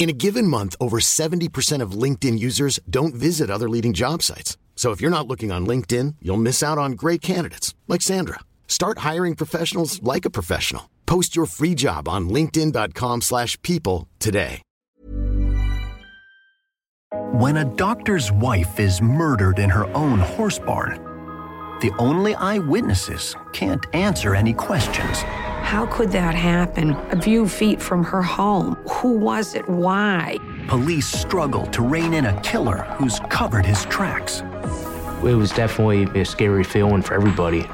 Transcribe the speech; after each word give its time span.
In 0.00 0.08
a 0.10 0.12
given 0.12 0.48
month, 0.48 0.74
over 0.80 0.98
70% 0.98 1.80
of 1.80 1.92
LinkedIn 1.92 2.40
users 2.40 2.80
don't 2.90 3.14
visit 3.14 3.50
other 3.50 3.68
leading 3.68 3.92
job 3.92 4.20
sites. 4.20 4.56
So 4.74 4.90
if 4.90 5.00
you're 5.00 5.16
not 5.16 5.28
looking 5.28 5.52
on 5.52 5.64
LinkedIn, 5.64 6.16
you'll 6.20 6.38
miss 6.38 6.60
out 6.60 6.76
on 6.76 6.92
great 6.92 7.20
candidates 7.20 7.72
like 7.86 8.02
Sandra. 8.02 8.40
Start 8.66 8.98
hiring 8.98 9.36
professionals 9.36 10.02
like 10.02 10.24
a 10.24 10.30
professional. 10.30 10.90
Post 11.06 11.36
your 11.36 11.46
free 11.46 11.76
job 11.76 12.08
on 12.08 12.28
linkedin.com/people 12.28 14.08
today. 14.18 14.62
When 17.32 17.58
a 17.58 17.64
doctor's 17.64 18.32
wife 18.32 18.80
is 18.80 19.02
murdered 19.02 19.58
in 19.58 19.68
her 19.70 19.86
own 19.94 20.18
horse 20.18 20.58
barn, 20.58 20.98
the 21.80 21.92
only 21.98 22.34
eyewitnesses 22.34 23.36
can't 23.52 23.84
answer 23.92 24.34
any 24.34 24.54
questions. 24.54 25.24
How 25.62 25.86
could 25.86 26.10
that 26.12 26.34
happen? 26.34 26.90
A 27.10 27.22
few 27.22 27.48
feet 27.48 27.80
from 27.80 28.04
her 28.04 28.20
home. 28.20 28.74
Who 28.90 29.16
was 29.16 29.54
it? 29.54 29.66
Why? 29.68 30.36
Police 30.68 31.06
struggle 31.06 31.66
to 31.68 31.82
rein 31.82 32.12
in 32.12 32.26
a 32.26 32.40
killer 32.42 32.78
who's 32.98 33.20
covered 33.30 33.64
his 33.64 33.84
tracks. 33.86 34.42
It 35.24 35.34
was 35.34 35.50
definitely 35.50 36.20
a 36.20 36.26
scary 36.26 36.64
feeling 36.64 37.00
for 37.00 37.14
everybody. 37.14 37.66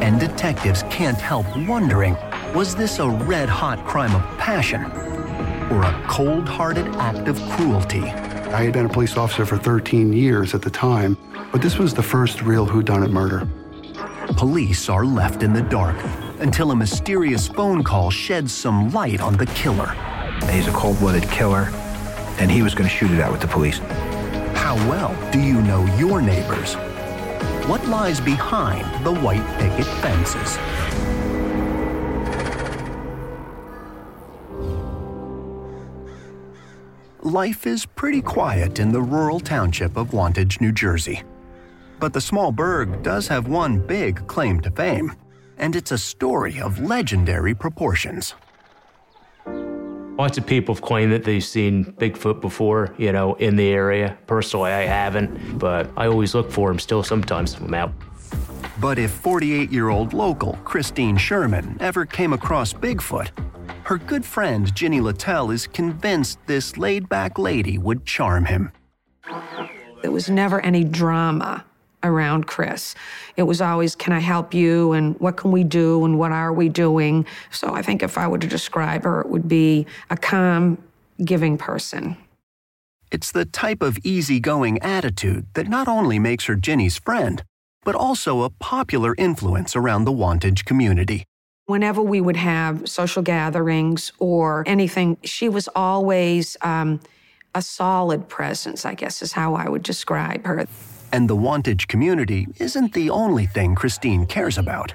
And 0.00 0.18
detectives 0.18 0.84
can't 0.84 1.18
help 1.18 1.44
wondering 1.68 2.16
was 2.54 2.74
this 2.74 2.98
a 2.98 3.08
red 3.08 3.50
hot 3.50 3.84
crime 3.84 4.14
of 4.14 4.22
passion 4.38 4.84
or 5.70 5.82
a 5.82 6.04
cold 6.08 6.48
hearted 6.48 6.86
act 6.96 7.28
of 7.28 7.38
cruelty? 7.50 8.02
I 8.02 8.62
had 8.62 8.72
been 8.72 8.86
a 8.86 8.88
police 8.88 9.18
officer 9.18 9.44
for 9.44 9.58
13 9.58 10.14
years 10.14 10.54
at 10.54 10.62
the 10.62 10.70
time, 10.70 11.18
but 11.52 11.60
this 11.60 11.78
was 11.78 11.92
the 11.92 12.02
first 12.02 12.40
real 12.40 12.66
whodunit 12.66 13.10
murder. 13.10 13.46
Police 14.36 14.88
are 14.88 15.04
left 15.04 15.42
in 15.42 15.52
the 15.52 15.62
dark 15.62 15.96
until 16.40 16.70
a 16.70 16.76
mysterious 16.76 17.48
phone 17.48 17.82
call 17.82 18.10
sheds 18.10 18.52
some 18.52 18.90
light 18.92 19.20
on 19.20 19.36
the 19.36 19.46
killer. 19.46 19.94
He's 20.50 20.68
a 20.68 20.72
cold 20.72 20.98
blooded 20.98 21.28
killer, 21.30 21.70
and 22.38 22.50
he 22.50 22.62
was 22.62 22.74
going 22.74 22.88
to 22.88 22.94
shoot 22.94 23.10
it 23.10 23.20
out 23.20 23.32
with 23.32 23.40
the 23.40 23.48
police. 23.48 23.78
How 24.54 24.76
well 24.88 25.16
do 25.32 25.40
you 25.40 25.60
know 25.62 25.84
your 25.96 26.20
neighbors? 26.22 26.74
What 27.68 27.86
lies 27.86 28.20
behind 28.20 29.04
the 29.04 29.14
white 29.14 29.46
picket 29.58 29.86
fences? 30.00 30.58
Life 37.22 37.66
is 37.66 37.84
pretty 37.84 38.22
quiet 38.22 38.78
in 38.78 38.90
the 38.90 39.02
rural 39.02 39.38
township 39.38 39.96
of 39.96 40.14
Wantage, 40.14 40.60
New 40.60 40.72
Jersey. 40.72 41.22
But 42.00 42.12
the 42.12 42.20
small 42.20 42.52
burg 42.52 43.02
does 43.02 43.28
have 43.28 43.48
one 43.48 43.86
big 43.86 44.26
claim 44.26 44.60
to 44.60 44.70
fame, 44.70 45.12
and 45.58 45.76
it's 45.76 45.92
a 45.92 45.98
story 45.98 46.60
of 46.60 46.80
legendary 46.80 47.54
proportions. 47.54 48.34
Lots 50.18 50.36
of 50.36 50.46
people 50.46 50.74
have 50.74 50.82
claimed 50.82 51.12
that 51.12 51.22
they've 51.22 51.44
seen 51.44 51.84
Bigfoot 51.84 52.40
before, 52.40 52.92
you 52.98 53.12
know, 53.12 53.34
in 53.34 53.54
the 53.54 53.68
area. 53.68 54.18
Personally, 54.26 54.72
I 54.72 54.82
haven't, 54.82 55.58
but 55.58 55.88
I 55.96 56.08
always 56.08 56.34
look 56.34 56.50
for 56.50 56.70
him 56.70 56.80
still 56.80 57.04
sometimes 57.04 57.58
when 57.60 57.68
I'm 57.68 57.74
out. 57.74 57.92
But 58.80 58.98
if 58.98 59.12
48 59.12 59.70
year 59.70 59.90
old 59.90 60.12
local 60.12 60.58
Christine 60.64 61.16
Schurman 61.16 61.80
ever 61.80 62.04
came 62.04 62.32
across 62.32 62.72
Bigfoot, 62.72 63.30
her 63.84 63.98
good 63.98 64.24
friend 64.24 64.74
Ginny 64.74 65.00
Littell 65.00 65.50
is 65.52 65.66
convinced 65.66 66.38
this 66.46 66.76
laid 66.76 67.08
back 67.08 67.38
lady 67.38 67.78
would 67.78 68.04
charm 68.04 68.44
him. 68.44 68.72
There 70.02 70.12
was 70.12 70.28
never 70.28 70.60
any 70.60 70.84
drama 70.84 71.64
around 72.02 72.46
Chris. 72.46 72.94
It 73.36 73.44
was 73.44 73.60
always, 73.60 73.94
can 73.94 74.12
I 74.12 74.20
help 74.20 74.54
you? 74.54 74.92
And 74.92 75.18
what 75.20 75.36
can 75.36 75.50
we 75.50 75.64
do? 75.64 76.04
And 76.04 76.18
what 76.18 76.32
are 76.32 76.52
we 76.52 76.68
doing? 76.68 77.26
So 77.50 77.74
I 77.74 77.82
think 77.82 78.02
if 78.02 78.16
I 78.16 78.28
were 78.28 78.38
to 78.38 78.46
describe 78.46 79.04
her, 79.04 79.20
it 79.20 79.28
would 79.28 79.48
be 79.48 79.86
a 80.10 80.16
calm, 80.16 80.78
giving 81.24 81.58
person. 81.58 82.16
It's 83.10 83.32
the 83.32 83.44
type 83.44 83.82
of 83.82 83.98
easygoing 84.04 84.80
attitude 84.82 85.46
that 85.54 85.66
not 85.66 85.88
only 85.88 86.18
makes 86.18 86.44
her 86.44 86.54
Ginny's 86.54 86.98
friend, 86.98 87.42
but 87.84 87.94
also 87.94 88.42
a 88.42 88.50
popular 88.50 89.14
influence 89.16 89.74
around 89.74 90.04
the 90.04 90.12
Wantage 90.12 90.64
community. 90.64 91.24
Whenever 91.66 92.02
we 92.02 92.20
would 92.20 92.36
have 92.36 92.88
social 92.88 93.22
gatherings 93.22 94.12
or 94.18 94.62
anything, 94.66 95.16
she 95.24 95.48
was 95.48 95.68
always 95.74 96.56
um, 96.62 97.00
a 97.54 97.62
solid 97.62 98.28
presence, 98.28 98.84
I 98.84 98.94
guess 98.94 99.22
is 99.22 99.32
how 99.32 99.54
I 99.54 99.68
would 99.68 99.82
describe 99.82 100.46
her. 100.46 100.66
And 101.12 101.28
the 101.28 101.36
Wantage 101.36 101.88
community 101.88 102.46
isn't 102.58 102.92
the 102.92 103.10
only 103.10 103.46
thing 103.46 103.74
Christine 103.74 104.26
cares 104.26 104.58
about. 104.58 104.92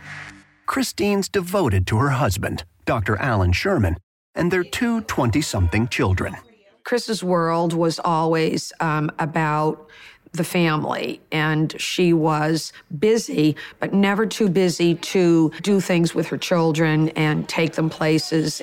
Christine's 0.66 1.28
devoted 1.28 1.85
to 1.88 1.97
her 1.97 2.09
husband, 2.09 2.63
Dr. 2.85 3.18
Alan 3.18 3.51
Schurman, 3.51 3.97
and 4.35 4.51
their 4.51 4.63
two 4.63 5.01
20 5.01 5.41
something 5.41 5.88
children. 5.88 6.35
Chris's 6.84 7.24
world 7.24 7.74
was 7.74 8.00
always 8.00 8.74
um, 8.79 9.12
about 9.19 9.90
the 10.34 10.44
family, 10.44 11.22
and 11.31 11.79
she 11.79 12.12
was 12.12 12.74
busy, 13.00 13.56
but 13.80 13.94
never 13.94 14.25
too 14.25 14.50
busy 14.50 14.95
to 14.95 15.51
do 15.62 15.80
things 15.80 16.16
with 16.16 16.28
her 16.28 16.38
children 16.38 17.09
and 17.09 17.47
take 17.47 17.74
them 17.74 17.90
places. 17.90 18.62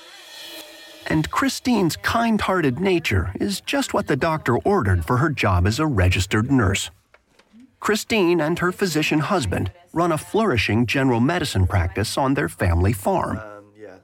And 1.06 1.30
Christine's 1.30 1.96
kind 1.96 2.40
hearted 2.40 2.78
nature 2.80 3.32
is 3.40 3.60
just 3.60 3.94
what 3.94 4.06
the 4.06 4.16
doctor 4.16 4.58
ordered 4.58 5.04
for 5.04 5.16
her 5.18 5.30
job 5.30 5.66
as 5.66 5.78
a 5.78 5.86
registered 5.86 6.50
nurse. 6.50 6.90
Christine 7.80 8.40
and 8.40 8.58
her 8.58 8.72
physician 8.72 9.18
husband 9.20 9.72
run 9.92 10.12
a 10.12 10.18
flourishing 10.18 10.86
general 10.86 11.18
medicine 11.20 11.66
practice 11.66 12.16
on 12.16 12.34
their 12.34 12.48
family 12.48 12.92
farm. 12.92 13.40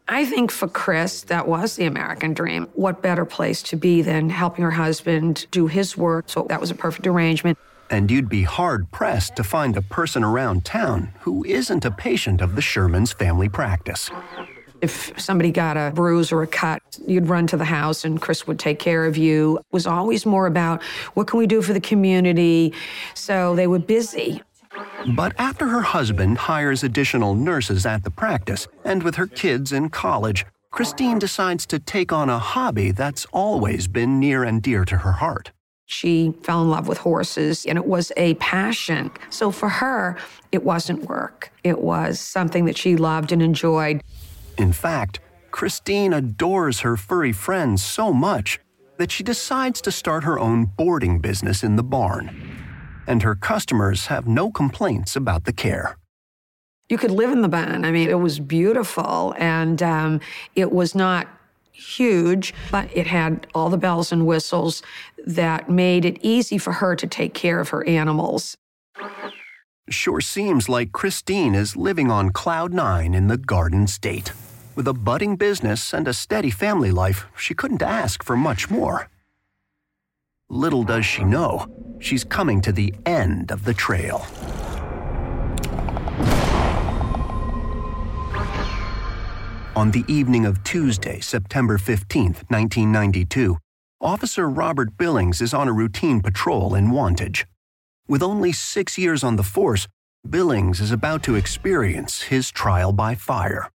I 0.09 0.25
think 0.25 0.51
for 0.51 0.69
Chris, 0.69 1.23
that 1.23 1.49
was 1.49 1.77
the 1.77 1.85
American 1.85 2.33
dream. 2.33 2.69
What 2.75 3.03
better 3.03 3.25
place 3.25 3.63
to 3.65 3.77
be 3.77 4.03
than 4.03 4.31
helping 4.31 4.65
her 4.65 4.71
husband 4.71 5.47
do 5.51 5.67
his 5.67 5.97
work? 5.97 6.25
So 6.29 6.47
that 6.49 6.61
was 6.61 6.71
a 6.71 6.75
perfect 6.75 7.07
arrangement. 7.07 7.59
And 7.91 8.11
you'd 8.11 8.29
be 8.29 8.43
hard 8.43 8.91
pressed 8.93 9.37
to 9.37 9.45
find 9.45 9.77
a 9.77 9.83
person 9.83 10.25
around 10.25 10.65
town 10.65 11.13
who 11.21 11.45
isn't 11.45 11.85
a 11.85 11.91
patient 11.91 12.41
of 12.41 12.57
the 12.57 12.63
Schurman's 12.63 13.13
family 13.13 13.49
practice. 13.49 14.11
If 14.87 15.13
somebody 15.21 15.51
got 15.51 15.77
a 15.77 15.91
bruise 15.93 16.31
or 16.31 16.45
a 16.45 16.47
cut, 16.47 16.81
you'd 17.09 17.29
run 17.29 17.49
to 17.49 17.57
the 17.57 17.65
house 17.65 18.05
and 18.05 18.21
Chris 18.21 18.47
would 18.47 18.61
take 18.61 18.79
care 18.79 19.05
of 19.05 19.17
you. 19.17 19.57
It 19.57 19.65
was 19.73 19.85
always 19.85 20.25
more 20.25 20.47
about 20.47 20.81
what 21.15 21.27
can 21.27 21.41
we 21.41 21.49
do 21.49 21.61
for 21.61 21.73
the 21.73 21.81
community? 21.81 22.73
So 23.15 23.57
they 23.57 23.67
were 23.67 23.81
busy. 23.81 24.43
But 25.17 25.35
after 25.39 25.67
her 25.67 25.83
husband 25.83 26.39
hires 26.39 26.85
additional 26.85 27.35
nurses 27.35 27.85
at 27.85 28.05
the 28.05 28.13
practice, 28.13 28.69
and 28.85 29.03
with 29.03 29.17
her 29.17 29.27
kids 29.27 29.73
in 29.73 29.89
college, 29.89 30.47
Christine 30.71 31.19
decides 31.19 31.67
to 31.67 31.81
take 31.81 32.13
on 32.13 32.31
a 32.31 32.39
hobby 32.39 32.93
that's 32.93 33.27
always 33.33 33.89
been 33.89 34.21
near 34.21 34.45
and 34.45 34.63
dear 34.63 34.85
to 34.85 34.99
her 34.99 35.13
heart. 35.13 35.51
She 35.87 36.33
fell 36.45 36.63
in 36.63 36.71
love 36.71 36.87
with 36.87 36.99
horses 36.99 37.67
and 37.67 37.77
it 37.77 37.87
was 37.87 38.13
a 38.17 38.35
passion. 38.35 39.11
So 39.31 39.51
for 39.51 39.69
her, 39.69 40.17
it 40.53 40.63
wasn't 40.63 41.09
work. 41.09 41.51
It 41.65 41.81
was 41.81 42.21
something 42.21 42.67
that 42.67 42.77
she 42.77 42.95
loved 42.95 43.33
and 43.33 43.43
enjoyed. 43.43 44.01
In 44.59 44.73
fact, 44.73 45.21
Christine 45.51 46.13
adores 46.13 46.81
her 46.81 46.97
furry 46.97 47.33
friends 47.33 47.85
so 47.85 48.13
much 48.13 48.59
that 48.99 49.11
she 49.11 49.23
decides 49.23 49.81
to 49.83 49.93
start 49.93 50.25
her 50.25 50.39
own 50.39 50.65
boarding 50.65 51.19
business 51.19 51.63
in 51.63 51.77
the 51.77 51.83
barn. 51.83 52.31
And 53.07 53.23
her 53.23 53.35
customers 53.35 54.07
have 54.07 54.27
no 54.27 54.51
complaints 54.51 55.17
about 55.17 55.45
the 55.45 55.53
care. 55.53 55.97
You 56.89 56.99
could 56.99 57.11
live 57.11 57.31
in 57.33 57.43
the 57.43 57.49
barn. 57.49 57.85
I 57.85 57.91
mean, 57.91 58.09
it 58.09 58.21
was 58.21 58.39
beautiful 58.39 59.35
and 59.39 59.83
um, 59.83 60.21
it 60.55 60.73
was 60.73 60.95
not 60.95 61.27
huge, 61.73 62.55
but 62.71 62.89
it 62.97 63.07
had 63.07 63.47
all 63.55 63.69
the 63.69 63.77
bells 63.77 64.13
and 64.13 64.27
whistles 64.27 64.83
that 65.27 65.69
made 65.69 66.05
it 66.05 66.19
easy 66.23 66.59
for 66.59 66.73
her 66.73 66.97
to 66.97 67.07
take 67.07 67.35
care 67.35 67.61
of 67.61 67.69
her 67.69 67.87
animals. 67.87 68.57
Sure 69.89 70.21
seems 70.21 70.69
like 70.69 70.91
Christine 70.91 71.55
is 71.55 71.77
living 71.77 72.11
on 72.11 72.31
cloud 72.31 72.75
nine 72.75 73.15
in 73.15 73.29
the 73.29 73.37
Garden 73.37 73.87
State. 73.87 74.33
With 74.75 74.89
a 74.89 74.93
budding 74.93 75.37
business 75.37 75.95
and 75.95 76.09
a 76.09 76.13
steady 76.13 76.51
family 76.51 76.91
life, 76.91 77.27
she 77.37 77.55
couldn't 77.55 77.83
ask 77.83 78.25
for 78.25 78.37
much 78.37 78.69
more. 78.69 79.09
Little 80.51 80.83
does 80.83 81.07
she 81.07 81.23
know, 81.23 81.69
she's 82.01 82.25
coming 82.25 82.61
to 82.63 82.73
the 82.73 82.93
end 83.07 83.53
of 83.53 83.65
the 83.65 83.75
trail. 83.75 84.27
On 89.77 89.93
the 89.93 90.05
evening 90.09 90.47
of 90.47 90.65
Tuesday, 90.65 91.21
September 91.21 91.79
15, 91.79 92.25
1992, 92.49 93.57
Officer 94.01 94.51
Robert 94.51 94.97
Billings 94.99 95.41
is 95.41 95.55
on 95.55 95.69
a 95.69 95.73
routine 95.73 96.21
patrol 96.21 96.75
in 96.75 96.91
Wantage. 96.91 97.47
With 98.09 98.23
only 98.23 98.53
six 98.53 98.97
years 98.97 99.25
on 99.25 99.35
the 99.35 99.43
force, 99.43 99.89
Billings 100.31 100.81
is 100.81 100.93
about 100.93 101.25
to 101.25 101.35
experience 101.35 102.23
his 102.23 102.53
trial 102.53 102.93
by 102.93 103.17
fire. 103.17 103.69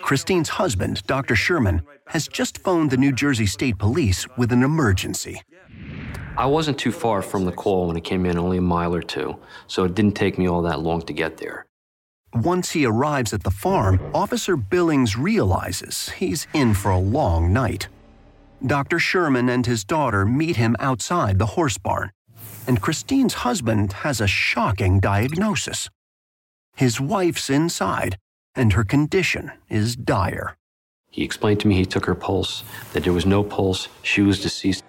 Christine's 0.00 0.48
husband, 0.48 1.02
Dr. 1.06 1.34
Schurman, 1.34 1.82
has 2.06 2.28
just 2.28 2.56
phoned 2.58 2.90
the 2.90 2.96
New 2.96 3.12
Jersey 3.12 3.44
State 3.44 3.76
Police 3.76 4.26
with 4.38 4.52
an 4.52 4.62
emergency. 4.62 5.42
I 6.38 6.46
wasn't 6.46 6.78
too 6.78 6.92
far 6.92 7.20
from 7.20 7.44
the 7.44 7.52
call 7.52 7.88
when 7.88 7.96
it 7.96 8.04
came 8.04 8.24
in, 8.24 8.38
only 8.38 8.56
a 8.56 8.62
mile 8.62 8.94
or 8.94 9.02
two, 9.02 9.36
so 9.66 9.84
it 9.84 9.94
didn't 9.94 10.14
take 10.14 10.38
me 10.38 10.48
all 10.48 10.62
that 10.62 10.80
long 10.80 11.02
to 11.02 11.12
get 11.12 11.36
there. 11.36 11.66
Once 12.32 12.70
he 12.70 12.86
arrives 12.86 13.34
at 13.34 13.42
the 13.42 13.50
farm, 13.50 14.00
Officer 14.14 14.56
Billings 14.56 15.16
realizes 15.16 16.08
he's 16.10 16.46
in 16.54 16.72
for 16.72 16.90
a 16.90 16.98
long 16.98 17.52
night. 17.52 17.88
Dr. 18.64 18.98
Schurman 18.98 19.50
and 19.50 19.66
his 19.66 19.84
daughter 19.84 20.24
meet 20.24 20.56
him 20.56 20.74
outside 20.80 21.38
the 21.38 21.46
horse 21.46 21.76
barn, 21.76 22.10
and 22.68 22.82
Christine's 22.82 23.32
husband 23.32 23.94
has 24.04 24.20
a 24.20 24.26
shocking 24.26 25.00
diagnosis. 25.00 25.88
His 26.76 27.00
wife's 27.00 27.48
inside, 27.48 28.18
and 28.54 28.74
her 28.74 28.84
condition 28.84 29.50
is 29.70 29.96
dire. 29.96 30.54
He 31.10 31.24
explained 31.24 31.60
to 31.60 31.68
me 31.68 31.76
he 31.76 31.86
took 31.86 32.04
her 32.04 32.14
pulse, 32.14 32.62
that 32.92 33.04
there 33.04 33.14
was 33.14 33.24
no 33.24 33.42
pulse, 33.42 33.88
she 34.02 34.20
was 34.20 34.40
deceased. 34.42 34.84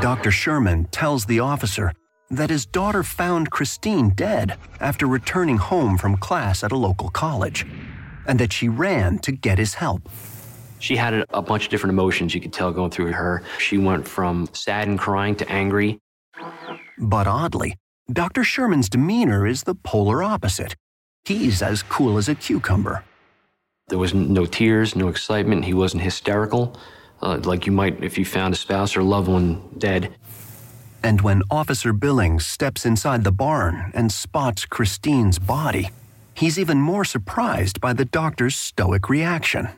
Dr. 0.00 0.30
Schurman 0.30 0.86
tells 0.92 1.24
the 1.24 1.40
officer 1.40 1.92
that 2.30 2.50
his 2.50 2.64
daughter 2.64 3.02
found 3.02 3.50
Christine 3.50 4.10
dead 4.10 4.56
after 4.80 5.06
returning 5.06 5.56
home 5.56 5.98
from 5.98 6.18
class 6.18 6.62
at 6.62 6.70
a 6.70 6.76
local 6.76 7.08
college, 7.08 7.66
and 8.26 8.38
that 8.38 8.52
she 8.52 8.68
ran 8.68 9.18
to 9.18 9.32
get 9.32 9.58
his 9.58 9.74
help. 9.74 10.08
She 10.78 10.96
had 10.96 11.24
a 11.30 11.42
bunch 11.42 11.64
of 11.64 11.70
different 11.70 11.92
emotions 11.92 12.34
you 12.34 12.40
could 12.40 12.52
tell 12.52 12.72
going 12.72 12.90
through 12.90 13.12
her. 13.12 13.42
She 13.58 13.78
went 13.78 14.06
from 14.06 14.48
sad 14.52 14.88
and 14.88 14.98
crying 14.98 15.34
to 15.36 15.50
angry. 15.50 15.98
But 16.98 17.26
oddly, 17.26 17.76
Dr. 18.12 18.42
Schurman's 18.42 18.88
demeanor 18.88 19.46
is 19.46 19.64
the 19.64 19.74
polar 19.74 20.22
opposite. 20.22 20.74
He's 21.24 21.62
as 21.62 21.82
cool 21.82 22.16
as 22.16 22.28
a 22.28 22.34
cucumber. 22.34 23.04
There 23.88 23.98
was 23.98 24.14
no 24.14 24.46
tears, 24.46 24.94
no 24.94 25.08
excitement. 25.08 25.64
He 25.64 25.74
wasn't 25.74 26.02
hysterical, 26.02 26.76
uh, 27.22 27.40
like 27.44 27.66
you 27.66 27.72
might 27.72 28.02
if 28.02 28.18
you 28.18 28.24
found 28.24 28.54
a 28.54 28.56
spouse 28.56 28.96
or 28.96 29.02
loved 29.02 29.28
one 29.28 29.62
dead. 29.78 30.14
And 31.02 31.20
when 31.20 31.42
Officer 31.50 31.92
Billings 31.92 32.46
steps 32.46 32.84
inside 32.84 33.24
the 33.24 33.32
barn 33.32 33.92
and 33.94 34.12
spots 34.12 34.66
Christine's 34.66 35.38
body, 35.38 35.90
he's 36.34 36.58
even 36.58 36.78
more 36.78 37.04
surprised 37.04 37.80
by 37.80 37.92
the 37.92 38.04
doctor's 38.04 38.56
stoic 38.56 39.08
reaction. 39.08 39.68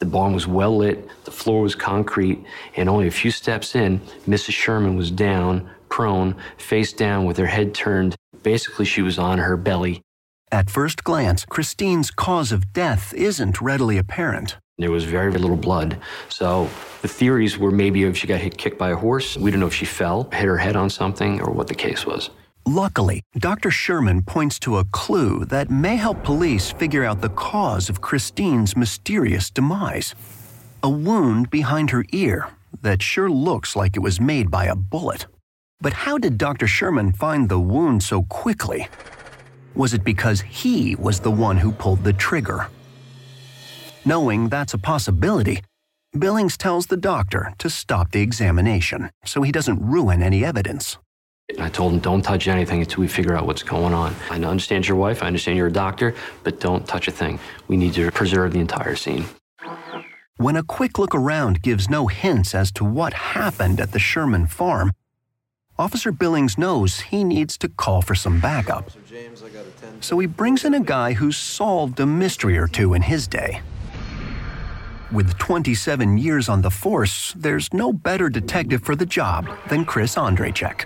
The 0.00 0.06
barn 0.06 0.32
was 0.32 0.46
well 0.46 0.76
lit, 0.76 1.08
the 1.24 1.32
floor 1.32 1.62
was 1.62 1.74
concrete, 1.74 2.44
and 2.76 2.88
only 2.88 3.08
a 3.08 3.10
few 3.10 3.32
steps 3.32 3.74
in, 3.74 3.98
Mrs. 4.28 4.52
Schurman 4.52 4.96
was 4.96 5.10
down, 5.10 5.68
prone, 5.88 6.36
face 6.56 6.92
down 6.92 7.24
with 7.24 7.36
her 7.36 7.46
head 7.46 7.74
turned. 7.74 8.14
Basically, 8.44 8.84
she 8.84 9.02
was 9.02 9.18
on 9.18 9.38
her 9.38 9.56
belly. 9.56 10.02
At 10.52 10.70
first 10.70 11.02
glance, 11.02 11.44
Christine's 11.44 12.12
cause 12.12 12.52
of 12.52 12.72
death 12.72 13.12
isn't 13.12 13.60
readily 13.60 13.98
apparent. 13.98 14.56
There 14.78 14.92
was 14.92 15.02
very, 15.02 15.32
very 15.32 15.42
little 15.42 15.56
blood. 15.56 15.98
So 16.28 16.70
the 17.02 17.08
theories 17.08 17.58
were 17.58 17.72
maybe 17.72 18.04
if 18.04 18.16
she 18.16 18.28
got 18.28 18.40
hit 18.40 18.56
kicked 18.56 18.78
by 18.78 18.90
a 18.90 18.96
horse. 18.96 19.36
We 19.36 19.50
don't 19.50 19.58
know 19.58 19.66
if 19.66 19.74
she 19.74 19.84
fell, 19.84 20.30
hit 20.32 20.46
her 20.46 20.58
head 20.58 20.76
on 20.76 20.90
something, 20.90 21.40
or 21.40 21.52
what 21.52 21.66
the 21.66 21.74
case 21.74 22.06
was. 22.06 22.30
Luckily, 22.68 23.22
Dr. 23.38 23.70
Schurman 23.70 24.26
points 24.26 24.58
to 24.58 24.76
a 24.76 24.84
clue 24.84 25.46
that 25.46 25.70
may 25.70 25.96
help 25.96 26.22
police 26.22 26.70
figure 26.70 27.02
out 27.02 27.22
the 27.22 27.30
cause 27.30 27.88
of 27.88 28.02
Christine's 28.02 28.76
mysterious 28.76 29.48
demise. 29.48 30.14
A 30.82 30.90
wound 30.90 31.48
behind 31.48 31.88
her 31.92 32.04
ear 32.12 32.50
that 32.82 33.00
sure 33.00 33.30
looks 33.30 33.74
like 33.74 33.96
it 33.96 34.00
was 34.00 34.20
made 34.20 34.50
by 34.50 34.66
a 34.66 34.76
bullet. 34.76 35.24
But 35.80 35.94
how 35.94 36.18
did 36.18 36.36
Dr. 36.36 36.66
Schurman 36.66 37.16
find 37.16 37.48
the 37.48 37.58
wound 37.58 38.02
so 38.02 38.24
quickly? 38.24 38.86
Was 39.74 39.94
it 39.94 40.04
because 40.04 40.42
he 40.42 40.94
was 40.96 41.20
the 41.20 41.30
one 41.30 41.56
who 41.56 41.72
pulled 41.72 42.04
the 42.04 42.12
trigger? 42.12 42.68
Knowing 44.04 44.50
that's 44.50 44.74
a 44.74 44.78
possibility, 44.78 45.62
Billings 46.18 46.58
tells 46.58 46.88
the 46.88 46.98
doctor 46.98 47.54
to 47.56 47.70
stop 47.70 48.10
the 48.10 48.20
examination 48.20 49.10
so 49.24 49.40
he 49.40 49.52
doesn't 49.52 49.80
ruin 49.80 50.22
any 50.22 50.44
evidence. 50.44 50.98
I 51.58 51.70
told 51.70 51.94
him, 51.94 51.98
don't 52.00 52.20
touch 52.20 52.46
anything 52.46 52.80
until 52.80 53.00
we 53.00 53.08
figure 53.08 53.34
out 53.34 53.46
what's 53.46 53.62
going 53.62 53.94
on. 53.94 54.14
I 54.30 54.36
understand 54.36 54.86
your 54.86 54.98
wife, 54.98 55.22
I 55.22 55.26
understand 55.26 55.56
you're 55.56 55.68
a 55.68 55.72
doctor, 55.72 56.14
but 56.44 56.60
don't 56.60 56.86
touch 56.86 57.08
a 57.08 57.10
thing. 57.10 57.40
We 57.68 57.76
need 57.76 57.94
to 57.94 58.10
preserve 58.10 58.52
the 58.52 58.60
entire 58.60 58.96
scene. 58.96 59.24
When 60.36 60.56
a 60.56 60.62
quick 60.62 60.98
look 60.98 61.14
around 61.14 61.62
gives 61.62 61.88
no 61.88 62.06
hints 62.06 62.54
as 62.54 62.70
to 62.72 62.84
what 62.84 63.12
happened 63.12 63.80
at 63.80 63.92
the 63.92 63.98
Schurman 63.98 64.48
farm, 64.48 64.92
Officer 65.78 66.12
Billings 66.12 66.58
knows 66.58 67.00
he 67.00 67.24
needs 67.24 67.56
to 67.58 67.68
call 67.68 68.02
for 68.02 68.14
some 68.14 68.40
backup. 68.40 68.90
So 70.00 70.18
he 70.18 70.26
brings 70.26 70.64
in 70.64 70.74
a 70.74 70.80
guy 70.80 71.14
who's 71.14 71.36
solved 71.36 71.98
a 71.98 72.06
mystery 72.06 72.58
or 72.58 72.68
two 72.68 72.94
in 72.94 73.02
his 73.02 73.26
day. 73.26 73.62
With 75.10 75.38
27 75.38 76.18
years 76.18 76.48
on 76.48 76.60
the 76.60 76.70
force, 76.70 77.32
there's 77.34 77.72
no 77.72 77.92
better 77.92 78.28
detective 78.28 78.82
for 78.82 78.94
the 78.94 79.06
job 79.06 79.48
than 79.68 79.86
Chris 79.86 80.16
Ondrejczyk. 80.16 80.84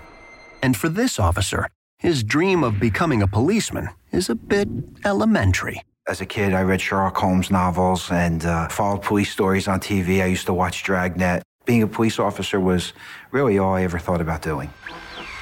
And 0.63 0.77
for 0.77 0.87
this 0.87 1.19
officer, 1.19 1.67
his 1.97 2.23
dream 2.23 2.63
of 2.63 2.79
becoming 2.79 3.21
a 3.21 3.27
policeman 3.27 3.89
is 4.13 4.29
a 4.29 4.35
bit 4.35 4.69
elementary. 5.03 5.81
As 6.07 6.21
a 6.21 6.25
kid, 6.25 6.53
I 6.53 6.61
read 6.61 6.79
Sherlock 6.79 7.17
Holmes 7.17 7.51
novels 7.51 8.09
and 8.09 8.45
uh, 8.45 8.69
followed 8.69 9.01
police 9.01 9.29
stories 9.29 9.67
on 9.67 9.81
TV. 9.81 10.23
I 10.23 10.27
used 10.27 10.45
to 10.45 10.53
watch 10.53 10.83
Dragnet. 10.83 11.43
Being 11.65 11.83
a 11.83 11.87
police 11.87 12.17
officer 12.17 12.61
was 12.61 12.93
really 13.31 13.57
all 13.59 13.73
I 13.73 13.83
ever 13.83 13.99
thought 13.99 14.21
about 14.21 14.41
doing. 14.41 14.69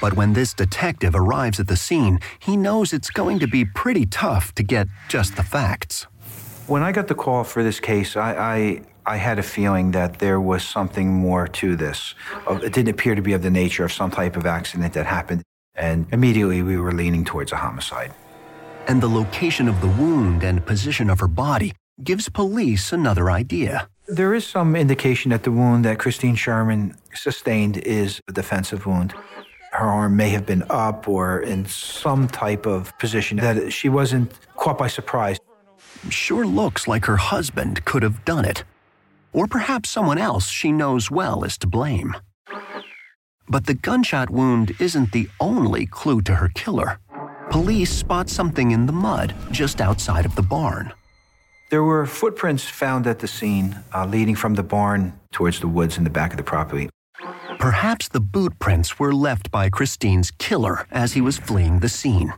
But 0.00 0.14
when 0.14 0.32
this 0.32 0.54
detective 0.54 1.14
arrives 1.14 1.60
at 1.60 1.68
the 1.68 1.76
scene, 1.76 2.18
he 2.40 2.56
knows 2.56 2.92
it's 2.92 3.10
going 3.10 3.38
to 3.38 3.46
be 3.46 3.64
pretty 3.64 4.06
tough 4.06 4.52
to 4.56 4.64
get 4.64 4.88
just 5.08 5.36
the 5.36 5.44
facts. 5.44 6.08
When 6.66 6.82
I 6.82 6.90
got 6.90 7.06
the 7.06 7.14
call 7.14 7.44
for 7.44 7.62
this 7.62 7.78
case, 7.78 8.16
I, 8.16 8.82
I, 9.06 9.16
had 9.16 9.38
a 9.38 9.42
feeling 9.42 9.92
that 9.92 10.18
there 10.18 10.40
was 10.40 10.62
something 10.62 11.12
more 11.12 11.46
to 11.48 11.76
this. 11.76 12.14
Uh, 12.48 12.54
It 12.62 12.72
didn't 12.72 12.88
appear 12.90 13.14
to 13.14 13.22
be 13.22 13.32
of 13.32 13.42
the 13.42 13.50
nature 13.50 13.84
of 13.84 13.92
some 13.92 14.10
type 14.10 14.36
of 14.36 14.46
accident 14.46 14.92
that 14.94 15.06
happened, 15.06 15.42
and 15.74 16.06
immediately 16.12 16.62
we 16.62 16.76
were 16.76 16.92
leaning 16.92 17.24
towards 17.24 17.52
a 17.52 17.56
homicide. 17.56 18.12
And 18.88 19.00
the 19.00 19.08
location 19.08 19.68
of 19.68 19.80
the 19.80 19.88
wound 19.88 20.42
and 20.42 20.64
position 20.64 21.10
of 21.10 21.20
her 21.20 21.28
body 21.28 21.72
gives 22.02 22.28
police 22.28 22.92
another 22.92 23.30
idea. 23.30 23.88
There 24.08 24.34
is 24.34 24.44
some 24.46 24.74
indication 24.74 25.30
that 25.30 25.44
the 25.44 25.52
wound 25.52 25.84
that 25.84 25.98
Christine 25.98 26.36
Schurman 26.36 26.96
sustained 27.14 27.76
is 27.78 28.20
a 28.28 28.32
defensive 28.32 28.84
wound. 28.86 29.14
Her 29.72 29.86
arm 29.86 30.16
may 30.16 30.30
have 30.30 30.44
been 30.44 30.64
up 30.68 31.08
or 31.08 31.40
in 31.40 31.64
some 31.66 32.28
type 32.28 32.66
of 32.66 32.96
position 32.98 33.38
that 33.38 33.72
she 33.72 33.88
wasn't 33.88 34.32
caught 34.56 34.76
by 34.76 34.88
surprise. 34.88 35.38
Sure 36.10 36.44
looks 36.44 36.88
like 36.88 37.06
her 37.06 37.16
husband 37.16 37.84
could 37.84 38.02
have 38.02 38.24
done 38.24 38.44
it. 38.44 38.64
Or 39.32 39.46
perhaps 39.46 39.90
someone 39.90 40.18
else 40.18 40.48
she 40.48 40.72
knows 40.72 41.10
well 41.10 41.44
is 41.44 41.56
to 41.58 41.66
blame. 41.66 42.14
But 43.48 43.66
the 43.66 43.74
gunshot 43.74 44.30
wound 44.30 44.74
isn't 44.78 45.12
the 45.12 45.28
only 45.40 45.86
clue 45.86 46.22
to 46.22 46.36
her 46.36 46.48
killer. 46.54 46.98
Police 47.50 47.90
spot 47.90 48.30
something 48.30 48.70
in 48.70 48.86
the 48.86 48.92
mud 48.92 49.34
just 49.50 49.80
outside 49.80 50.24
of 50.24 50.34
the 50.36 50.42
barn. 50.42 50.92
There 51.70 51.82
were 51.82 52.06
footprints 52.06 52.64
found 52.64 53.06
at 53.06 53.18
the 53.18 53.28
scene 53.28 53.78
uh, 53.94 54.06
leading 54.06 54.34
from 54.34 54.54
the 54.54 54.62
barn 54.62 55.18
towards 55.32 55.60
the 55.60 55.68
woods 55.68 55.96
in 55.96 56.04
the 56.04 56.10
back 56.10 56.30
of 56.32 56.36
the 56.36 56.42
property. 56.42 56.90
Perhaps 57.58 58.08
the 58.08 58.20
boot 58.20 58.58
prints 58.58 58.98
were 58.98 59.14
left 59.14 59.50
by 59.50 59.70
Christine's 59.70 60.30
killer 60.32 60.86
as 60.90 61.12
he 61.12 61.20
was 61.20 61.38
fleeing 61.38 61.78
the 61.78 61.88
scene. 61.88 62.34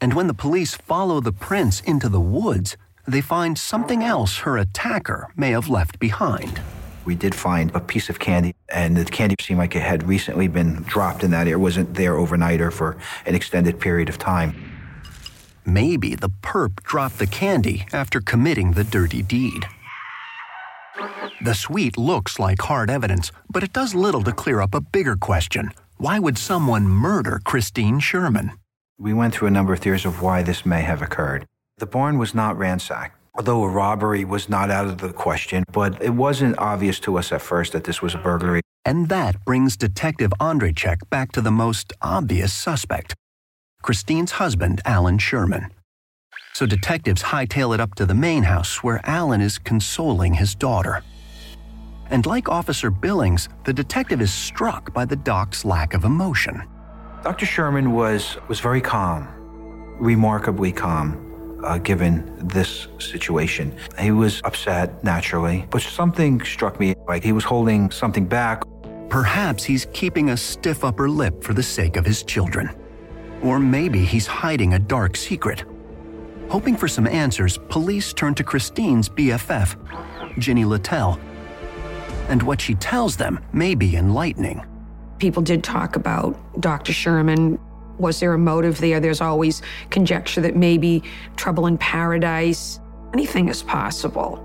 And 0.00 0.14
when 0.14 0.26
the 0.26 0.34
police 0.34 0.74
follow 0.74 1.20
the 1.20 1.32
prints 1.32 1.80
into 1.82 2.08
the 2.08 2.20
woods, 2.20 2.76
they 3.06 3.20
find 3.20 3.58
something 3.58 4.02
else 4.02 4.38
her 4.38 4.56
attacker 4.58 5.28
may 5.36 5.50
have 5.50 5.68
left 5.68 5.98
behind. 5.98 6.60
We 7.04 7.14
did 7.14 7.34
find 7.34 7.74
a 7.74 7.80
piece 7.80 8.08
of 8.08 8.18
candy, 8.18 8.54
and 8.68 8.96
the 8.96 9.04
candy 9.04 9.36
seemed 9.40 9.58
like 9.58 9.74
it 9.74 9.82
had 9.82 10.04
recently 10.04 10.46
been 10.46 10.82
dropped 10.82 11.24
in 11.24 11.32
that 11.32 11.48
area. 11.48 11.54
It 11.54 11.60
wasn't 11.60 11.94
there 11.94 12.16
overnight 12.16 12.60
or 12.60 12.70
for 12.70 12.96
an 13.26 13.34
extended 13.34 13.80
period 13.80 14.08
of 14.08 14.18
time. 14.18 14.54
Maybe 15.64 16.14
the 16.14 16.28
perp 16.28 16.82
dropped 16.82 17.18
the 17.18 17.26
candy 17.26 17.86
after 17.92 18.20
committing 18.20 18.72
the 18.72 18.84
dirty 18.84 19.22
deed. 19.22 19.66
The 21.40 21.54
sweet 21.54 21.98
looks 21.98 22.38
like 22.38 22.62
hard 22.62 22.90
evidence, 22.90 23.32
but 23.50 23.64
it 23.64 23.72
does 23.72 23.94
little 23.94 24.22
to 24.22 24.32
clear 24.32 24.60
up 24.60 24.74
a 24.74 24.80
bigger 24.80 25.16
question. 25.16 25.72
Why 25.96 26.18
would 26.18 26.38
someone 26.38 26.84
murder 26.84 27.40
Christine 27.44 28.00
Schurman? 28.00 28.52
We 28.98 29.12
went 29.12 29.34
through 29.34 29.48
a 29.48 29.52
number 29.52 29.72
of 29.72 29.80
theories 29.80 30.04
of 30.04 30.22
why 30.22 30.42
this 30.42 30.64
may 30.64 30.82
have 30.82 31.02
occurred. 31.02 31.46
The 31.82 31.86
barn 31.86 32.16
was 32.16 32.32
not 32.32 32.56
ransacked. 32.56 33.18
Although 33.34 33.64
a 33.64 33.68
robbery 33.68 34.24
was 34.24 34.48
not 34.48 34.70
out 34.70 34.86
of 34.86 34.98
the 34.98 35.12
question, 35.12 35.64
but 35.72 36.00
it 36.00 36.10
wasn't 36.10 36.56
obvious 36.56 37.00
to 37.00 37.18
us 37.18 37.32
at 37.32 37.42
first 37.42 37.72
that 37.72 37.82
this 37.82 38.00
was 38.00 38.14
a 38.14 38.18
burglary. 38.18 38.60
And 38.84 39.08
that 39.08 39.44
brings 39.44 39.76
Detective 39.76 40.30
Andrejek 40.38 41.10
back 41.10 41.32
to 41.32 41.40
the 41.40 41.50
most 41.50 41.92
obvious 42.00 42.52
suspect 42.52 43.16
Christine's 43.82 44.30
husband, 44.30 44.80
Alan 44.84 45.18
Schurman. 45.18 45.70
So 46.52 46.66
detectives 46.66 47.20
hightail 47.20 47.74
it 47.74 47.80
up 47.80 47.96
to 47.96 48.06
the 48.06 48.14
main 48.14 48.44
house 48.44 48.84
where 48.84 49.00
Alan 49.02 49.40
is 49.40 49.58
consoling 49.58 50.34
his 50.34 50.54
daughter. 50.54 51.02
And 52.10 52.24
like 52.26 52.48
Officer 52.48 52.90
Billings, 52.92 53.48
the 53.64 53.72
detective 53.72 54.20
is 54.20 54.32
struck 54.32 54.94
by 54.94 55.04
the 55.04 55.16
doc's 55.16 55.64
lack 55.64 55.94
of 55.94 56.04
emotion. 56.04 56.62
Dr. 57.24 57.44
Schurman 57.44 57.90
was, 57.90 58.36
was 58.46 58.60
very 58.60 58.80
calm, 58.80 59.26
remarkably 59.98 60.70
calm 60.70 61.31
uh, 61.64 61.78
given 61.78 62.32
this 62.38 62.88
situation. 62.98 63.76
He 63.98 64.10
was 64.10 64.40
upset, 64.44 65.02
naturally, 65.04 65.66
but 65.70 65.82
something 65.82 66.40
struck 66.42 66.78
me 66.78 66.94
like 67.08 67.22
he 67.22 67.32
was 67.32 67.44
holding 67.44 67.90
something 67.90 68.26
back. 68.26 68.62
Perhaps 69.08 69.64
he's 69.64 69.86
keeping 69.92 70.30
a 70.30 70.36
stiff 70.36 70.84
upper 70.84 71.08
lip 71.08 71.42
for 71.42 71.54
the 71.54 71.62
sake 71.62 71.96
of 71.96 72.06
his 72.06 72.22
children. 72.22 72.70
Or 73.42 73.58
maybe 73.58 74.04
he's 74.04 74.26
hiding 74.26 74.74
a 74.74 74.78
dark 74.78 75.16
secret. 75.16 75.64
Hoping 76.48 76.76
for 76.76 76.88
some 76.88 77.06
answers, 77.06 77.58
police 77.68 78.12
turn 78.12 78.34
to 78.34 78.44
Christine's 78.44 79.08
BFF, 79.08 79.76
Ginny 80.38 80.64
Littell. 80.64 81.18
And 82.28 82.42
what 82.42 82.60
she 82.60 82.74
tells 82.74 83.16
them 83.16 83.40
may 83.52 83.74
be 83.74 83.96
enlightening. 83.96 84.64
People 85.18 85.42
did 85.42 85.62
talk 85.62 85.96
about 85.96 86.38
Dr. 86.60 86.92
Schurman 86.92 87.58
was 88.02 88.20
there 88.20 88.34
a 88.34 88.38
motive 88.38 88.78
there? 88.78 89.00
There's 89.00 89.22
always 89.22 89.62
conjecture 89.88 90.42
that 90.42 90.56
maybe 90.56 91.02
trouble 91.36 91.66
in 91.66 91.78
paradise. 91.78 92.80
Anything 93.14 93.48
is 93.48 93.62
possible. 93.62 94.38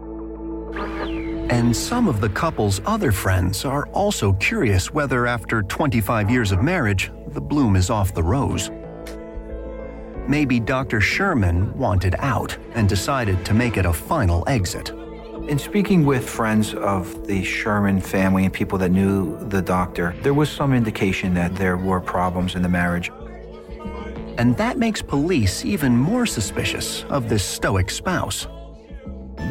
And 1.49 1.75
some 1.75 2.07
of 2.07 2.21
the 2.21 2.29
couple's 2.29 2.81
other 2.85 3.11
friends 3.11 3.65
are 3.65 3.87
also 3.87 4.33
curious 4.33 4.93
whether, 4.93 5.25
after 5.25 5.63
25 5.63 6.29
years 6.29 6.51
of 6.51 6.61
marriage, 6.61 7.11
the 7.29 7.41
bloom 7.41 7.75
is 7.75 7.89
off 7.89 8.13
the 8.13 8.23
rose. 8.23 8.69
Maybe 10.27 10.59
Dr. 10.59 10.99
Schurman 10.99 11.73
wanted 11.75 12.15
out 12.19 12.57
and 12.73 12.89
decided 12.89 13.45
to 13.45 13.53
make 13.53 13.77
it 13.77 13.85
a 13.85 13.93
final 13.93 14.43
exit. 14.47 14.91
In 15.47 15.57
speaking 15.57 16.05
with 16.05 16.29
friends 16.29 16.73
of 16.73 17.25
the 17.25 17.41
Schurman 17.41 18.03
family 18.03 18.43
and 18.43 18.53
people 18.53 18.77
that 18.79 18.91
knew 18.91 19.37
the 19.47 19.61
doctor, 19.61 20.13
there 20.21 20.33
was 20.33 20.49
some 20.51 20.73
indication 20.73 21.33
that 21.35 21.55
there 21.55 21.77
were 21.77 22.01
problems 22.01 22.55
in 22.55 22.61
the 22.61 22.67
marriage. 22.67 23.09
And 24.37 24.55
that 24.57 24.77
makes 24.77 25.01
police 25.01 25.65
even 25.65 25.97
more 25.97 26.25
suspicious 26.25 27.03
of 27.05 27.27
this 27.27 27.43
stoic 27.43 27.89
spouse. 27.89 28.47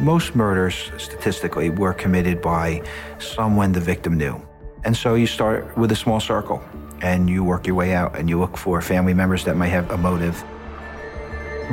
Most 0.01 0.35
murders, 0.35 0.91
statistically, 0.97 1.69
were 1.69 1.93
committed 1.93 2.41
by 2.41 2.83
someone 3.19 3.71
the 3.71 3.79
victim 3.79 4.17
knew. 4.17 4.41
And 4.85 4.95
so 4.95 5.15
you 5.15 5.27
start 5.27 5.77
with 5.77 5.91
a 5.91 5.95
small 5.95 6.19
circle 6.19 6.63
and 7.01 7.29
you 7.29 7.43
work 7.43 7.67
your 7.67 7.75
way 7.75 7.93
out 7.93 8.15
and 8.15 8.29
you 8.29 8.39
look 8.39 8.57
for 8.57 8.81
family 8.81 9.13
members 9.13 9.43
that 9.43 9.57
might 9.57 9.67
have 9.67 9.91
a 9.91 9.97
motive. 9.97 10.41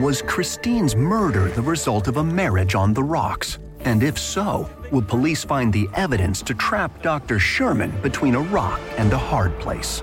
Was 0.00 0.20
Christine's 0.22 0.96
murder 0.96 1.48
the 1.50 1.62
result 1.62 2.08
of 2.08 2.16
a 2.16 2.24
marriage 2.24 2.74
on 2.74 2.92
the 2.92 3.02
rocks? 3.02 3.58
And 3.80 4.02
if 4.02 4.18
so, 4.18 4.68
will 4.90 5.02
police 5.02 5.44
find 5.44 5.72
the 5.72 5.88
evidence 5.94 6.42
to 6.42 6.54
trap 6.54 7.02
Dr. 7.02 7.38
Schurman 7.38 8.02
between 8.02 8.34
a 8.34 8.40
rock 8.40 8.80
and 8.96 9.12
a 9.12 9.18
hard 9.18 9.56
place? 9.60 10.02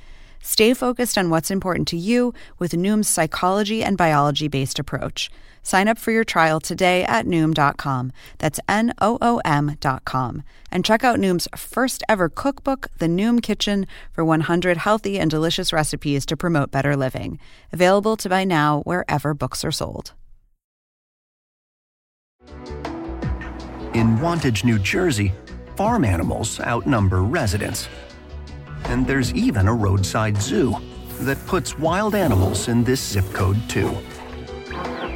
Stay 0.41 0.73
focused 0.73 1.17
on 1.17 1.29
what's 1.29 1.51
important 1.51 1.87
to 1.89 1.97
you 1.97 2.33
with 2.59 2.73
Noom's 2.73 3.07
psychology 3.07 3.83
and 3.83 3.97
biology 3.97 4.47
based 4.47 4.79
approach. 4.79 5.29
Sign 5.63 5.87
up 5.87 5.97
for 5.99 6.11
your 6.11 6.23
trial 6.23 6.59
today 6.59 7.03
at 7.03 7.25
Noom.com. 7.25 8.11
That's 8.39 8.59
N 8.67 8.93
O 8.99 9.17
O 9.21 9.41
M.com. 9.45 10.43
And 10.71 10.83
check 10.83 11.03
out 11.03 11.19
Noom's 11.19 11.47
first 11.55 12.03
ever 12.09 12.29
cookbook, 12.29 12.87
The 12.97 13.07
Noom 13.07 13.43
Kitchen, 13.43 13.85
for 14.11 14.25
100 14.25 14.77
healthy 14.77 15.19
and 15.19 15.29
delicious 15.29 15.71
recipes 15.71 16.25
to 16.25 16.37
promote 16.37 16.71
better 16.71 16.95
living. 16.95 17.39
Available 17.71 18.17
to 18.17 18.29
buy 18.29 18.43
now 18.43 18.81
wherever 18.81 19.33
books 19.33 19.63
are 19.63 19.71
sold. 19.71 20.13
In 23.93 24.19
Wantage, 24.19 24.63
New 24.63 24.79
Jersey, 24.79 25.33
farm 25.75 26.05
animals 26.05 26.59
outnumber 26.61 27.21
residents. 27.21 27.87
And 28.85 29.05
there's 29.05 29.33
even 29.33 29.67
a 29.67 29.73
roadside 29.73 30.41
zoo 30.41 30.75
that 31.21 31.43
puts 31.45 31.77
wild 31.77 32.15
animals 32.15 32.67
in 32.67 32.83
this 32.83 33.01
zip 33.01 33.25
code 33.33 33.57
too. 33.69 33.89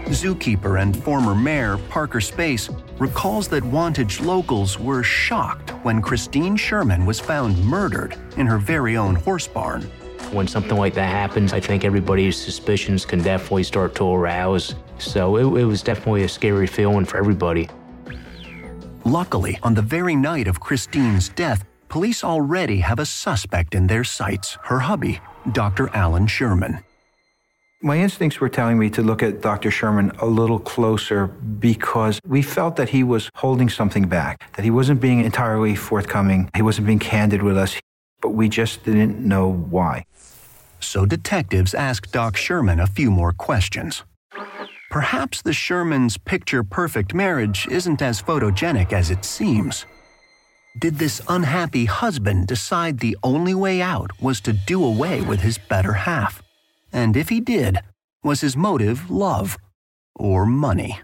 Zookeeper 0.10 0.82
and 0.82 0.96
former 1.04 1.34
mayor 1.34 1.78
Parker 1.90 2.22
Space 2.22 2.70
recalls 3.00 3.48
that 3.48 3.64
Wantage 3.64 4.22
locals 4.22 4.80
were 4.80 5.02
shocked 5.02 5.72
when 5.84 6.02
Christine 6.02 6.56
Schurman 6.56 7.08
was 7.08 7.20
found 7.20 7.58
murdered 7.66 8.16
in 8.38 8.46
her 8.46 8.60
very 8.60 8.98
own 8.98 9.16
horse 9.16 9.48
barn. 9.48 9.82
When 10.32 10.48
something 10.48 10.78
like 10.78 10.94
that 10.94 11.10
happens, 11.10 11.54
I 11.54 11.60
think 11.60 11.84
everybody's 11.84 12.38
suspicions 12.38 13.04
can 13.04 13.22
definitely 13.22 13.64
start 13.64 13.96
to 13.96 14.14
arouse. 14.14 14.76
So 15.00 15.38
it, 15.38 15.62
it 15.62 15.66
was 15.66 15.82
definitely 15.82 16.24
a 16.24 16.30
scary 16.30 16.68
feeling 16.68 17.06
for 17.06 17.18
everybody. 17.18 17.68
Luckily, 19.06 19.58
on 19.64 19.74
the 19.74 19.82
very 19.82 20.16
night 20.16 20.48
of 20.48 20.60
Christine's 20.60 21.30
death, 21.30 21.66
police 21.96 22.26
already 22.26 22.80
have 22.80 23.00
a 23.00 23.06
suspect 23.06 23.74
in 23.74 23.88
their 23.88 24.04
sights 24.04 24.58
her 24.64 24.80
hubby, 24.80 25.22
Dr. 25.54 25.88
Alan 25.96 26.28
Schurman. 26.28 26.84
My 27.82 27.98
instincts 27.98 28.42
were 28.42 28.50
telling 28.50 28.78
me 28.78 28.90
to 28.90 29.02
look 29.02 29.24
at 29.24 29.42
Dr. 29.42 29.70
Schurman 29.70 30.12
a 30.22 30.26
little 30.26 30.60
closer 30.60 31.28
because 31.28 32.20
we 32.28 32.42
felt 32.42 32.76
that 32.76 32.90
he 32.90 33.02
was 33.02 33.30
holding 33.36 33.70
something 33.70 34.10
back, 34.10 34.42
that 34.58 34.66
he 34.66 34.72
wasn't 34.72 35.00
being 35.00 35.22
entirely 35.22 35.74
forthcoming, 35.74 36.50
he 36.54 36.62
wasn't 36.62 36.86
being 36.86 37.00
candid 37.00 37.42
with 37.42 37.58
us, 37.58 37.80
but 38.20 38.32
we 38.32 38.50
just 38.50 38.84
didn't 38.84 39.26
know 39.26 39.48
why. 39.50 40.04
So 40.82 41.06
detectives 41.06 41.74
asked 41.74 42.12
Doc 42.12 42.36
Schurman 42.36 42.84
a 42.84 42.88
few 42.88 43.10
more 43.10 43.32
questions. 43.32 44.04
Perhaps 44.92 45.44
the 45.44 45.54
Schurman's 45.54 46.18
picture 46.18 46.62
perfect 46.62 47.14
marriage 47.14 47.70
isn't 47.70 48.02
as 48.02 48.22
photogenic 48.22 48.92
as 48.92 49.10
it 49.10 49.24
seems. 49.24 49.86
Did 50.78 51.00
this 51.00 51.22
unhappy 51.30 51.86
husband 51.86 52.48
decide 52.48 53.00
the 53.00 53.16
only 53.24 53.54
way 53.54 53.82
out 53.82 54.12
was 54.22 54.42
to 54.42 54.52
do 54.52 54.84
away 54.84 55.22
with 55.22 55.40
his 55.40 55.58
better 55.58 55.94
half? 55.94 56.44
And 56.92 57.16
if 57.16 57.30
he 57.30 57.40
did, 57.40 57.78
was 58.24 58.42
his 58.42 58.58
motive 58.58 59.10
love 59.10 59.58
or 60.16 60.46
money? 60.46 61.00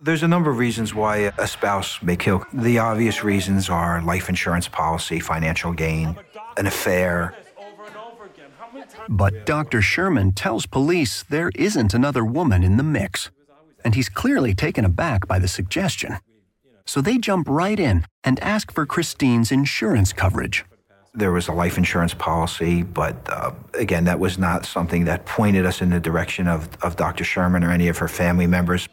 There's 0.00 0.24
a 0.24 0.28
number 0.28 0.50
of 0.50 0.58
reasons 0.58 0.94
why 0.94 1.32
a 1.38 1.46
spouse 1.46 2.02
may 2.02 2.16
kill. 2.16 2.44
The 2.52 2.78
obvious 2.78 3.22
reasons 3.22 3.70
are 3.70 4.02
life 4.02 4.28
insurance 4.28 4.66
policy, 4.66 5.20
financial 5.20 5.72
gain, 5.72 6.16
an 6.56 6.66
affair. 6.66 7.36
But 9.08 9.46
Dr. 9.46 9.80
Schurman 9.80 10.32
tells 10.34 10.66
police 10.66 11.22
there 11.22 11.52
isn't 11.54 11.94
another 11.94 12.24
woman 12.24 12.64
in 12.64 12.76
the 12.78 12.82
mix, 12.82 13.30
and 13.84 13.94
he's 13.94 14.08
clearly 14.08 14.54
taken 14.54 14.84
aback 14.84 15.28
by 15.28 15.38
the 15.38 15.48
suggestion. 15.48 16.18
So 16.86 17.00
they 17.00 17.18
jump 17.18 17.48
right 17.48 17.78
in 17.78 18.06
and 18.22 18.38
ask 18.40 18.72
for 18.72 18.86
Christine's 18.86 19.50
insurance 19.50 20.12
coverage. 20.12 20.64
There 21.14 21.32
was 21.32 21.48
a 21.48 21.52
life 21.52 21.78
insurance 21.78 22.12
policy, 22.12 22.82
but 22.82 23.16
uh, 23.28 23.52
again, 23.74 24.04
that 24.04 24.18
was 24.18 24.36
not 24.36 24.66
something 24.66 25.04
that 25.04 25.26
pointed 25.26 25.64
us 25.64 25.80
in 25.80 25.90
the 25.90 26.00
direction 26.00 26.48
of, 26.48 26.68
of 26.82 26.96
Dr. 26.96 27.24
Schurman 27.24 27.66
or 27.66 27.70
any 27.70 27.88
of 27.88 27.98
her 27.98 28.08
family 28.08 28.46
members. 28.46 28.88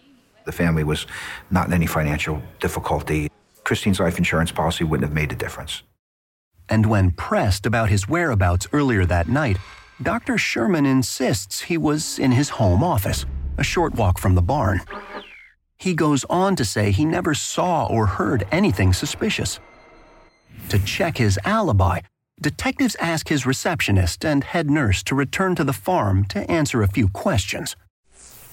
The 0.45 0.51
family 0.51 0.83
was 0.83 1.07
not 1.49 1.67
in 1.67 1.73
any 1.73 1.87
financial 1.87 2.41
difficulty. 2.59 3.29
Christine's 3.63 3.99
life 3.99 4.17
insurance 4.17 4.51
policy 4.51 4.83
wouldn't 4.83 5.07
have 5.07 5.15
made 5.15 5.31
a 5.31 5.35
difference. 5.35 5.83
And 6.69 6.85
when 6.85 7.11
pressed 7.11 7.65
about 7.65 7.89
his 7.89 8.07
whereabouts 8.07 8.67
earlier 8.71 9.05
that 9.05 9.27
night, 9.27 9.57
Dr. 10.01 10.35
Schurman 10.35 10.87
insists 10.87 11.61
he 11.61 11.77
was 11.77 12.17
in 12.17 12.31
his 12.31 12.49
home 12.49 12.83
office, 12.83 13.25
a 13.57 13.63
short 13.63 13.95
walk 13.95 14.17
from 14.17 14.35
the 14.35 14.41
barn. 14.41 14.81
He 15.81 15.95
goes 15.95 16.23
on 16.29 16.55
to 16.57 16.63
say 16.63 16.91
he 16.91 17.05
never 17.05 17.33
saw 17.33 17.87
or 17.87 18.05
heard 18.05 18.45
anything 18.51 18.93
suspicious. 18.93 19.59
To 20.69 20.77
check 20.77 21.17
his 21.17 21.39
alibi, 21.43 22.01
detectives 22.39 22.95
ask 22.99 23.29
his 23.29 23.47
receptionist 23.47 24.23
and 24.23 24.43
head 24.43 24.69
nurse 24.69 25.01
to 25.03 25.15
return 25.15 25.55
to 25.55 25.63
the 25.63 25.73
farm 25.73 26.25
to 26.25 26.49
answer 26.51 26.83
a 26.83 26.87
few 26.87 27.07
questions. 27.07 27.75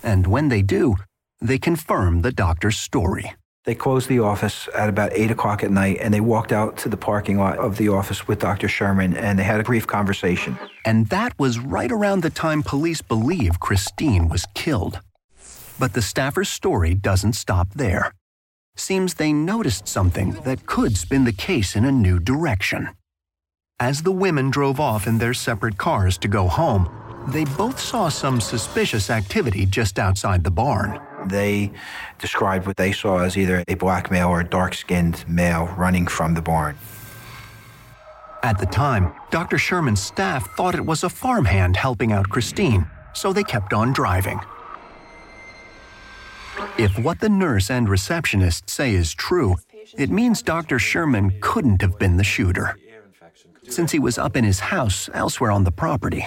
And 0.02 0.26
when 0.26 0.48
they 0.48 0.62
do, 0.62 0.96
they 1.38 1.58
confirm 1.58 2.22
the 2.22 2.32
doctor's 2.32 2.78
story. 2.78 3.34
They 3.64 3.74
closed 3.74 4.08
the 4.08 4.20
office 4.20 4.66
at 4.74 4.88
about 4.88 5.12
8 5.12 5.30
o'clock 5.30 5.62
at 5.62 5.70
night 5.70 5.98
and 6.00 6.14
they 6.14 6.22
walked 6.22 6.52
out 6.52 6.78
to 6.78 6.88
the 6.88 6.96
parking 6.96 7.36
lot 7.36 7.58
of 7.58 7.76
the 7.76 7.90
office 7.90 8.26
with 8.26 8.38
Dr. 8.38 8.68
Schurman 8.68 9.14
and 9.14 9.38
they 9.38 9.44
had 9.44 9.60
a 9.60 9.64
brief 9.64 9.86
conversation. 9.86 10.58
And 10.86 11.08
that 11.08 11.38
was 11.38 11.58
right 11.58 11.92
around 11.92 12.22
the 12.22 12.30
time 12.30 12.62
police 12.62 13.02
believe 13.02 13.60
Christine 13.60 14.30
was 14.30 14.46
killed. 14.54 15.00
But 15.78 15.92
the 15.92 16.02
staffer's 16.02 16.48
story 16.48 16.94
doesn't 16.94 17.34
stop 17.34 17.68
there. 17.74 18.12
Seems 18.76 19.14
they 19.14 19.32
noticed 19.32 19.86
something 19.86 20.32
that 20.44 20.66
could 20.66 20.96
spin 20.96 21.24
the 21.24 21.32
case 21.32 21.76
in 21.76 21.84
a 21.84 21.92
new 21.92 22.18
direction. 22.18 22.90
As 23.80 24.02
the 24.02 24.12
women 24.12 24.50
drove 24.50 24.80
off 24.80 25.06
in 25.06 25.18
their 25.18 25.34
separate 25.34 25.78
cars 25.78 26.18
to 26.18 26.28
go 26.28 26.48
home, 26.48 26.90
they 27.28 27.44
both 27.44 27.78
saw 27.78 28.08
some 28.08 28.40
suspicious 28.40 29.08
activity 29.08 29.66
just 29.66 29.98
outside 29.98 30.42
the 30.42 30.50
barn. 30.50 31.00
They 31.26 31.70
described 32.18 32.66
what 32.66 32.76
they 32.76 32.90
saw 32.90 33.18
as 33.18 33.36
either 33.36 33.62
a 33.68 33.74
black 33.74 34.10
male 34.10 34.28
or 34.28 34.40
a 34.40 34.48
dark 34.48 34.74
skinned 34.74 35.28
male 35.28 35.66
running 35.76 36.06
from 36.06 36.34
the 36.34 36.42
barn. 36.42 36.76
At 38.42 38.58
the 38.58 38.66
time, 38.66 39.12
Dr. 39.30 39.58
Schurman's 39.58 40.02
staff 40.02 40.48
thought 40.56 40.74
it 40.74 40.86
was 40.86 41.04
a 41.04 41.10
farmhand 41.10 41.76
helping 41.76 42.12
out 42.12 42.28
Christine, 42.28 42.86
so 43.12 43.32
they 43.32 43.44
kept 43.44 43.72
on 43.72 43.92
driving. 43.92 44.40
If 46.78 46.98
what 46.98 47.20
the 47.20 47.28
nurse 47.28 47.70
and 47.70 47.88
receptionist 47.88 48.68
say 48.68 48.94
is 48.94 49.14
true, 49.14 49.56
it 49.96 50.10
means 50.10 50.42
Dr. 50.42 50.78
Schurman 50.78 51.40
couldn't 51.40 51.82
have 51.82 51.98
been 51.98 52.16
the 52.16 52.24
shooter 52.24 52.76
since 53.68 53.92
he 53.92 53.98
was 53.98 54.18
up 54.18 54.36
in 54.36 54.44
his 54.44 54.60
house 54.60 55.10
elsewhere 55.12 55.50
on 55.50 55.64
the 55.64 55.70
property. 55.70 56.26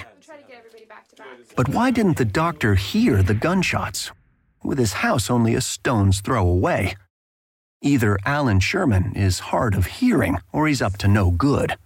But 1.56 1.68
why 1.68 1.90
didn't 1.90 2.16
the 2.16 2.24
doctor 2.24 2.76
hear 2.76 3.22
the 3.22 3.34
gunshots, 3.34 4.10
with 4.62 4.78
his 4.78 4.94
house 4.94 5.30
only 5.30 5.54
a 5.54 5.60
stone's 5.60 6.20
throw 6.20 6.46
away? 6.46 6.94
Either 7.82 8.16
Alan 8.24 8.60
Schurman 8.60 9.16
is 9.16 9.40
hard 9.40 9.74
of 9.74 9.86
hearing 9.86 10.38
or 10.52 10.68
he's 10.68 10.80
up 10.80 10.98
to 10.98 11.08
no 11.08 11.30
good. 11.30 11.76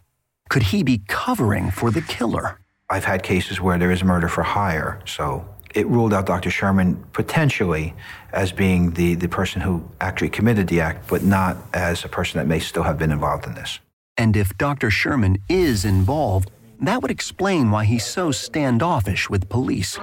Could 0.51 0.65
he 0.65 0.83
be 0.83 1.01
covering 1.09 1.71
for 1.71 1.91
the 1.91 2.03
killer? 2.03 2.61
I've 2.91 3.05
had 3.05 3.23
cases 3.23 3.61
where 3.61 3.79
there 3.79 3.91
is 3.91 4.05
murder 4.05 4.29
for 4.29 4.43
hire, 4.43 5.01
so 5.07 5.49
it 5.75 5.87
ruled 5.89 6.13
out 6.13 6.27
Dr. 6.27 6.51
Schurman 6.51 7.03
potentially 7.13 7.95
as 8.37 8.53
being 8.53 8.93
the, 8.93 9.15
the 9.15 9.29
person 9.29 9.63
who 9.63 9.83
actually 10.01 10.29
committed 10.29 10.69
the 10.69 10.81
act, 10.81 11.09
but 11.09 11.23
not 11.23 11.57
as 11.73 12.05
a 12.05 12.09
person 12.09 12.39
that 12.39 12.47
may 12.47 12.61
still 12.61 12.83
have 12.83 12.99
been 12.99 13.11
involved 13.11 13.47
in 13.47 13.55
this. 13.55 13.81
And 14.19 14.37
if 14.37 14.57
Dr. 14.59 14.91
Schurman 14.91 15.41
is 15.49 15.87
involved, 15.87 16.51
that 16.81 17.01
would 17.01 17.11
explain 17.11 17.71
why 17.71 17.87
he's 17.87 18.05
so 18.05 18.31
standoffish 18.31 19.31
with 19.31 19.49
police. 19.49 19.99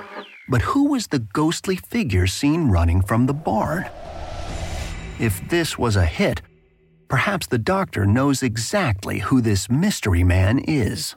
But 0.49 0.63
who 0.63 0.89
was 0.89 1.07
the 1.07 1.19
ghostly 1.19 1.75
figure 1.75 2.25
seen 2.25 2.69
running 2.69 3.03
from 3.03 3.27
the 3.27 3.33
barn? 3.33 3.85
If 5.19 5.47
this 5.49 5.77
was 5.77 5.95
a 5.95 6.05
hit, 6.05 6.41
perhaps 7.07 7.45
the 7.45 7.59
doctor 7.59 8.07
knows 8.07 8.41
exactly 8.41 9.19
who 9.19 9.41
this 9.41 9.69
mystery 9.69 10.23
man 10.23 10.57
is. 10.57 11.15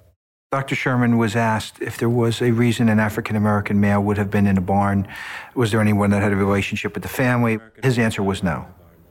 Dr. 0.57 0.75
Schurman 0.75 1.19
was 1.19 1.37
asked 1.37 1.83
if 1.83 1.99
there 1.99 2.09
was 2.09 2.41
a 2.41 2.51
reason 2.51 2.89
an 2.89 2.99
African 2.99 3.37
American 3.37 3.79
male 3.79 4.03
would 4.03 4.17
have 4.17 4.31
been 4.31 4.47
in 4.47 4.57
a 4.57 4.63
barn. 4.63 5.07
Was 5.55 5.71
there 5.71 5.83
anyone 5.83 6.09
that 6.09 6.23
had 6.23 6.33
a 6.33 6.37
relationship 6.37 6.95
with 6.95 7.03
the 7.03 7.11
family? 7.11 7.59
His 7.83 7.99
answer 7.99 8.23
was 8.23 8.43
no, 8.43 8.67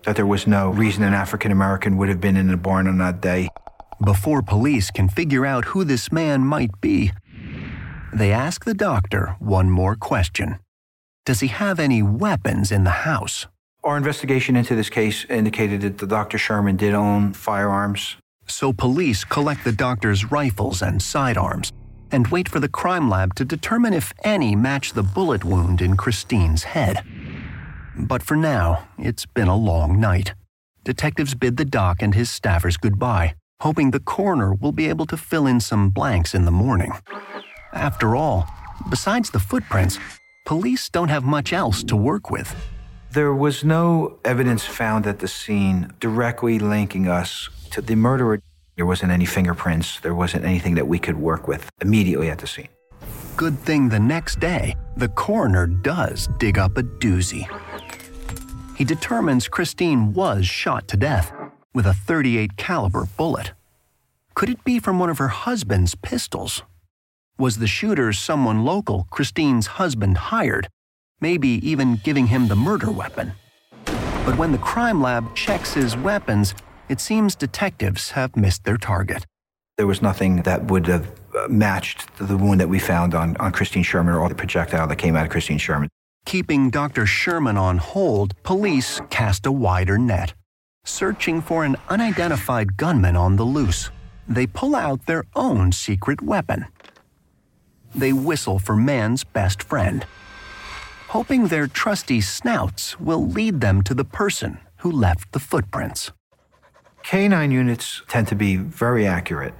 that 0.05 0.15
there 0.15 0.25
was 0.25 0.47
no 0.47 0.71
reason 0.71 1.03
an 1.03 1.13
African 1.13 1.51
American 1.51 1.97
would 1.97 2.09
have 2.09 2.19
been 2.19 2.35
in 2.35 2.49
a 2.49 2.57
barn 2.57 2.87
on 2.87 2.97
that 2.97 3.21
day. 3.21 3.49
Before 4.03 4.41
police 4.41 4.89
can 4.89 5.07
figure 5.07 5.45
out 5.45 5.65
who 5.65 5.83
this 5.83 6.11
man 6.11 6.41
might 6.41 6.81
be, 6.81 7.11
they 8.11 8.31
ask 8.31 8.65
the 8.65 8.73
doctor 8.73 9.35
one 9.37 9.69
more 9.69 9.95
question 9.95 10.57
Does 11.25 11.41
he 11.41 11.49
have 11.49 11.79
any 11.79 12.01
weapons 12.01 12.71
in 12.71 12.85
the 12.85 13.05
house? 13.11 13.45
Our 13.83 13.97
investigation 13.97 14.55
into 14.55 14.75
this 14.75 14.89
case 14.89 15.25
indicated 15.25 15.81
that 15.81 15.99
the 15.99 16.07
Dr. 16.07 16.39
Schurman 16.39 16.75
did 16.75 16.95
own 16.95 17.33
firearms. 17.33 18.17
So 18.47 18.73
police 18.73 19.23
collect 19.23 19.63
the 19.63 19.71
doctor's 19.71 20.31
rifles 20.31 20.81
and 20.81 21.01
sidearms 21.01 21.71
and 22.11 22.27
wait 22.27 22.47
for 22.47 22.59
the 22.59 22.69
crime 22.69 23.09
lab 23.09 23.35
to 23.35 23.45
determine 23.45 23.93
if 23.93 24.13
any 24.23 24.55
match 24.55 24.93
the 24.93 25.03
bullet 25.03 25.43
wound 25.43 25.81
in 25.81 25.97
Christine's 25.97 26.63
head. 26.63 27.03
But 27.97 28.21
for 28.23 28.37
now, 28.37 28.87
it's 28.97 29.25
been 29.25 29.47
a 29.47 29.55
long 29.55 29.99
night. 29.99 30.33
Detectives 30.83 31.33
bid 31.33 31.57
the 31.57 31.65
doc 31.65 32.01
and 32.01 32.13
his 32.13 32.29
staffers 32.29 32.79
goodbye 32.79 33.35
hoping 33.61 33.91
the 33.91 33.99
coroner 33.99 34.53
will 34.53 34.71
be 34.71 34.89
able 34.89 35.05
to 35.07 35.17
fill 35.17 35.47
in 35.47 35.59
some 35.59 35.89
blanks 35.89 36.33
in 36.33 36.45
the 36.45 36.51
morning. 36.51 36.91
After 37.73 38.15
all, 38.15 38.47
besides 38.89 39.29
the 39.29 39.39
footprints, 39.39 39.97
police 40.45 40.89
don't 40.89 41.09
have 41.09 41.23
much 41.23 41.53
else 41.53 41.83
to 41.85 41.95
work 41.95 42.29
with. 42.29 42.55
There 43.15 43.33
was 43.33 43.63
no 43.63 44.19
evidence 44.25 44.65
found 44.65 45.07
at 45.07 45.19
the 45.19 45.29
scene 45.29 45.89
directly 46.01 46.59
linking 46.59 47.07
us 47.07 47.47
to 47.71 47.81
the 47.81 47.95
murderer. 47.95 48.41
There 48.75 48.85
wasn't 48.85 49.13
any 49.13 49.23
fingerprints, 49.23 50.01
there 50.01 50.13
wasn't 50.13 50.43
anything 50.43 50.75
that 50.75 50.89
we 50.89 50.99
could 50.99 51.15
work 51.15 51.47
with 51.47 51.69
immediately 51.79 52.29
at 52.29 52.39
the 52.39 52.47
scene. 52.47 52.67
Good 53.37 53.57
thing 53.59 53.87
the 53.87 54.01
next 54.01 54.41
day, 54.41 54.75
the 54.97 55.07
coroner 55.07 55.65
does 55.65 56.27
dig 56.39 56.57
up 56.57 56.77
a 56.77 56.83
doozy. 56.83 57.47
He 58.75 58.83
determines 58.83 59.47
Christine 59.47 60.11
was 60.11 60.45
shot 60.45 60.89
to 60.89 60.97
death 60.97 61.31
with 61.73 61.85
a 61.85 61.93
38 61.93 62.57
caliber 62.57 63.07
bullet. 63.15 63.53
Could 64.33 64.49
it 64.49 64.61
be 64.65 64.77
from 64.77 64.99
one 64.99 65.09
of 65.09 65.19
her 65.19 65.29
husband's 65.29 65.95
pistols? 65.95 66.63
Was 67.39 67.59
the 67.59 67.67
shooter 67.67 68.11
someone 68.11 68.65
local 68.65 69.07
Christine's 69.09 69.67
husband 69.79 70.17
hired, 70.17 70.67
maybe 71.19 71.49
even 71.67 71.99
giving 72.03 72.27
him 72.27 72.47
the 72.47 72.55
murder 72.55 72.91
weapon? 72.91 73.33
But 74.25 74.37
when 74.37 74.51
the 74.51 74.57
crime 74.57 75.01
lab 75.01 75.35
checks 75.35 75.73
his 75.73 75.95
weapons, 75.95 76.55
it 76.89 76.99
seems 76.99 77.35
detectives 77.35 78.11
have 78.11 78.35
missed 78.35 78.63
their 78.63 78.77
target. 78.77 79.25
There 79.77 79.87
was 79.87 80.01
nothing 80.01 80.43
that 80.43 80.65
would 80.71 80.87
have 80.87 81.11
uh, 81.37 81.47
matched 81.49 82.15
the 82.17 82.37
wound 82.37 82.61
that 82.61 82.69
we 82.69 82.79
found 82.79 83.13
on, 83.13 83.35
on 83.37 83.51
Christine 83.51 83.83
Schurman 83.83 84.19
or 84.19 84.29
the 84.29 84.35
projectile 84.35 84.87
that 84.87 84.95
came 84.95 85.15
out 85.15 85.25
of 85.25 85.31
Christine 85.31 85.59
Schurman. 85.59 85.89
Keeping 86.25 86.69
Dr. 86.69 87.03
Schurman 87.03 87.57
on 87.57 87.77
hold, 87.77 88.41
police 88.43 89.01
cast 89.09 89.45
a 89.45 89.51
wider 89.51 89.97
net, 89.97 90.33
searching 90.85 91.41
for 91.41 91.65
an 91.65 91.75
unidentified 91.89 92.77
gunman 92.77 93.15
on 93.15 93.35
the 93.35 93.43
loose. 93.43 93.91
They 94.27 94.47
pull 94.47 94.75
out 94.75 95.05
their 95.05 95.25
own 95.35 95.71
secret 95.71 96.21
weapon. 96.21 96.65
They 97.93 98.11
whistle 98.11 98.59
for 98.59 98.75
man's 98.75 99.23
best 99.23 99.61
friend, 99.61 100.05
hoping 101.15 101.47
their 101.47 101.65
trusty 101.65 102.19
snouts 102.19 102.99
will 102.99 103.25
lead 103.25 103.61
them 103.61 103.81
to 103.81 103.93
the 103.93 104.03
person 104.03 104.57
who 104.79 104.91
left 104.91 105.31
the 105.31 105.39
footprints. 105.39 106.11
Canine 107.03 107.51
units 107.51 108.01
tend 108.09 108.27
to 108.27 108.35
be 108.35 108.57
very 108.57 109.07
accurate. 109.07 109.53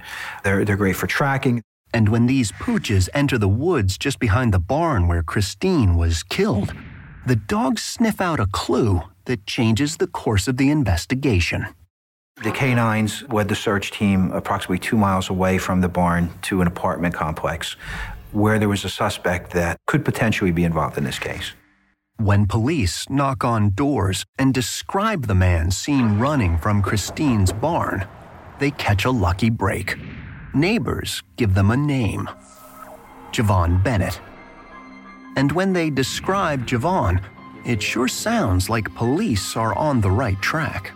They're, 0.44 0.66
they're 0.66 0.76
great 0.76 0.96
for 0.96 1.06
tracking. 1.06 1.62
And 1.94 2.10
when 2.10 2.26
these 2.26 2.52
pooches 2.52 3.08
enter 3.14 3.38
the 3.38 3.48
woods 3.48 3.96
just 3.96 4.18
behind 4.18 4.52
the 4.52 4.58
barn 4.58 5.08
where 5.08 5.22
Christine 5.22 5.96
was 5.96 6.22
killed, 6.22 6.74
the 7.24 7.36
dogs 7.36 7.82
sniff 7.82 8.20
out 8.20 8.38
a 8.38 8.48
clue 8.52 9.00
that 9.24 9.46
changes 9.46 9.96
the 9.96 10.08
course 10.08 10.46
of 10.48 10.58
the 10.58 10.70
investigation. 10.70 11.68
The 12.44 12.52
canines 12.52 13.24
led 13.30 13.48
the 13.48 13.54
search 13.54 13.92
team 13.92 14.30
approximately 14.30 14.78
two 14.78 14.98
miles 14.98 15.30
away 15.30 15.56
from 15.56 15.80
the 15.80 15.88
barn 15.88 16.28
to 16.42 16.60
an 16.60 16.66
apartment 16.66 17.14
complex 17.14 17.76
where 18.36 18.58
there 18.58 18.68
was 18.68 18.84
a 18.84 18.90
suspect 18.90 19.52
that 19.52 19.78
could 19.86 20.04
potentially 20.04 20.52
be 20.52 20.62
involved 20.62 20.98
in 20.98 21.04
this 21.04 21.18
case. 21.18 21.52
When 22.18 22.46
police 22.46 23.08
knock 23.08 23.44
on 23.44 23.70
doors 23.70 24.26
and 24.38 24.52
describe 24.52 25.26
the 25.26 25.34
man 25.34 25.70
seen 25.70 26.18
running 26.18 26.58
from 26.58 26.82
Christine's 26.82 27.50
barn, 27.50 28.06
they 28.58 28.72
catch 28.72 29.06
a 29.06 29.10
lucky 29.10 29.48
break. 29.48 29.96
Neighbors 30.54 31.22
give 31.36 31.54
them 31.54 31.70
a 31.70 31.76
name 31.76 32.28
Javon 33.32 33.82
Bennett. 33.82 34.20
And 35.36 35.52
when 35.52 35.72
they 35.72 35.88
describe 35.88 36.66
Javon, 36.66 37.22
it 37.64 37.82
sure 37.82 38.08
sounds 38.08 38.68
like 38.68 38.94
police 38.94 39.56
are 39.56 39.74
on 39.76 40.02
the 40.02 40.10
right 40.10 40.40
track. 40.42 40.92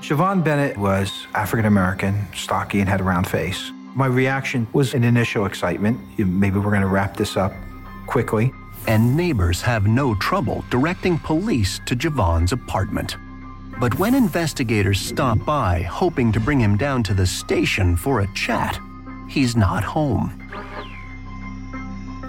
Javon 0.00 0.44
Bennett 0.44 0.76
was 0.76 1.26
African 1.34 1.66
American, 1.66 2.26
stocky, 2.34 2.80
and 2.80 2.88
had 2.88 3.00
a 3.00 3.04
round 3.04 3.26
face. 3.26 3.72
My 3.98 4.06
reaction 4.06 4.68
was 4.72 4.94
an 4.94 5.02
initial 5.02 5.44
excitement. 5.44 5.98
Maybe 6.16 6.60
we're 6.60 6.70
going 6.70 6.82
to 6.82 6.86
wrap 6.86 7.16
this 7.16 7.36
up 7.36 7.52
quickly. 8.06 8.52
And 8.86 9.16
neighbors 9.16 9.60
have 9.62 9.88
no 9.88 10.14
trouble 10.14 10.64
directing 10.70 11.18
police 11.18 11.80
to 11.86 11.96
Javon's 11.96 12.52
apartment. 12.52 13.16
But 13.80 13.98
when 13.98 14.14
investigators 14.14 15.00
stop 15.00 15.44
by 15.44 15.82
hoping 15.82 16.30
to 16.30 16.38
bring 16.38 16.60
him 16.60 16.76
down 16.76 17.02
to 17.02 17.12
the 17.12 17.26
station 17.26 17.96
for 17.96 18.20
a 18.20 18.32
chat, 18.34 18.78
he's 19.28 19.56
not 19.56 19.82
home. 19.82 20.48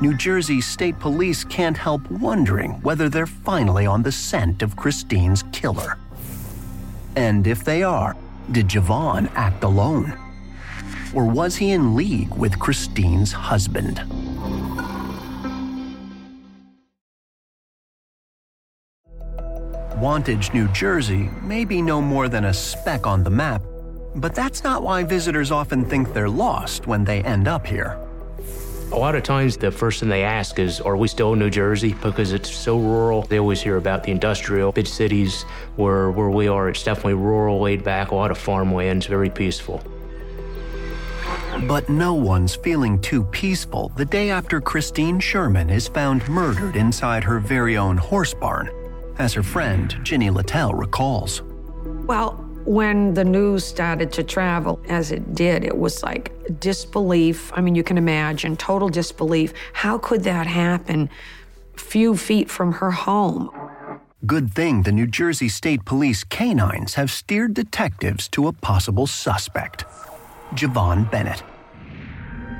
New 0.01 0.17
Jersey 0.17 0.61
State 0.61 0.97
Police 0.97 1.43
can't 1.43 1.77
help 1.77 2.01
wondering 2.09 2.81
whether 2.81 3.09
they're 3.09 3.27
finally 3.27 3.85
on 3.85 4.01
the 4.01 4.11
scent 4.11 4.63
of 4.63 4.75
Christine's 4.75 5.43
killer. 5.51 5.99
And 7.15 7.45
if 7.45 7.63
they 7.63 7.83
are, 7.83 8.17
did 8.51 8.67
Javon 8.69 9.29
act 9.35 9.63
alone? 9.63 10.17
Or 11.13 11.25
was 11.25 11.55
he 11.55 11.71
in 11.71 11.95
league 11.95 12.33
with 12.35 12.59
Christine's 12.59 13.31
husband? 13.31 14.03
Wantage, 19.97 20.53
New 20.53 20.67
Jersey 20.69 21.29
may 21.41 21.65
be 21.65 21.81
no 21.81 22.01
more 22.01 22.29
than 22.29 22.45
a 22.45 22.53
speck 22.53 23.05
on 23.05 23.23
the 23.23 23.29
map, 23.29 23.61
but 24.15 24.33
that's 24.33 24.63
not 24.63 24.81
why 24.81 25.03
visitors 25.03 25.51
often 25.51 25.83
think 25.83 26.13
they're 26.13 26.29
lost 26.29 26.87
when 26.87 27.03
they 27.03 27.21
end 27.23 27.49
up 27.49 27.67
here. 27.67 27.99
A 28.91 28.97
lot 28.97 29.13
of 29.15 29.23
times, 29.23 29.57
the 29.57 29.71
first 29.71 29.99
thing 29.99 30.09
they 30.09 30.23
ask 30.23 30.57
is, 30.57 30.79
Are 30.79 30.95
we 30.95 31.07
still 31.07 31.33
in 31.33 31.39
New 31.39 31.49
Jersey? 31.49 31.93
Because 32.01 32.31
it's 32.31 32.49
so 32.49 32.79
rural. 32.79 33.23
They 33.23 33.39
always 33.39 33.61
hear 33.61 33.77
about 33.77 34.03
the 34.03 34.11
industrial 34.11 34.71
big 34.71 34.87
cities 34.87 35.43
where, 35.75 36.11
where 36.11 36.29
we 36.29 36.47
are. 36.47 36.69
It's 36.69 36.83
definitely 36.83 37.15
rural, 37.15 37.59
laid 37.59 37.83
back, 37.83 38.11
a 38.11 38.15
lot 38.15 38.31
of 38.31 38.37
farmlands, 38.37 39.05
very 39.05 39.29
peaceful. 39.29 39.83
But 41.67 41.89
no 41.89 42.13
one's 42.13 42.55
feeling 42.55 43.01
too 43.01 43.23
peaceful 43.25 43.91
the 43.97 44.05
day 44.05 44.29
after 44.29 44.61
Christine 44.61 45.19
Schurman 45.19 45.69
is 45.69 45.89
found 45.89 46.27
murdered 46.29 46.77
inside 46.77 47.21
her 47.23 47.39
very 47.39 47.75
own 47.75 47.97
horse 47.97 48.33
barn, 48.33 48.69
as 49.17 49.33
her 49.33 49.43
friend 49.43 49.93
Ginny 50.03 50.29
Littell 50.29 50.73
recalls. 50.73 51.41
Well, 52.05 52.31
when 52.63 53.13
the 53.13 53.25
news 53.25 53.65
started 53.65 54.11
to 54.13 54.23
travel 54.23 54.79
as 54.87 55.11
it 55.11 55.35
did, 55.35 55.65
it 55.65 55.77
was 55.77 56.01
like 56.01 56.31
disbelief. 56.61 57.51
I 57.53 57.61
mean, 57.61 57.75
you 57.75 57.83
can 57.83 57.97
imagine 57.97 58.55
total 58.55 58.87
disbelief. 58.87 59.53
How 59.73 59.97
could 59.97 60.23
that 60.23 60.47
happen 60.47 61.09
few 61.75 62.15
feet 62.15 62.49
from 62.49 62.71
her 62.71 62.91
home? 62.91 63.51
Good 64.25 64.53
thing 64.53 64.83
the 64.83 64.93
New 64.93 65.07
Jersey 65.07 65.49
State 65.49 65.83
Police 65.83 66.23
canines 66.23 66.93
have 66.93 67.11
steered 67.11 67.53
detectives 67.53 68.29
to 68.29 68.47
a 68.47 68.53
possible 68.53 69.07
suspect 69.07 69.83
Javon 70.53 71.09
Bennett. 71.11 71.43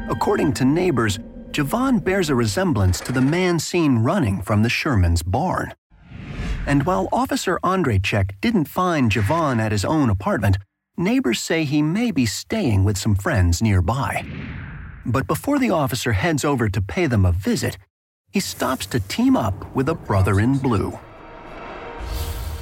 According 0.09 0.53
to 0.53 0.65
neighbors, 0.65 1.19
Javon 1.51 2.03
bears 2.03 2.31
a 2.31 2.35
resemblance 2.35 2.99
to 3.01 3.11
the 3.11 3.21
man 3.21 3.59
seen 3.59 3.99
running 3.99 4.41
from 4.41 4.63
the 4.63 4.69
Schurman's 4.69 5.21
barn. 5.21 5.75
And 6.65 6.83
while 6.83 7.09
Officer 7.11 7.59
Andreychek 7.63 8.31
didn't 8.41 8.65
find 8.65 9.11
Javon 9.11 9.59
at 9.59 9.71
his 9.71 9.85
own 9.85 10.09
apartment, 10.09 10.57
neighbors 10.97 11.39
say 11.39 11.63
he 11.63 11.83
may 11.83 12.09
be 12.09 12.25
staying 12.25 12.83
with 12.83 12.97
some 12.97 13.13
friends 13.13 13.61
nearby. 13.61 14.25
But 15.05 15.27
before 15.27 15.59
the 15.59 15.69
officer 15.69 16.13
heads 16.13 16.43
over 16.43 16.69
to 16.69 16.81
pay 16.81 17.05
them 17.05 17.23
a 17.23 17.31
visit, 17.31 17.77
he 18.31 18.39
stops 18.39 18.87
to 18.87 18.99
team 18.99 19.37
up 19.37 19.75
with 19.75 19.89
a 19.89 19.95
brother 19.95 20.39
in 20.39 20.57
blue. 20.57 20.97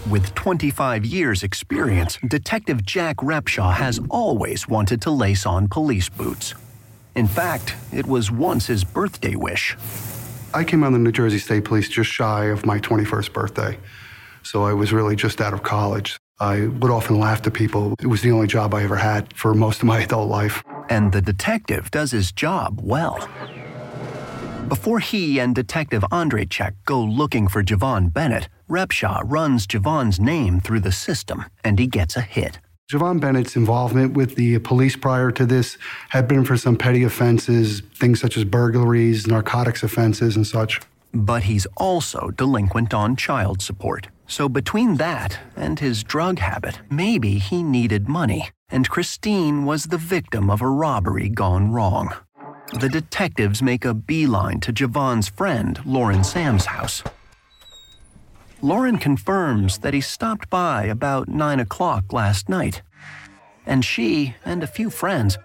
With 0.09 0.35
25 0.35 1.05
years' 1.05 1.43
experience, 1.43 2.19
Detective 2.27 2.83
Jack 2.85 3.17
Repshaw 3.17 3.73
has 3.73 4.01
always 4.09 4.67
wanted 4.67 5.01
to 5.03 5.11
lace 5.11 5.45
on 5.45 5.69
police 5.69 6.09
boots. 6.09 6.53
In 7.17 7.27
fact, 7.27 7.75
it 7.91 8.05
was 8.05 8.29
once 8.29 8.67
his 8.67 8.83
birthday 8.83 9.35
wish. 9.35 9.75
I 10.53 10.63
came 10.63 10.83
on 10.83 10.93
the 10.93 10.99
New 10.99 11.11
Jersey 11.11 11.39
State 11.39 11.65
Police 11.65 11.89
just 11.89 12.11
shy 12.11 12.45
of 12.45 12.63
my 12.63 12.79
21st 12.79 13.33
birthday. 13.33 13.79
So 14.43 14.65
I 14.65 14.73
was 14.73 14.93
really 14.93 15.15
just 15.15 15.41
out 15.41 15.51
of 15.51 15.63
college. 15.63 16.19
I 16.39 16.67
would 16.67 16.91
often 16.91 17.17
laugh 17.19 17.41
to 17.41 17.51
people. 17.51 17.95
It 17.99 18.05
was 18.05 18.21
the 18.21 18.31
only 18.31 18.45
job 18.45 18.75
I 18.75 18.83
ever 18.83 18.97
had 18.97 19.35
for 19.35 19.55
most 19.55 19.79
of 19.79 19.85
my 19.85 19.99
adult 20.03 20.29
life. 20.29 20.63
And 20.89 21.11
the 21.11 21.23
detective 21.23 21.89
does 21.89 22.11
his 22.11 22.31
job 22.31 22.81
well. 22.83 23.27
Before 24.67 24.99
he 24.99 25.39
and 25.39 25.55
Detective 25.55 26.03
Andreychek 26.11 26.73
go 26.85 27.01
looking 27.03 27.47
for 27.47 27.63
Javon 27.63 28.13
Bennett, 28.13 28.47
Repshaw 28.69 29.23
runs 29.25 29.65
Javon's 29.65 30.19
name 30.19 30.59
through 30.59 30.81
the 30.81 30.91
system 30.91 31.45
and 31.63 31.79
he 31.79 31.87
gets 31.87 32.15
a 32.15 32.21
hit. 32.21 32.59
Javon 32.89 33.19
Bennett's 33.19 33.57
involvement 33.57 34.13
with 34.13 34.35
the 34.35 34.59
police 34.59 34.95
prior 34.95 35.29
to 35.31 35.45
this 35.45 35.77
had 36.07 36.25
been 36.25 36.45
for 36.45 36.55
some 36.55 36.77
petty 36.77 37.03
offenses, 37.03 37.81
things 37.95 38.21
such 38.21 38.37
as 38.37 38.45
burglaries, 38.45 39.27
narcotics 39.27 39.83
offenses, 39.83 40.37
and 40.37 40.47
such. 40.47 40.79
But 41.13 41.43
he's 41.43 41.67
also 41.75 42.29
delinquent 42.29 42.93
on 42.93 43.17
child 43.17 43.61
support. 43.61 44.07
So 44.25 44.47
between 44.47 44.95
that 44.97 45.37
and 45.57 45.77
his 45.77 46.01
drug 46.01 46.39
habit, 46.39 46.79
maybe 46.89 47.39
he 47.39 47.61
needed 47.61 48.07
money, 48.07 48.51
and 48.69 48.89
Christine 48.89 49.65
was 49.65 49.85
the 49.85 49.97
victim 49.97 50.49
of 50.49 50.61
a 50.61 50.69
robbery 50.69 51.27
gone 51.27 51.73
wrong. 51.73 52.13
The 52.79 52.87
detectives 52.87 53.61
make 53.61 53.83
a 53.83 53.93
beeline 53.93 54.61
to 54.61 54.71
Javon's 54.71 55.27
friend, 55.27 55.77
Lauren 55.85 56.23
Sam's 56.23 56.67
house. 56.67 57.03
Lauren 58.61 58.97
confirms 58.97 59.79
that 59.79 59.93
he 59.93 60.01
stopped 60.01 60.49
by 60.49 60.85
about 60.85 61.27
9 61.27 61.59
o'clock 61.59 62.11
last 62.11 62.49
night. 62.49 62.81
And 63.65 63.85
she 63.85 64.35
and 64.45 64.63
a 64.63 64.67
few 64.67 64.89
friends 64.89 65.37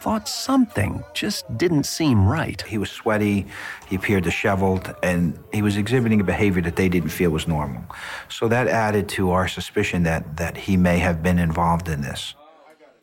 thought 0.00 0.28
something 0.28 1.02
just 1.14 1.44
didn't 1.56 1.84
seem 1.84 2.26
right. 2.26 2.60
He 2.62 2.78
was 2.78 2.90
sweaty, 2.90 3.46
he 3.88 3.96
appeared 3.96 4.24
disheveled, 4.24 4.94
and 5.02 5.38
he 5.52 5.62
was 5.62 5.76
exhibiting 5.76 6.20
a 6.20 6.24
behavior 6.24 6.62
that 6.62 6.76
they 6.76 6.88
didn't 6.88 7.08
feel 7.08 7.30
was 7.30 7.48
normal. 7.48 7.82
So 8.28 8.48
that 8.48 8.68
added 8.68 9.08
to 9.10 9.30
our 9.30 9.48
suspicion 9.48 10.02
that, 10.04 10.36
that 10.36 10.56
he 10.56 10.76
may 10.76 10.98
have 10.98 11.22
been 11.22 11.38
involved 11.38 11.88
in 11.88 12.02
this. 12.02 12.34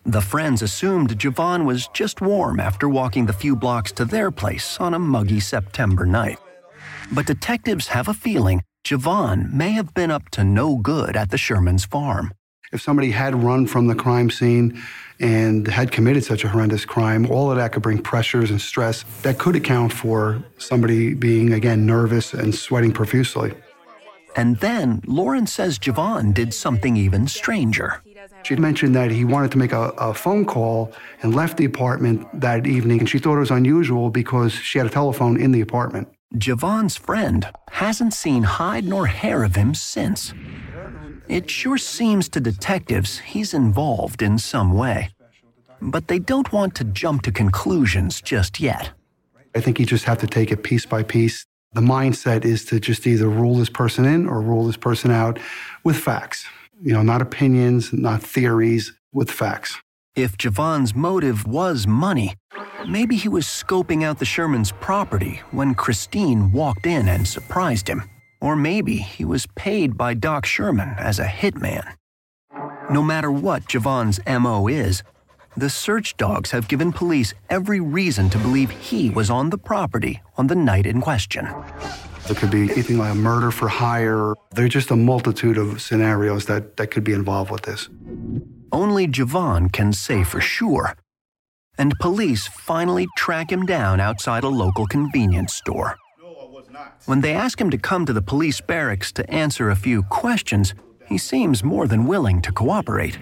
The 0.06 0.22
friends 0.22 0.62
assumed 0.62 1.18
Javon 1.18 1.66
was 1.66 1.88
just 1.88 2.22
warm 2.22 2.60
after 2.60 2.88
walking 2.88 3.26
the 3.26 3.34
few 3.34 3.56
blocks 3.56 3.92
to 3.94 4.06
their 4.06 4.30
place 4.30 4.80
on 4.80 4.94
a 4.94 5.00
muggy 5.00 5.40
September 5.40 6.06
night. 6.06 6.38
But 7.12 7.26
detectives 7.26 7.88
have 7.88 8.08
a 8.08 8.14
feeling 8.14 8.62
Javon 8.86 9.52
may 9.52 9.72
have 9.72 9.96
been 9.96 10.12
up 10.12 10.30
to 10.30 10.44
no 10.44 10.76
good 10.76 11.18
at 11.18 11.32
the 11.32 11.38
Schurman's 11.38 11.86
farm. 11.86 12.36
If 12.72 12.84
somebody 12.84 13.10
had 13.10 13.34
run 13.44 13.66
from 13.66 13.88
the 13.88 13.96
crime 13.96 14.30
scene 14.30 14.80
and 15.20 15.68
had 15.68 15.92
committed 15.92 16.24
such 16.24 16.44
a 16.44 16.50
horrendous 16.50 16.86
crime, 16.86 17.26
all 17.32 17.50
of 17.50 17.58
that 17.58 17.72
could 17.72 17.82
bring 17.82 17.98
pressures 17.98 18.52
and 18.52 18.62
stress 18.62 19.04
that 19.24 19.40
could 19.40 19.56
account 19.56 19.92
for 19.92 20.44
somebody 20.60 21.16
being, 21.16 21.52
again, 21.52 21.88
nervous 21.88 22.36
and 22.36 22.54
sweating 22.54 22.92
profusely. 22.92 23.56
And 24.36 24.58
then 24.58 25.02
Lauren 25.08 25.48
says 25.48 25.80
Javon 25.80 26.32
did 26.32 26.54
something 26.54 26.96
even 26.96 27.28
stranger. 27.28 28.04
She'd 28.44 28.60
mentioned 28.60 28.94
that 28.94 29.10
he 29.10 29.26
wanted 29.26 29.50
to 29.54 29.58
make 29.58 29.72
a, 29.72 29.90
a, 29.98 30.14
phone 30.14 30.46
call 30.46 30.94
and 31.24 31.34
left 31.34 31.58
the 31.58 31.66
apartment 31.66 32.28
that 32.40 32.68
evening, 32.68 33.00
and 33.00 33.10
she 33.10 33.18
thought 33.18 33.38
it 33.38 33.40
was 33.40 33.50
unusual 33.50 34.12
because 34.12 34.54
she 34.54 34.78
had 34.78 34.86
a 34.86 34.92
telephone 34.92 35.42
in 35.42 35.52
the 35.52 35.62
apartment. 35.62 36.08
Javon's 36.36 36.98
friend 36.98 37.50
hasn't 37.72 38.14
seen 38.14 38.44
hide 38.44 38.86
nor 38.86 39.06
hair 39.06 39.44
of 39.44 39.56
him 39.56 39.74
since. 39.74 40.34
It 41.28 41.50
sure 41.50 41.78
seems 41.78 42.28
to 42.30 42.40
detectives 42.40 43.20
he's 43.20 43.54
involved 43.54 44.22
in 44.22 44.38
some 44.38 44.74
way. 44.74 45.12
But 45.82 46.08
they 46.08 46.20
don't 46.20 46.52
want 46.52 46.76
to 46.76 46.84
jump 46.84 47.22
to 47.24 47.32
conclusions 47.32 48.22
just 48.22 48.60
yet. 48.60 48.92
I 49.56 49.62
think 49.62 49.80
you 49.80 49.86
just 49.86 50.06
have 50.06 50.18
to 50.20 50.28
take 50.28 50.52
it 50.52 50.64
piece 50.64 50.86
by 50.86 51.04
piece. 51.04 51.46
The 51.74 51.82
mindset 51.82 52.44
is 52.44 52.66
to 52.66 52.80
just 52.80 53.08
either 53.08 53.30
rule 53.30 53.56
this 53.56 53.70
person 53.70 54.06
in 54.06 54.28
or 54.28 54.42
rule 54.42 54.66
this 54.66 54.78
person 54.78 55.12
out 55.12 55.40
with 55.84 55.98
facts. 55.98 56.46
You 56.82 56.94
know, 56.94 57.02
not 57.02 57.22
opinions, 57.22 57.94
not 57.94 58.22
theories, 58.22 58.92
with 59.14 59.32
facts. 59.32 59.78
If 60.16 60.38
Javon's 60.38 60.96
motive 60.96 61.46
was 61.46 61.86
money, 61.86 62.36
maybe 62.88 63.18
he 63.18 63.28
was 63.28 63.46
scoping 63.46 64.02
out 64.02 64.18
the 64.18 64.24
Schurman's 64.24 64.72
property 64.72 65.42
when 65.52 65.76
Christine 65.76 66.54
walked 66.54 66.86
in 66.86 67.10
and 67.10 67.28
surprised 67.28 67.90
him. 67.90 68.02
Or 68.40 68.56
maybe 68.56 68.96
he 68.96 69.26
was 69.26 69.46
paid 69.56 69.98
by 69.98 70.14
Doc 70.14 70.46
Schurman 70.46 70.98
as 70.98 71.20
a 71.20 71.26
hitman. 71.26 71.96
No 72.90 73.04
matter 73.04 73.30
what 73.30 73.68
Javon's 73.68 74.22
MO 74.26 74.70
is, 74.70 75.04
the 75.58 75.70
search 75.70 76.16
dogs 76.16 76.52
have 76.52 76.70
given 76.70 76.94
police 76.94 77.34
every 77.50 77.82
reason 77.82 78.30
to 78.30 78.38
believe 78.38 78.70
he 78.70 79.10
was 79.10 79.30
on 79.30 79.50
the 79.50 79.58
property 79.58 80.22
on 80.38 80.48
the 80.48 80.56
night 80.56 80.86
in 80.86 81.02
question. 81.02 81.46
There 82.28 82.36
could 82.36 82.52
be 82.52 82.72
anything 82.72 83.00
like 83.00 83.12
a 83.12 83.16
murder 83.16 83.52
for 83.52 83.68
hire. 83.68 84.34
There's 84.52 84.72
just 84.72 84.92
a 84.92 84.96
multitude 84.96 85.58
of 85.58 85.82
scenarios 85.82 86.46
that, 86.46 86.78
that 86.78 86.88
could 86.88 87.04
be 87.04 87.12
involved 87.12 87.52
with 87.52 87.64
this. 87.64 87.90
Only 88.72 89.08
Javon 89.08 89.72
can 89.72 89.94
say 89.94 90.24
for 90.24 90.42
sure. 90.42 90.96
And 91.78 91.94
police 92.00 92.48
finally 92.48 93.08
track 93.18 93.52
him 93.52 93.66
down 93.66 94.00
outside 94.00 94.44
a 94.44 94.50
local 94.50 94.86
convenience 94.88 95.54
store. 95.54 95.98
When 97.06 97.22
they 97.22 97.34
ask 97.34 97.60
him 97.60 97.70
to 97.70 97.78
come 97.78 98.06
to 98.06 98.14
the 98.14 98.22
police 98.22 98.60
barracks 98.62 99.12
to 99.14 99.30
answer 99.30 99.70
a 99.70 99.76
few 99.76 100.04
questions, 100.04 100.74
he 101.08 101.18
seems 101.18 101.64
more 101.64 101.88
than 101.88 102.08
willing 102.08 102.42
to 102.42 102.52
cooperate. 102.52 103.18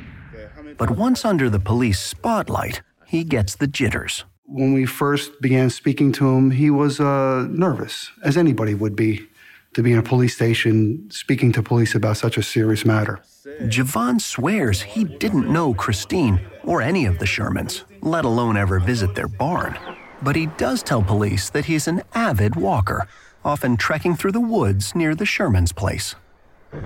But 0.78 0.92
once 0.92 1.26
under 1.26 1.50
the 1.50 1.60
police 1.60 2.00
spotlight, 2.00 2.82
he 3.06 3.24
gets 3.24 3.56
the 3.56 3.68
jitters. 3.68 4.26
When 4.46 4.74
we 4.74 4.86
first 4.86 5.42
began 5.42 5.70
speaking 5.70 6.12
to 6.14 6.30
him, 6.36 6.52
he 6.52 6.70
was 6.70 7.00
uh, 7.00 7.48
nervous, 7.50 8.12
as 8.24 8.38
anybody 8.38 8.74
would 8.74 8.96
be, 8.96 9.28
to 9.74 9.84
be 9.84 9.92
in 9.92 10.00
a 10.00 10.04
police 10.04 10.36
station 10.36 11.10
speaking 11.10 11.52
to 11.54 11.64
police 11.64 11.96
about 11.96 12.18
such 12.18 12.38
a 12.38 12.44
serious 12.44 12.86
matter. 12.86 13.20
Javon 13.64 14.22
swears 14.22 14.82
he 14.82 15.04
didn't 15.04 15.52
know 15.52 15.74
Christine 15.74 16.40
or 16.64 16.82
any 16.82 17.06
of 17.06 17.20
the 17.20 17.26
Schurmans, 17.26 17.84
let 18.02 18.26
alone 18.26 18.58
ever 18.58 18.80
visit 18.80 19.16
their 19.16 19.28
barn. 19.28 19.78
But 20.22 20.36
he 20.36 20.48
does 20.58 20.82
tell 20.84 21.04
police 21.04 21.50
that 21.50 21.66
he's 21.66 21.88
an 21.88 22.04
avid 22.14 22.56
walker 22.56 23.08
often 23.44 23.76
trekking 23.76 24.16
through 24.16 24.32
the 24.32 24.40
woods 24.40 24.96
near 24.96 25.16
the 25.16 25.26
Schurman's 25.26 25.74
place. 25.74 26.16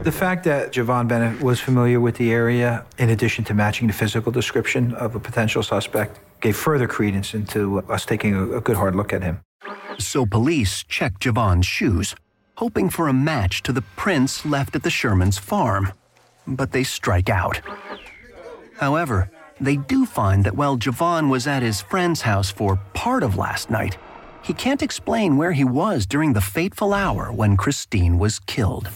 The 0.04 0.12
fact 0.12 0.44
that 0.44 0.74
Javon 0.74 1.08
Bennett 1.08 1.42
was 1.42 1.62
familiar 1.62 2.02
with 2.02 2.18
the 2.18 2.32
area, 2.32 2.86
in 2.98 3.10
addition 3.10 3.46
to 3.46 3.54
matching 3.54 3.88
the 3.88 3.94
physical 3.94 4.34
description 4.34 4.94
of 4.94 5.16
a 5.16 5.20
potential 5.20 5.64
suspect, 5.64 6.20
gave 6.42 6.58
further 6.58 6.88
credence 6.88 7.34
into 7.34 7.80
us 7.80 8.06
taking 8.06 8.36
a, 8.36 8.58
a 8.58 8.62
good 8.62 8.76
hard 8.76 8.96
look 8.96 9.14
at 9.14 9.24
him. 9.24 9.40
So 9.98 10.26
police 10.26 10.84
check 10.84 11.20
Javon's 11.20 11.66
shoes, 11.66 12.16
hoping 12.58 12.90
for 12.90 13.08
a 13.08 13.14
match 13.14 13.62
to 13.62 13.72
the 13.72 13.84
prints 13.96 14.44
left 14.44 14.76
at 14.76 14.82
the 14.82 14.90
Schurman's 14.90 15.38
farm. 15.38 15.94
But 16.48 16.72
they 16.72 16.84
strike 16.84 17.30
out. 17.30 17.62
However, 18.78 19.30
they 19.62 19.78
do 19.78 20.08
find 20.08 20.44
that 20.44 20.56
while 20.56 20.76
Javon 20.76 21.30
was 21.30 21.46
at 21.46 21.62
his 21.62 21.82
friend's 21.82 22.22
house 22.22 22.50
for 22.50 22.80
part 22.94 23.22
of 23.22 23.38
last 23.38 23.70
night, 23.70 23.98
he 24.42 24.54
can't 24.54 24.82
explain 24.82 25.38
where 25.38 25.52
he 25.52 25.64
was 25.64 26.08
during 26.08 26.34
the 26.34 26.42
fateful 26.42 26.96
hour 26.96 27.32
when 27.32 27.58
Christine 27.58 28.18
was 28.18 28.40
killed. 28.40 28.90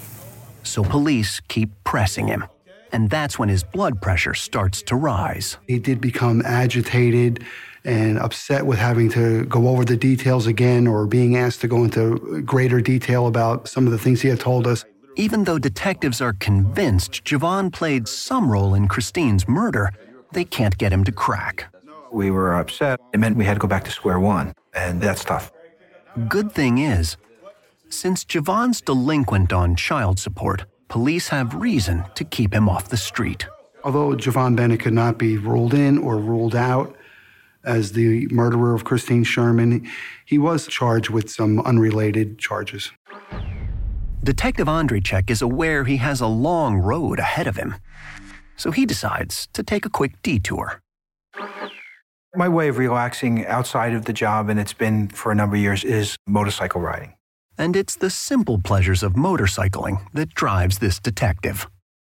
So 0.63 0.84
police 0.84 1.39
keep 1.47 1.69
pressing 1.84 2.28
him. 2.28 2.45
And 2.91 3.12
that's 3.12 3.38
when 3.38 3.50
his 3.50 3.63
blood 3.63 4.02
pressure 4.02 4.34
starts 4.34 4.82
to 4.84 4.95
rise. 4.95 5.58
He 5.67 5.78
did 5.78 6.02
become 6.02 6.41
agitated 6.43 7.45
and 7.83 8.19
upset 8.19 8.65
with 8.65 8.79
having 8.79 9.09
to 9.11 9.45
go 9.45 9.67
over 9.67 9.83
the 9.83 9.97
details 9.97 10.47
again 10.47 10.87
or 10.87 11.07
being 11.07 11.35
asked 11.35 11.61
to 11.61 11.67
go 11.67 11.83
into 11.83 12.41
greater 12.41 12.81
detail 12.81 13.27
about 13.27 13.67
some 13.67 13.85
of 13.85 13.91
the 13.91 13.97
things 13.97 14.21
he 14.21 14.27
had 14.27 14.39
told 14.39 14.67
us. 14.67 14.85
Even 15.15 15.43
though 15.43 15.59
detectives 15.59 16.21
are 16.21 16.33
convinced 16.33 17.23
Javon 17.23 17.71
played 17.71 18.07
some 18.07 18.51
role 18.51 18.73
in 18.73 18.87
Christine's 18.87 19.47
murder, 19.47 19.91
they 20.31 20.45
can't 20.45 20.77
get 20.77 20.93
him 20.93 21.03
to 21.03 21.11
crack. 21.11 21.73
We 22.11 22.31
were 22.31 22.53
upset. 22.55 22.99
It 23.13 23.19
meant 23.19 23.37
we 23.37 23.45
had 23.45 23.55
to 23.55 23.59
go 23.59 23.67
back 23.67 23.83
to 23.85 23.91
square 23.91 24.19
one 24.19 24.53
and 24.73 25.01
that's 25.01 25.23
tough. 25.23 25.51
Good 26.27 26.51
thing 26.51 26.77
is, 26.77 27.17
since 27.89 28.23
Javon's 28.23 28.81
delinquent 28.81 29.53
on 29.53 29.75
child 29.75 30.19
support, 30.19 30.65
police 30.87 31.29
have 31.29 31.55
reason 31.55 32.05
to 32.15 32.23
keep 32.23 32.53
him 32.53 32.69
off 32.69 32.89
the 32.89 32.97
street. 32.97 33.47
Although 33.83 34.11
Javon 34.15 34.55
Bennett 34.55 34.81
could 34.81 34.93
not 34.93 35.17
be 35.17 35.37
ruled 35.37 35.73
in 35.73 35.97
or 35.97 36.17
ruled 36.17 36.55
out 36.55 36.95
as 37.63 37.91
the 37.93 38.28
murderer 38.28 38.74
of 38.74 38.84
Christine 38.84 39.24
Schurman, 39.24 39.88
he 40.26 40.38
was 40.38 40.67
charged 40.67 41.10
with 41.10 41.30
some 41.30 41.60
unrelated 41.62 42.39
charges. 42.39 42.91
Detective 44.24 44.67
Andrzejczyk 44.67 45.30
is 45.30 45.41
aware 45.41 45.84
he 45.84 45.97
has 45.97 46.21
a 46.21 46.28
long 46.28 46.78
road 46.78 47.19
ahead 47.19 47.47
of 47.47 47.56
him, 47.56 47.76
so 48.56 48.71
he 48.71 48.86
decides 48.86 49.47
to 49.54 49.63
take 49.63 49.86
a 49.86 49.89
quick 49.89 50.21
detour. 50.21 50.82
My 52.36 52.47
way 52.47 52.67
of 52.69 52.78
relaxing 52.78 53.45
outside 53.47 53.93
of 53.93 54.06
the 54.06 54.13
job, 54.13 54.47
and 54.50 54.60
it's 54.60 54.74
been 54.74 55.10
for 55.10 55.32
a 55.32 55.36
number 55.36 55.56
of 55.56 55.62
years, 55.62 55.84
is 55.84 56.15
motorcycle 56.28 56.80
riding. 56.80 57.15
And 57.58 57.76
it's 57.76 57.95
the 57.95 58.10
simple 58.10 58.60
pleasures 58.62 59.04
of 59.04 59.13
motorcycling 59.13 60.06
that 60.13 60.34
drives 60.34 60.80
this 60.80 61.00
detective. 61.00 61.67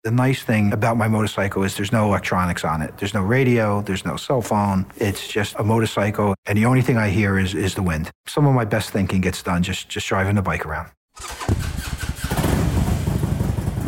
The 0.08 0.14
nice 0.14 0.42
thing 0.42 0.72
about 0.72 0.96
my 0.96 1.06
motorcycle 1.06 1.64
is 1.64 1.76
there's 1.76 1.92
no 1.92 2.06
electronics 2.06 2.64
on 2.64 2.80
it. 2.80 2.96
There's 2.96 3.12
no 3.12 3.20
radio, 3.20 3.82
there's 3.82 4.06
no 4.06 4.16
cell 4.16 4.40
phone. 4.40 4.86
It's 4.96 5.28
just 5.28 5.54
a 5.58 5.62
motorcycle, 5.62 6.34
and 6.46 6.56
the 6.56 6.64
only 6.64 6.80
thing 6.80 6.96
I 6.96 7.10
hear 7.10 7.38
is, 7.38 7.54
is 7.54 7.74
the 7.74 7.82
wind. 7.82 8.10
Some 8.26 8.46
of 8.46 8.54
my 8.54 8.64
best 8.64 8.88
thinking 8.88 9.20
gets 9.20 9.42
done 9.42 9.62
just, 9.62 9.90
just 9.90 10.06
driving 10.06 10.36
the 10.36 10.40
bike 10.40 10.64
around. 10.64 10.88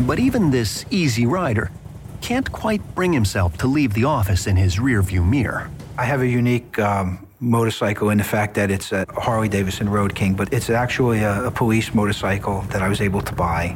But 0.06 0.18
even 0.18 0.50
this 0.50 0.84
easy 0.90 1.24
rider 1.24 1.70
can't 2.20 2.52
quite 2.52 2.82
bring 2.94 3.14
himself 3.14 3.56
to 3.56 3.66
leave 3.66 3.94
the 3.94 4.04
office 4.04 4.46
in 4.46 4.56
his 4.56 4.76
rearview 4.76 5.26
mirror. 5.26 5.70
I 5.96 6.04
have 6.04 6.20
a 6.20 6.28
unique 6.28 6.78
um, 6.78 7.26
motorcycle 7.40 8.10
in 8.10 8.18
the 8.18 8.24
fact 8.24 8.56
that 8.56 8.70
it's 8.70 8.92
a 8.92 9.06
Harley 9.08 9.48
Davidson 9.48 9.88
Road 9.88 10.14
King, 10.14 10.34
but 10.34 10.52
it's 10.52 10.68
actually 10.68 11.20
a, 11.20 11.44
a 11.44 11.50
police 11.50 11.94
motorcycle 11.94 12.60
that 12.72 12.82
I 12.82 12.88
was 12.88 13.00
able 13.00 13.22
to 13.22 13.34
buy 13.34 13.74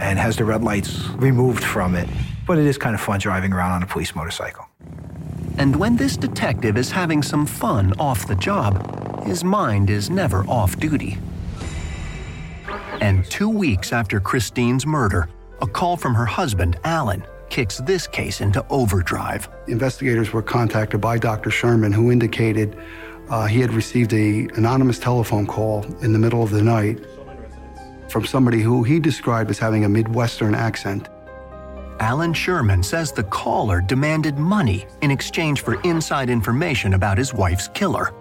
and 0.00 0.18
has 0.18 0.36
the 0.36 0.44
red 0.44 0.62
lights 0.62 1.08
removed 1.10 1.62
from 1.62 1.94
it. 1.94 2.08
But 2.46 2.58
it 2.58 2.66
is 2.66 2.78
kind 2.78 2.94
of 2.94 3.00
fun 3.00 3.20
driving 3.20 3.52
around 3.52 3.72
on 3.72 3.82
a 3.82 3.86
police 3.86 4.14
motorcycle. 4.14 4.66
And 5.58 5.76
when 5.76 5.96
this 5.96 6.16
detective 6.16 6.76
is 6.76 6.90
having 6.90 7.22
some 7.22 7.46
fun 7.46 7.92
off 7.98 8.26
the 8.26 8.34
job, 8.34 9.24
his 9.24 9.44
mind 9.44 9.90
is 9.90 10.08
never 10.08 10.44
off 10.48 10.78
duty. 10.78 11.18
And 13.00 13.24
two 13.26 13.48
weeks 13.48 13.92
after 13.92 14.20
Christine's 14.20 14.86
murder, 14.86 15.28
a 15.60 15.66
call 15.66 15.96
from 15.96 16.14
her 16.14 16.26
husband, 16.26 16.78
Alan, 16.84 17.24
kicks 17.50 17.78
this 17.78 18.06
case 18.06 18.40
into 18.40 18.64
overdrive. 18.68 19.48
Investigators 19.66 20.32
were 20.32 20.42
contacted 20.42 21.00
by 21.00 21.18
Dr. 21.18 21.50
Schurman, 21.50 21.92
who 21.92 22.10
indicated 22.10 22.78
uh, 23.28 23.46
he 23.46 23.60
had 23.60 23.72
received 23.72 24.12
a 24.12 24.48
anonymous 24.56 24.98
telephone 24.98 25.46
call 25.46 25.84
in 26.02 26.12
the 26.12 26.18
middle 26.18 26.42
of 26.42 26.50
the 26.50 26.62
night 26.62 26.98
from 28.10 28.26
somebody 28.26 28.60
who 28.60 28.82
he 28.82 28.98
described 28.98 29.50
as 29.50 29.58
having 29.58 29.84
a 29.84 29.88
Midwestern 29.88 30.54
accent. 30.54 31.08
Alan 32.00 32.32
Schurman 32.32 32.84
says 32.84 33.12
the 33.12 33.24
caller 33.24 33.80
demanded 33.80 34.38
money 34.38 34.86
in 35.02 35.10
exchange 35.10 35.60
for 35.60 35.80
inside 35.82 36.30
information 36.30 36.94
about 36.94 37.18
his 37.18 37.34
wife's 37.34 37.68
killer. 37.68 38.14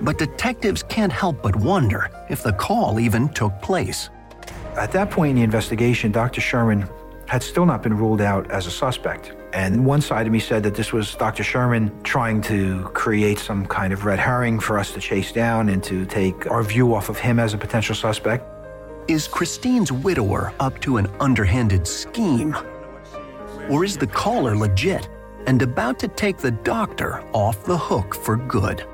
But 0.00 0.18
detectives 0.18 0.82
can't 0.82 1.12
help 1.12 1.42
but 1.42 1.54
wonder 1.54 2.10
if 2.30 2.42
the 2.42 2.54
call 2.54 2.98
even 2.98 3.28
took 3.28 3.52
place. 3.60 4.08
At 4.76 4.92
that 4.92 5.10
point 5.10 5.30
in 5.30 5.36
the 5.36 5.42
investigation, 5.42 6.10
Dr. 6.10 6.40
Schurman 6.40 6.88
had 7.28 7.42
still 7.42 7.66
not 7.66 7.82
been 7.82 7.96
ruled 7.96 8.20
out 8.20 8.50
as 8.50 8.66
a 8.66 8.70
suspect. 8.70 9.34
And 9.52 9.84
one 9.84 10.00
side 10.00 10.26
of 10.26 10.32
me 10.32 10.40
said 10.40 10.62
that 10.62 10.74
this 10.74 10.92
was 10.92 11.14
Dr. 11.14 11.42
Schurman 11.42 12.02
trying 12.02 12.40
to 12.42 12.84
create 12.94 13.38
some 13.38 13.66
kind 13.66 13.92
of 13.92 14.06
red 14.06 14.18
herring 14.18 14.58
for 14.58 14.78
us 14.78 14.92
to 14.92 15.00
chase 15.00 15.30
down 15.30 15.68
and 15.68 15.82
to 15.84 16.06
take 16.06 16.50
our 16.50 16.62
view 16.62 16.94
off 16.94 17.10
of 17.10 17.18
him 17.18 17.38
as 17.38 17.52
a 17.52 17.58
potential 17.58 17.94
suspect. 17.94 18.44
Is 19.08 19.26
Christine's 19.26 19.90
widower 19.90 20.54
up 20.60 20.80
to 20.82 20.96
an 20.96 21.08
underhanded 21.18 21.88
scheme? 21.88 22.56
Or 23.68 23.84
is 23.84 23.96
the 23.96 24.06
caller 24.06 24.56
legit 24.56 25.08
and 25.46 25.60
about 25.60 25.98
to 25.98 26.08
take 26.08 26.38
the 26.38 26.52
doctor 26.52 27.20
off 27.32 27.64
the 27.64 27.76
hook 27.76 28.14
for 28.14 28.36
good? 28.36 28.86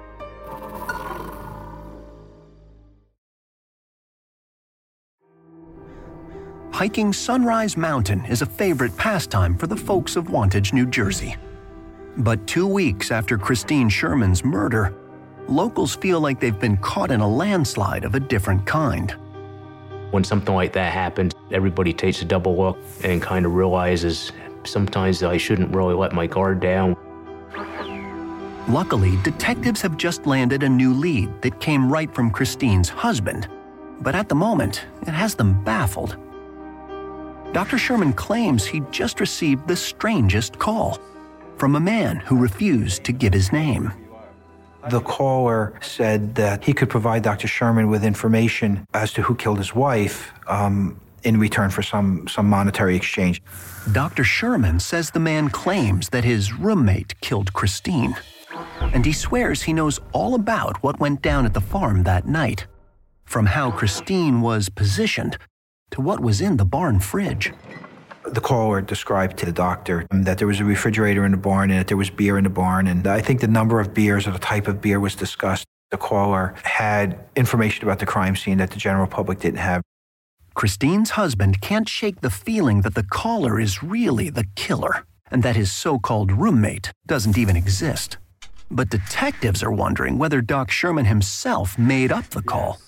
Hiking 6.72 7.12
Sunrise 7.12 7.76
Mountain 7.76 8.24
is 8.26 8.40
a 8.40 8.46
favorite 8.46 8.96
pastime 8.96 9.58
for 9.58 9.66
the 9.66 9.76
folks 9.76 10.16
of 10.16 10.30
Wantage, 10.30 10.72
New 10.72 10.86
Jersey. 10.86 11.36
But 12.16 12.46
two 12.46 12.66
weeks 12.66 13.10
after 13.10 13.36
Christine 13.36 13.90
Schurman's 13.90 14.42
murder, 14.42 14.94
locals 15.48 15.96
feel 15.96 16.20
like 16.20 16.40
they've 16.40 16.58
been 16.58 16.78
caught 16.78 17.10
in 17.10 17.20
a 17.20 17.28
landslide 17.28 18.04
of 18.04 18.14
a 18.14 18.20
different 18.20 18.64
kind. 18.64 19.14
When 20.10 20.24
something 20.24 20.54
like 20.54 20.72
that 20.72 20.92
happens, 20.92 21.34
everybody 21.50 21.92
takes 21.92 22.22
a 22.22 22.24
double 22.24 22.56
look 22.56 22.78
and 23.04 23.20
kind 23.20 23.44
of 23.44 23.54
realizes 23.54 24.32
sometimes 24.64 25.22
I 25.22 25.36
shouldn't 25.36 25.74
really 25.74 25.94
let 25.94 26.12
my 26.12 26.26
guard 26.26 26.60
down. 26.60 26.96
Luckily, 28.68 29.16
detectives 29.22 29.80
have 29.82 29.96
just 29.96 30.26
landed 30.26 30.62
a 30.62 30.68
new 30.68 30.92
lead 30.92 31.42
that 31.42 31.60
came 31.60 31.90
right 31.90 32.14
from 32.14 32.30
Christine's 32.30 32.88
husband. 32.88 33.48
But 34.00 34.14
at 34.14 34.28
the 34.28 34.34
moment, 34.34 34.86
it 35.02 35.08
has 35.08 35.34
them 35.34 35.62
baffled. 35.64 36.16
Dr. 37.52 37.76
Schurman 37.76 38.14
claims 38.14 38.66
he 38.66 38.80
just 38.90 39.20
received 39.20 39.66
the 39.66 39.76
strangest 39.76 40.58
call 40.58 40.98
from 41.56 41.76
a 41.76 41.80
man 41.80 42.16
who 42.16 42.36
refused 42.36 43.04
to 43.04 43.12
give 43.12 43.32
his 43.32 43.52
name. 43.52 43.92
The 44.90 45.00
caller 45.00 45.74
said 45.80 46.34
that 46.36 46.64
he 46.64 46.72
could 46.72 46.88
provide 46.88 47.22
Dr. 47.22 47.46
Schurman 47.46 47.88
with 47.90 48.04
information 48.04 48.86
as 48.94 49.12
to 49.12 49.22
who 49.22 49.34
killed 49.34 49.58
his 49.58 49.74
wife 49.74 50.32
um, 50.46 51.00
in 51.24 51.38
return 51.38 51.70
for 51.70 51.82
some, 51.82 52.26
some 52.28 52.48
monetary 52.48 52.96
exchange. 52.96 53.42
Dr. 53.92 54.22
Schurman 54.22 54.80
says 54.80 55.10
the 55.10 55.20
man 55.20 55.50
claims 55.50 56.08
that 56.10 56.24
his 56.24 56.52
roommate 56.52 57.20
killed 57.20 57.52
Christine, 57.52 58.16
and 58.80 59.04
he 59.04 59.12
swears 59.12 59.62
he 59.62 59.72
knows 59.72 60.00
all 60.12 60.34
about 60.34 60.82
what 60.82 61.00
went 61.00 61.22
down 61.22 61.44
at 61.44 61.54
the 61.54 61.60
farm 61.60 62.04
that 62.04 62.26
night, 62.26 62.66
from 63.24 63.46
how 63.46 63.70
Christine 63.70 64.40
was 64.40 64.68
positioned 64.68 65.36
to 65.90 66.00
what 66.00 66.20
was 66.20 66.40
in 66.40 66.56
the 66.56 66.64
barn 66.64 67.00
fridge. 67.00 67.52
The 68.30 68.40
caller 68.42 68.80
described 68.82 69.38
to 69.38 69.46
the 69.46 69.52
doctor 69.52 70.06
that 70.10 70.38
there 70.38 70.46
was 70.46 70.60
a 70.60 70.64
refrigerator 70.64 71.24
in 71.24 71.32
the 71.32 71.38
barn 71.38 71.70
and 71.70 71.80
that 71.80 71.88
there 71.88 71.96
was 71.96 72.10
beer 72.10 72.36
in 72.36 72.44
the 72.44 72.50
barn. 72.50 72.86
And 72.86 73.06
I 73.06 73.20
think 73.20 73.40
the 73.40 73.48
number 73.48 73.80
of 73.80 73.94
beers 73.94 74.26
or 74.26 74.32
the 74.32 74.38
type 74.38 74.68
of 74.68 74.80
beer 74.80 75.00
was 75.00 75.14
discussed. 75.14 75.64
The 75.90 75.96
caller 75.96 76.54
had 76.62 77.18
information 77.34 77.84
about 77.84 77.98
the 77.98 78.06
crime 78.06 78.36
scene 78.36 78.58
that 78.58 78.70
the 78.70 78.76
general 78.76 79.06
public 79.06 79.40
didn't 79.40 79.60
have. 79.60 79.82
Christine's 80.54 81.10
husband 81.10 81.60
can't 81.60 81.88
shake 81.88 82.20
the 82.20 82.30
feeling 82.30 82.82
that 82.82 82.94
the 82.94 83.04
caller 83.04 83.58
is 83.58 83.82
really 83.82 84.28
the 84.28 84.44
killer 84.56 85.04
and 85.30 85.42
that 85.42 85.56
his 85.56 85.72
so 85.72 85.98
called 85.98 86.32
roommate 86.32 86.92
doesn't 87.06 87.38
even 87.38 87.56
exist. 87.56 88.18
But 88.70 88.90
detectives 88.90 89.62
are 89.62 89.72
wondering 89.72 90.18
whether 90.18 90.42
Doc 90.42 90.70
Schurman 90.70 91.06
himself 91.06 91.78
made 91.78 92.12
up 92.12 92.28
the 92.30 92.42
call. 92.42 92.78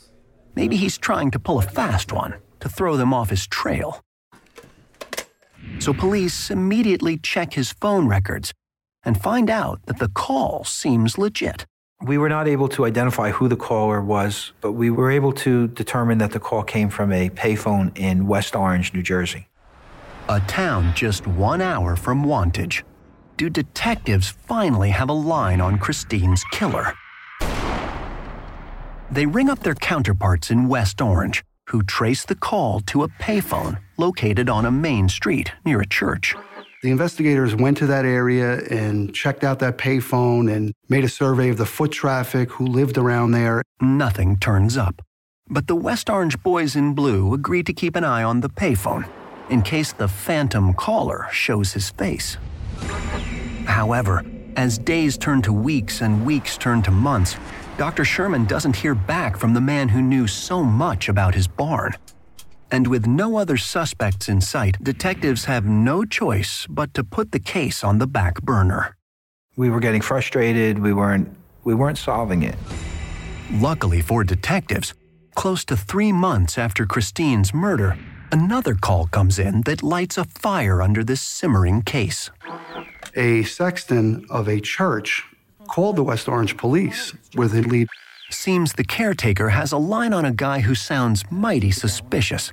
Maybe 0.54 0.76
he's 0.76 0.98
trying 0.98 1.30
to 1.30 1.38
pull 1.38 1.58
a 1.58 1.62
fast 1.62 2.12
one 2.12 2.34
to 2.60 2.68
throw 2.68 2.96
them 2.96 3.14
off 3.14 3.30
his 3.30 3.46
trail. 3.46 4.00
So 5.78 5.94
police 5.94 6.50
immediately 6.50 7.16
check 7.18 7.54
his 7.54 7.72
phone 7.72 8.06
records 8.06 8.52
and 9.04 9.20
find 9.20 9.48
out 9.48 9.80
that 9.86 9.98
the 9.98 10.08
call 10.08 10.64
seems 10.64 11.16
legit. 11.16 11.64
We 12.02 12.18
were 12.18 12.28
not 12.28 12.48
able 12.48 12.68
to 12.68 12.86
identify 12.86 13.30
who 13.30 13.48
the 13.48 13.56
caller 13.56 14.00
was, 14.00 14.52
but 14.60 14.72
we 14.72 14.90
were 14.90 15.10
able 15.10 15.32
to 15.34 15.68
determine 15.68 16.18
that 16.18 16.32
the 16.32 16.40
call 16.40 16.62
came 16.62 16.88
from 16.88 17.12
a 17.12 17.28
payphone 17.30 17.96
in 17.96 18.26
West 18.26 18.56
Orange, 18.56 18.94
New 18.94 19.02
Jersey. 19.02 19.48
A 20.28 20.40
town 20.40 20.92
just 20.94 21.26
one 21.26 21.60
hour 21.60 21.96
from 21.96 22.24
Wantage. 22.24 22.84
Do 23.36 23.50
detectives 23.50 24.28
finally 24.28 24.90
have 24.90 25.08
a 25.08 25.14
line 25.14 25.60
on 25.60 25.78
Christine's 25.78 26.42
killer? 26.52 26.94
They 29.10 29.26
ring 29.26 29.50
up 29.50 29.60
their 29.60 29.74
counterparts 29.74 30.50
in 30.50 30.68
West 30.68 31.00
Orange 31.00 31.42
who 31.70 31.82
trace 31.84 32.24
the 32.24 32.34
call 32.34 32.80
to 32.80 33.04
a 33.04 33.08
payphone 33.08 33.78
located 34.00 34.48
on 34.48 34.64
a 34.64 34.70
main 34.70 35.08
street 35.08 35.52
near 35.64 35.80
a 35.80 35.86
church. 35.86 36.34
The 36.82 36.90
investigators 36.90 37.54
went 37.54 37.76
to 37.76 37.86
that 37.86 38.06
area 38.06 38.60
and 38.70 39.14
checked 39.14 39.44
out 39.44 39.58
that 39.58 39.76
payphone 39.76 40.50
and 40.50 40.72
made 40.88 41.04
a 41.04 41.08
survey 41.08 41.50
of 41.50 41.58
the 41.58 41.66
foot 41.66 41.92
traffic 41.92 42.50
who 42.50 42.66
lived 42.66 42.96
around 42.96 43.32
there. 43.32 43.62
Nothing 43.82 44.38
turns 44.38 44.78
up. 44.78 45.02
But 45.48 45.66
the 45.66 45.76
West 45.76 46.08
Orange 46.08 46.42
boys 46.42 46.74
in 46.76 46.94
blue 46.94 47.34
agreed 47.34 47.66
to 47.66 47.74
keep 47.74 47.96
an 47.96 48.04
eye 48.04 48.22
on 48.22 48.40
the 48.40 48.48
payphone 48.48 49.06
in 49.50 49.60
case 49.60 49.92
the 49.92 50.08
phantom 50.08 50.72
caller 50.72 51.26
shows 51.30 51.72
his 51.74 51.90
face. 51.90 52.38
However, 53.66 54.24
as 54.56 54.78
days 54.78 55.18
turn 55.18 55.42
to 55.42 55.52
weeks 55.52 56.00
and 56.00 56.24
weeks 56.24 56.56
turn 56.56 56.82
to 56.82 56.90
months, 56.90 57.36
Dr. 57.76 58.04
Schurman 58.04 58.46
doesn't 58.46 58.76
hear 58.76 58.94
back 58.94 59.36
from 59.36 59.52
the 59.54 59.60
man 59.60 59.88
who 59.88 60.00
knew 60.00 60.26
so 60.26 60.62
much 60.62 61.08
about 61.08 61.34
his 61.34 61.46
barn. 61.46 61.94
And 62.72 62.86
with 62.86 63.06
no 63.06 63.36
other 63.36 63.56
suspects 63.56 64.28
in 64.28 64.40
sight, 64.40 64.76
detectives 64.82 65.46
have 65.46 65.64
no 65.64 66.04
choice 66.04 66.66
but 66.68 66.94
to 66.94 67.02
put 67.02 67.32
the 67.32 67.40
case 67.40 67.82
on 67.82 67.98
the 67.98 68.06
back 68.06 68.40
burner. 68.42 68.96
We 69.56 69.70
were 69.70 69.80
getting 69.80 70.00
frustrated, 70.00 70.78
we 70.78 70.92
weren't 70.92 71.36
we 71.64 71.74
weren't 71.74 71.98
solving 71.98 72.42
it. 72.42 72.54
Luckily 73.52 74.00
for 74.00 74.24
detectives, 74.24 74.94
close 75.34 75.64
to 75.66 75.76
3 75.76 76.12
months 76.12 76.56
after 76.56 76.86
Christine's 76.86 77.52
murder, 77.52 77.98
another 78.32 78.74
call 78.74 79.06
comes 79.08 79.38
in 79.38 79.62
that 79.62 79.82
lights 79.82 80.16
a 80.16 80.24
fire 80.24 80.80
under 80.80 81.04
this 81.04 81.20
simmering 81.20 81.82
case. 81.82 82.30
A 83.16 83.42
sexton 83.42 84.24
of 84.30 84.48
a 84.48 84.60
church 84.60 85.22
called 85.68 85.96
the 85.96 86.04
West 86.04 86.28
Orange 86.28 86.56
police 86.56 87.12
with 87.34 87.54
a 87.54 87.62
lead. 87.62 87.88
Seems 88.30 88.72
the 88.72 88.84
caretaker 88.84 89.48
has 89.48 89.72
a 89.72 89.76
line 89.76 90.12
on 90.12 90.24
a 90.24 90.32
guy 90.32 90.60
who 90.60 90.74
sounds 90.74 91.24
mighty 91.30 91.72
suspicious. 91.72 92.52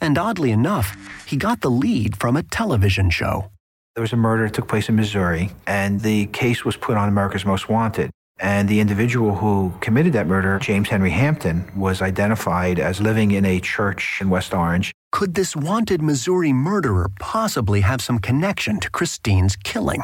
And 0.00 0.18
oddly 0.18 0.50
enough, 0.50 0.96
he 1.26 1.36
got 1.36 1.60
the 1.60 1.70
lead 1.70 2.16
from 2.16 2.36
a 2.36 2.42
television 2.42 3.10
show. 3.10 3.50
There 3.94 4.02
was 4.02 4.12
a 4.12 4.16
murder 4.16 4.44
that 4.44 4.54
took 4.54 4.68
place 4.68 4.88
in 4.88 4.96
Missouri, 4.96 5.50
and 5.66 6.00
the 6.00 6.26
case 6.26 6.64
was 6.64 6.76
put 6.76 6.96
on 6.96 7.08
America's 7.08 7.44
Most 7.44 7.68
Wanted. 7.68 8.10
And 8.40 8.68
the 8.68 8.80
individual 8.80 9.36
who 9.36 9.72
committed 9.80 10.12
that 10.14 10.26
murder, 10.26 10.58
James 10.58 10.88
Henry 10.88 11.10
Hampton, 11.10 11.70
was 11.76 12.02
identified 12.02 12.80
as 12.80 13.00
living 13.00 13.30
in 13.30 13.44
a 13.44 13.60
church 13.60 14.18
in 14.20 14.28
West 14.28 14.52
Orange. 14.52 14.92
Could 15.12 15.34
this 15.34 15.54
wanted 15.54 16.02
Missouri 16.02 16.52
murderer 16.52 17.08
possibly 17.20 17.82
have 17.82 18.02
some 18.02 18.18
connection 18.18 18.80
to 18.80 18.90
Christine's 18.90 19.54
killing? 19.54 20.02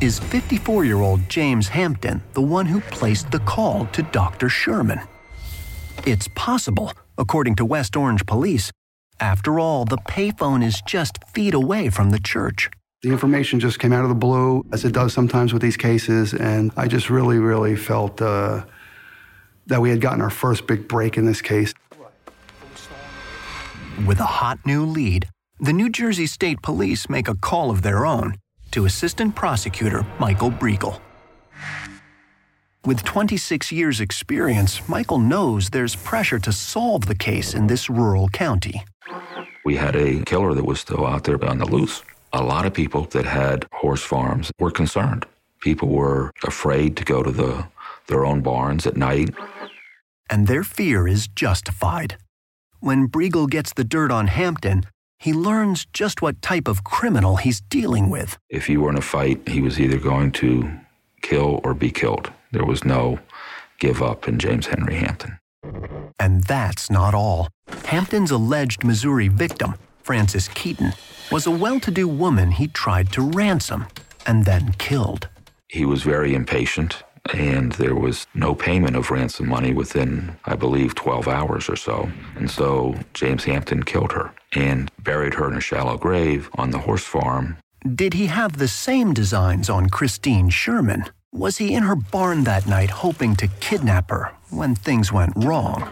Is 0.00 0.18
54 0.18 0.86
year 0.86 0.96
old 0.96 1.28
James 1.28 1.68
Hampton 1.68 2.22
the 2.32 2.40
one 2.40 2.64
who 2.64 2.80
placed 2.80 3.30
the 3.30 3.38
call 3.40 3.86
to 3.92 4.02
Dr. 4.02 4.48
Schurman? 4.48 5.06
It's 6.06 6.28
possible, 6.34 6.92
according 7.18 7.56
to 7.56 7.64
West 7.64 7.96
Orange 7.96 8.26
police. 8.26 8.70
After 9.20 9.60
all, 9.60 9.84
the 9.84 9.98
payphone 9.98 10.64
is 10.64 10.82
just 10.86 11.18
feet 11.32 11.54
away 11.54 11.90
from 11.90 12.10
the 12.10 12.18
church. 12.18 12.70
The 13.02 13.10
information 13.10 13.60
just 13.60 13.78
came 13.78 13.92
out 13.92 14.04
of 14.04 14.08
the 14.08 14.14
blue, 14.14 14.64
as 14.72 14.84
it 14.84 14.92
does 14.92 15.12
sometimes 15.12 15.52
with 15.52 15.62
these 15.62 15.76
cases, 15.76 16.34
and 16.34 16.70
I 16.76 16.86
just 16.86 17.10
really, 17.10 17.38
really 17.38 17.76
felt 17.76 18.22
uh, 18.22 18.64
that 19.66 19.80
we 19.80 19.90
had 19.90 20.00
gotten 20.00 20.20
our 20.20 20.30
first 20.30 20.66
big 20.66 20.88
break 20.88 21.16
in 21.16 21.26
this 21.26 21.42
case. 21.42 21.74
With 24.06 24.20
a 24.20 24.24
hot 24.24 24.58
new 24.64 24.84
lead, 24.84 25.28
the 25.60 25.72
New 25.72 25.90
Jersey 25.90 26.26
State 26.26 26.62
Police 26.62 27.08
make 27.08 27.28
a 27.28 27.34
call 27.34 27.70
of 27.70 27.82
their 27.82 28.06
own 28.06 28.36
to 28.72 28.86
Assistant 28.86 29.34
Prosecutor 29.34 30.06
Michael 30.18 30.50
Briegel. 30.50 31.00
With 32.84 33.04
26 33.04 33.70
years' 33.70 34.00
experience, 34.00 34.88
Michael 34.88 35.20
knows 35.20 35.70
there's 35.70 35.94
pressure 35.94 36.40
to 36.40 36.50
solve 36.50 37.06
the 37.06 37.14
case 37.14 37.54
in 37.54 37.68
this 37.68 37.88
rural 37.88 38.28
county. 38.28 38.82
We 39.64 39.76
had 39.76 39.94
a 39.94 40.24
killer 40.24 40.52
that 40.54 40.66
was 40.66 40.80
still 40.80 41.06
out 41.06 41.22
there 41.22 41.42
on 41.44 41.58
the 41.58 41.64
loose. 41.64 42.02
A 42.32 42.42
lot 42.42 42.66
of 42.66 42.74
people 42.74 43.04
that 43.12 43.24
had 43.24 43.66
horse 43.72 44.02
farms 44.02 44.50
were 44.58 44.72
concerned. 44.72 45.26
People 45.60 45.90
were 45.90 46.32
afraid 46.42 46.96
to 46.96 47.04
go 47.04 47.22
to 47.22 47.30
the, 47.30 47.68
their 48.08 48.26
own 48.26 48.40
barns 48.40 48.84
at 48.84 48.96
night. 48.96 49.30
And 50.28 50.48
their 50.48 50.64
fear 50.64 51.06
is 51.06 51.28
justified. 51.28 52.16
When 52.80 53.06
Briegel 53.06 53.48
gets 53.48 53.72
the 53.72 53.84
dirt 53.84 54.10
on 54.10 54.26
Hampton, 54.26 54.86
he 55.20 55.32
learns 55.32 55.86
just 55.92 56.20
what 56.20 56.42
type 56.42 56.66
of 56.66 56.82
criminal 56.82 57.36
he's 57.36 57.60
dealing 57.60 58.10
with. 58.10 58.38
If 58.48 58.68
you 58.68 58.80
were 58.80 58.90
in 58.90 58.98
a 58.98 59.02
fight, 59.02 59.46
he 59.46 59.60
was 59.60 59.78
either 59.78 59.98
going 59.98 60.32
to 60.32 60.68
kill 61.20 61.60
or 61.62 61.74
be 61.74 61.92
killed. 61.92 62.32
There 62.52 62.64
was 62.64 62.84
no 62.84 63.18
give 63.78 64.00
up 64.00 64.28
in 64.28 64.38
James 64.38 64.66
Henry 64.66 64.96
Hampton. 64.96 65.38
And 66.20 66.44
that's 66.44 66.90
not 66.90 67.14
all. 67.14 67.48
Hampton's 67.86 68.30
alleged 68.30 68.84
Missouri 68.84 69.28
victim, 69.28 69.74
Frances 70.02 70.48
Keaton, 70.48 70.92
was 71.30 71.46
a 71.46 71.50
well 71.50 71.80
to 71.80 71.90
do 71.90 72.06
woman 72.06 72.52
he 72.52 72.68
tried 72.68 73.10
to 73.12 73.22
ransom 73.22 73.86
and 74.26 74.44
then 74.44 74.74
killed. 74.78 75.28
He 75.68 75.84
was 75.84 76.02
very 76.02 76.34
impatient, 76.34 77.02
and 77.32 77.72
there 77.72 77.94
was 77.94 78.26
no 78.34 78.54
payment 78.54 78.96
of 78.96 79.10
ransom 79.10 79.48
money 79.48 79.72
within, 79.72 80.36
I 80.44 80.54
believe, 80.54 80.94
12 80.94 81.26
hours 81.26 81.68
or 81.68 81.76
so. 81.76 82.10
And 82.36 82.50
so 82.50 82.94
James 83.14 83.44
Hampton 83.44 83.82
killed 83.84 84.12
her 84.12 84.32
and 84.52 84.90
buried 84.98 85.34
her 85.34 85.50
in 85.50 85.56
a 85.56 85.60
shallow 85.60 85.96
grave 85.96 86.50
on 86.54 86.70
the 86.70 86.78
horse 86.78 87.04
farm. 87.04 87.56
Did 87.94 88.14
he 88.14 88.26
have 88.26 88.58
the 88.58 88.68
same 88.68 89.14
designs 89.14 89.70
on 89.70 89.88
Christine 89.88 90.50
Schurman? 90.50 91.08
Was 91.34 91.56
he 91.56 91.72
in 91.72 91.82
her 91.84 91.96
barn 91.96 92.44
that 92.44 92.66
night 92.66 92.90
hoping 92.90 93.34
to 93.36 93.48
kidnap 93.48 94.10
her 94.10 94.32
when 94.50 94.74
things 94.74 95.10
went 95.10 95.32
wrong? 95.36 95.90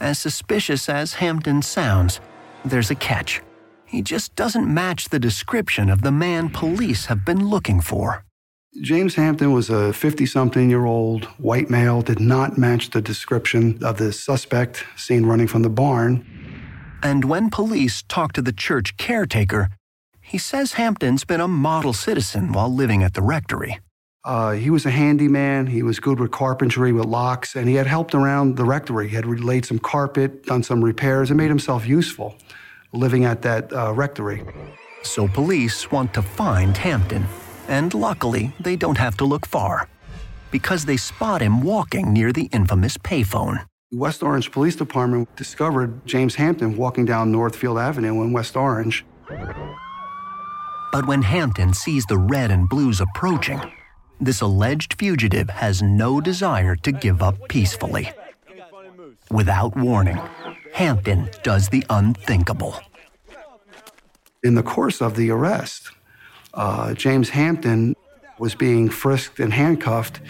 As 0.00 0.18
suspicious 0.18 0.88
as 0.88 1.14
Hampton 1.14 1.62
sounds, 1.62 2.20
there's 2.64 2.90
a 2.90 2.96
catch. 2.96 3.40
He 3.86 4.02
just 4.02 4.34
doesn't 4.34 4.72
match 4.72 5.10
the 5.10 5.20
description 5.20 5.88
of 5.90 6.02
the 6.02 6.10
man 6.10 6.48
police 6.48 7.06
have 7.06 7.24
been 7.24 7.48
looking 7.48 7.80
for. 7.80 8.24
James 8.82 9.14
Hampton 9.14 9.52
was 9.52 9.70
a 9.70 9.92
50 9.92 10.26
something 10.26 10.68
year 10.68 10.84
old 10.84 11.26
white 11.38 11.70
male, 11.70 12.02
did 12.02 12.18
not 12.18 12.58
match 12.58 12.90
the 12.90 13.00
description 13.00 13.78
of 13.84 13.98
the 13.98 14.12
suspect 14.12 14.84
seen 14.96 15.24
running 15.24 15.46
from 15.46 15.62
the 15.62 15.70
barn. 15.70 16.26
And 17.02 17.24
when 17.24 17.48
police 17.48 18.02
talk 18.02 18.32
to 18.32 18.42
the 18.42 18.52
church 18.52 18.96
caretaker, 18.96 19.70
he 20.30 20.38
says 20.38 20.74
Hampton's 20.74 21.24
been 21.24 21.40
a 21.40 21.48
model 21.48 21.92
citizen 21.92 22.52
while 22.52 22.72
living 22.72 23.02
at 23.02 23.14
the 23.14 23.22
rectory. 23.22 23.80
Uh, 24.24 24.52
he 24.52 24.70
was 24.70 24.86
a 24.86 24.90
handyman. 24.90 25.66
He 25.66 25.82
was 25.82 25.98
good 25.98 26.20
with 26.20 26.30
carpentry, 26.30 26.92
with 26.92 27.06
locks, 27.06 27.56
and 27.56 27.68
he 27.68 27.74
had 27.74 27.88
helped 27.88 28.14
around 28.14 28.56
the 28.56 28.64
rectory. 28.64 29.08
He 29.08 29.16
had 29.16 29.26
laid 29.26 29.64
some 29.64 29.80
carpet, 29.80 30.44
done 30.44 30.62
some 30.62 30.84
repairs, 30.84 31.30
and 31.30 31.36
made 31.36 31.48
himself 31.48 31.84
useful 31.84 32.36
living 32.92 33.24
at 33.24 33.42
that 33.42 33.72
uh, 33.72 33.92
rectory. 33.92 34.44
So 35.02 35.26
police 35.26 35.90
want 35.90 36.14
to 36.14 36.22
find 36.22 36.76
Hampton. 36.76 37.26
And 37.66 37.92
luckily, 37.92 38.52
they 38.60 38.76
don't 38.76 38.98
have 38.98 39.16
to 39.16 39.24
look 39.24 39.46
far 39.46 39.88
because 40.52 40.84
they 40.84 40.96
spot 40.96 41.40
him 41.40 41.60
walking 41.62 42.12
near 42.12 42.32
the 42.32 42.48
infamous 42.52 42.96
payphone. 42.98 43.64
The 43.90 43.98
West 43.98 44.22
Orange 44.22 44.52
Police 44.52 44.76
Department 44.76 45.34
discovered 45.34 46.06
James 46.06 46.36
Hampton 46.36 46.76
walking 46.76 47.04
down 47.04 47.32
Northfield 47.32 47.78
Avenue 47.78 48.22
in 48.22 48.32
West 48.32 48.56
Orange. 48.56 49.04
But 50.92 51.06
when 51.06 51.22
Hampton 51.22 51.72
sees 51.74 52.04
the 52.06 52.18
red 52.18 52.50
and 52.50 52.68
blues 52.68 53.00
approaching, 53.00 53.60
this 54.20 54.40
alleged 54.40 54.94
fugitive 54.98 55.48
has 55.48 55.82
no 55.82 56.20
desire 56.20 56.76
to 56.76 56.92
give 56.92 57.22
up 57.22 57.36
peacefully. 57.48 58.10
Without 59.30 59.76
warning, 59.76 60.20
Hampton 60.74 61.30
does 61.42 61.68
the 61.68 61.84
unthinkable. 61.88 62.74
In 64.42 64.54
the 64.54 64.62
course 64.62 65.00
of 65.00 65.16
the 65.16 65.30
arrest, 65.30 65.90
uh, 66.54 66.94
James 66.94 67.30
Hampton 67.30 67.94
was 68.38 68.54
being 68.54 68.88
frisked 68.88 69.38
and 69.38 69.52
handcuffed. 69.52 70.20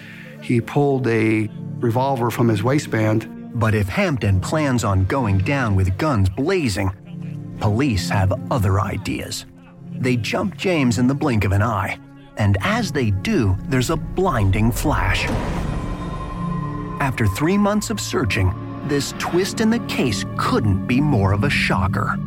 He 0.42 0.60
pulled 0.60 1.06
a 1.06 1.48
revolver 1.78 2.30
from 2.30 2.48
his 2.48 2.62
waistband. 2.62 3.28
But 3.54 3.74
if 3.74 3.88
Hampton 3.88 4.40
plans 4.40 4.84
on 4.84 5.04
going 5.06 5.38
down 5.38 5.74
with 5.74 5.96
guns 5.98 6.28
blazing, 6.28 6.90
police 7.60 8.08
have 8.08 8.32
other 8.50 8.80
ideas. 8.80 9.46
They 10.00 10.16
jump 10.16 10.56
James 10.56 10.98
in 10.98 11.06
the 11.06 11.14
blink 11.14 11.44
of 11.44 11.52
an 11.52 11.62
eye, 11.62 11.98
and 12.38 12.56
as 12.62 12.90
they 12.90 13.10
do, 13.10 13.56
there's 13.68 13.90
a 13.90 13.96
blinding 13.96 14.72
flash. 14.72 15.26
After 17.00 17.26
three 17.26 17.58
months 17.58 17.90
of 17.90 18.00
searching, 18.00 18.54
this 18.88 19.12
twist 19.18 19.60
in 19.60 19.68
the 19.68 19.78
case 19.80 20.24
couldn't 20.38 20.86
be 20.86 21.00
more 21.00 21.32
of 21.32 21.44
a 21.44 21.50
shocker. 21.50 22.18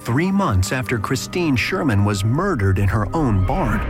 Three 0.00 0.32
months 0.32 0.72
after 0.72 0.98
Christine 0.98 1.56
Schurman 1.56 2.04
was 2.04 2.24
murdered 2.24 2.78
in 2.78 2.88
her 2.88 3.08
own 3.16 3.46
barn, 3.46 3.80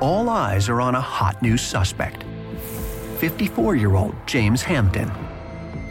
all 0.00 0.28
eyes 0.28 0.68
are 0.68 0.80
on 0.80 0.94
a 0.94 1.00
hot 1.00 1.42
new 1.42 1.56
suspect 1.56 2.24
54 3.18 3.74
year 3.74 3.96
old 3.96 4.14
James 4.26 4.62
Hampton, 4.62 5.10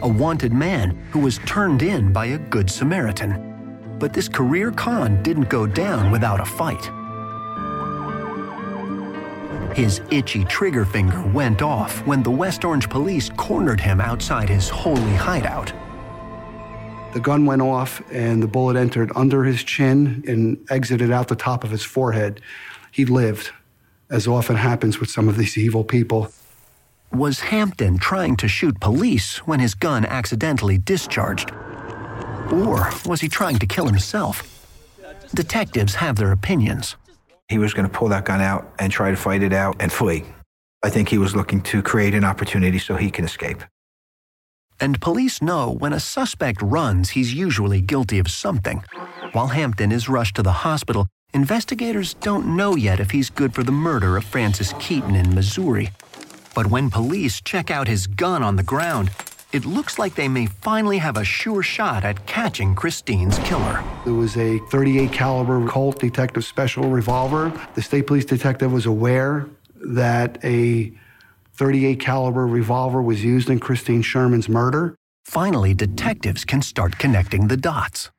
a 0.00 0.08
wanted 0.08 0.50
man 0.50 0.96
who 1.10 1.18
was 1.18 1.38
turned 1.44 1.82
in 1.82 2.10
by 2.10 2.26
a 2.26 2.38
good 2.38 2.70
Samaritan. 2.70 3.96
But 3.98 4.14
this 4.14 4.28
career 4.28 4.70
con 4.70 5.22
didn't 5.22 5.50
go 5.50 5.66
down 5.66 6.10
without 6.10 6.40
a 6.40 6.46
fight. 6.46 6.90
His 9.76 10.00
itchy 10.10 10.44
trigger 10.46 10.86
finger 10.86 11.22
went 11.28 11.60
off 11.60 12.04
when 12.06 12.22
the 12.22 12.30
West 12.30 12.64
Orange 12.64 12.88
police 12.88 13.28
cornered 13.36 13.80
him 13.80 14.00
outside 14.00 14.48
his 14.48 14.70
holy 14.70 15.14
hideout. 15.14 15.70
The 17.12 17.20
gun 17.20 17.44
went 17.44 17.60
off 17.60 18.00
and 18.10 18.42
the 18.42 18.48
bullet 18.48 18.76
entered 18.76 19.12
under 19.14 19.44
his 19.44 19.62
chin 19.62 20.24
and 20.26 20.58
exited 20.70 21.10
out 21.10 21.28
the 21.28 21.36
top 21.36 21.62
of 21.62 21.70
his 21.70 21.84
forehead. 21.84 22.40
He 22.90 23.04
lived, 23.04 23.50
as 24.10 24.26
often 24.26 24.56
happens 24.56 24.98
with 24.98 25.10
some 25.10 25.28
of 25.28 25.36
these 25.36 25.58
evil 25.58 25.84
people. 25.84 26.32
Was 27.12 27.40
Hampton 27.40 27.98
trying 27.98 28.36
to 28.36 28.48
shoot 28.48 28.80
police 28.80 29.38
when 29.46 29.60
his 29.60 29.74
gun 29.74 30.04
accidentally 30.04 30.76
discharged? 30.76 31.50
Or 32.52 32.90
was 33.06 33.20
he 33.20 33.28
trying 33.28 33.58
to 33.58 33.66
kill 33.66 33.86
himself? 33.86 34.42
Detectives 35.34 35.94
have 35.94 36.16
their 36.16 36.32
opinions. 36.32 36.96
He 37.48 37.58
was 37.58 37.72
going 37.72 37.88
to 37.88 37.94
pull 37.94 38.08
that 38.08 38.26
gun 38.26 38.42
out 38.42 38.72
and 38.78 38.92
try 38.92 39.10
to 39.10 39.16
fight 39.16 39.42
it 39.42 39.54
out 39.54 39.76
and 39.80 39.90
flee. 39.90 40.24
I 40.82 40.90
think 40.90 41.08
he 41.08 41.18
was 41.18 41.34
looking 41.34 41.62
to 41.62 41.82
create 41.82 42.14
an 42.14 42.24
opportunity 42.24 42.78
so 42.78 42.94
he 42.96 43.10
can 43.10 43.24
escape. 43.24 43.64
And 44.80 45.00
police 45.00 45.42
know 45.42 45.70
when 45.70 45.92
a 45.92 46.00
suspect 46.00 46.62
runs, 46.62 47.10
he's 47.10 47.34
usually 47.34 47.80
guilty 47.80 48.18
of 48.18 48.30
something. 48.30 48.84
While 49.32 49.48
Hampton 49.48 49.92
is 49.92 50.08
rushed 50.08 50.36
to 50.36 50.42
the 50.42 50.52
hospital, 50.52 51.08
investigators 51.34 52.14
don't 52.14 52.54
know 52.54 52.76
yet 52.76 53.00
if 53.00 53.10
he's 53.10 53.30
good 53.30 53.54
for 53.54 53.64
the 53.64 53.72
murder 53.72 54.16
of 54.16 54.24
Frances 54.24 54.74
Keaton 54.78 55.16
in 55.16 55.34
Missouri. 55.34 55.90
But 56.58 56.66
when 56.66 56.90
police 56.90 57.40
check 57.40 57.70
out 57.70 57.86
his 57.86 58.08
gun 58.08 58.42
on 58.42 58.56
the 58.56 58.64
ground, 58.64 59.12
it 59.52 59.64
looks 59.64 59.96
like 59.96 60.16
they 60.16 60.26
may 60.26 60.46
finally 60.46 60.98
have 60.98 61.16
a 61.16 61.22
sure 61.22 61.62
shot 61.62 62.02
at 62.02 62.26
catching 62.26 62.74
Christine's 62.74 63.38
killer. 63.44 63.80
It 64.04 64.10
was 64.10 64.36
a 64.36 64.58
38 64.68 65.12
caliber 65.12 65.64
Colt 65.68 66.00
Detective 66.00 66.44
Special 66.44 66.90
revolver. 66.90 67.52
The 67.76 67.82
state 67.82 68.08
police 68.08 68.24
detective 68.24 68.72
was 68.72 68.86
aware 68.86 69.46
that 69.86 70.44
a 70.44 70.92
38 71.54 72.00
caliber 72.00 72.44
revolver 72.44 73.00
was 73.02 73.22
used 73.22 73.50
in 73.50 73.60
Christine 73.60 74.02
Schurman's 74.02 74.48
murder. 74.48 74.96
Finally, 75.26 75.74
detectives 75.74 76.44
can 76.44 76.60
start 76.60 76.98
connecting 76.98 77.46
the 77.46 77.56
dots. 77.56 78.10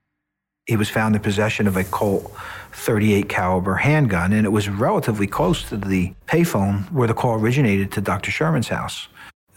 He 0.70 0.76
was 0.76 0.88
found 0.88 1.16
in 1.16 1.22
possession 1.24 1.66
of 1.66 1.76
a 1.78 1.84
Colt 1.84 2.32
38 2.74 3.28
caliber 3.28 3.74
handgun, 3.74 4.32
and 4.32 4.46
it 4.46 4.52
was 4.52 4.70
relatively 4.70 5.26
close 5.26 5.64
to 5.64 5.78
the 5.78 6.14
payphone 6.28 6.92
where 6.92 7.08
the 7.08 7.16
call 7.16 7.40
originated 7.40 7.92
to 7.94 8.02
Dr. 8.02 8.30
Schurman's 8.30 8.68
house. 8.68 9.08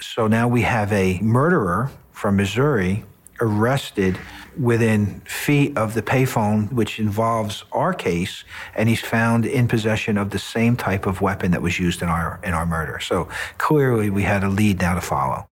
So 0.01 0.27
now 0.27 0.49
we 0.49 0.63
have 0.63 0.91
a 0.91 1.19
murderer 1.21 1.91
from 2.13 2.37
Missouri 2.37 3.05
arrested 3.43 4.19
within 4.59 5.21
feet 5.27 5.77
of 5.77 5.93
the 5.93 6.01
payphone, 6.01 6.73
which 6.73 6.99
involves 6.99 7.65
our 7.73 7.93
case, 7.93 8.45
and 8.75 8.89
he's 8.89 9.03
found 9.03 9.45
in 9.45 9.69
possession 9.69 10.17
of 10.17 10.31
the 10.31 10.39
same 10.39 10.77
type 10.79 11.05
of 11.05 11.21
weapon 11.21 11.51
that 11.51 11.61
was 11.61 11.79
used 11.79 12.01
in 12.01 12.09
our 12.09 12.41
in 12.43 12.55
our 12.55 12.65
murder. 12.65 12.99
So 13.01 13.29
clearly, 13.59 14.09
we 14.09 14.23
had 14.23 14.43
a 14.43 14.49
lead 14.49 14.81
now 14.81 14.95
to 14.95 15.03
follow. 15.03 15.47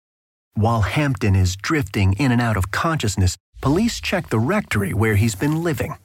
While 0.53 0.81
Hampton 0.81 1.35
is 1.35 1.57
drifting 1.57 2.13
in 2.13 2.31
and 2.31 2.41
out 2.41 2.57
of 2.57 2.71
consciousness, 2.71 3.35
police 3.61 3.99
check 3.99 4.29
the 4.29 4.39
rectory 4.39 4.93
where 4.93 5.15
he's 5.15 5.35
been 5.35 5.63
living. 5.63 5.95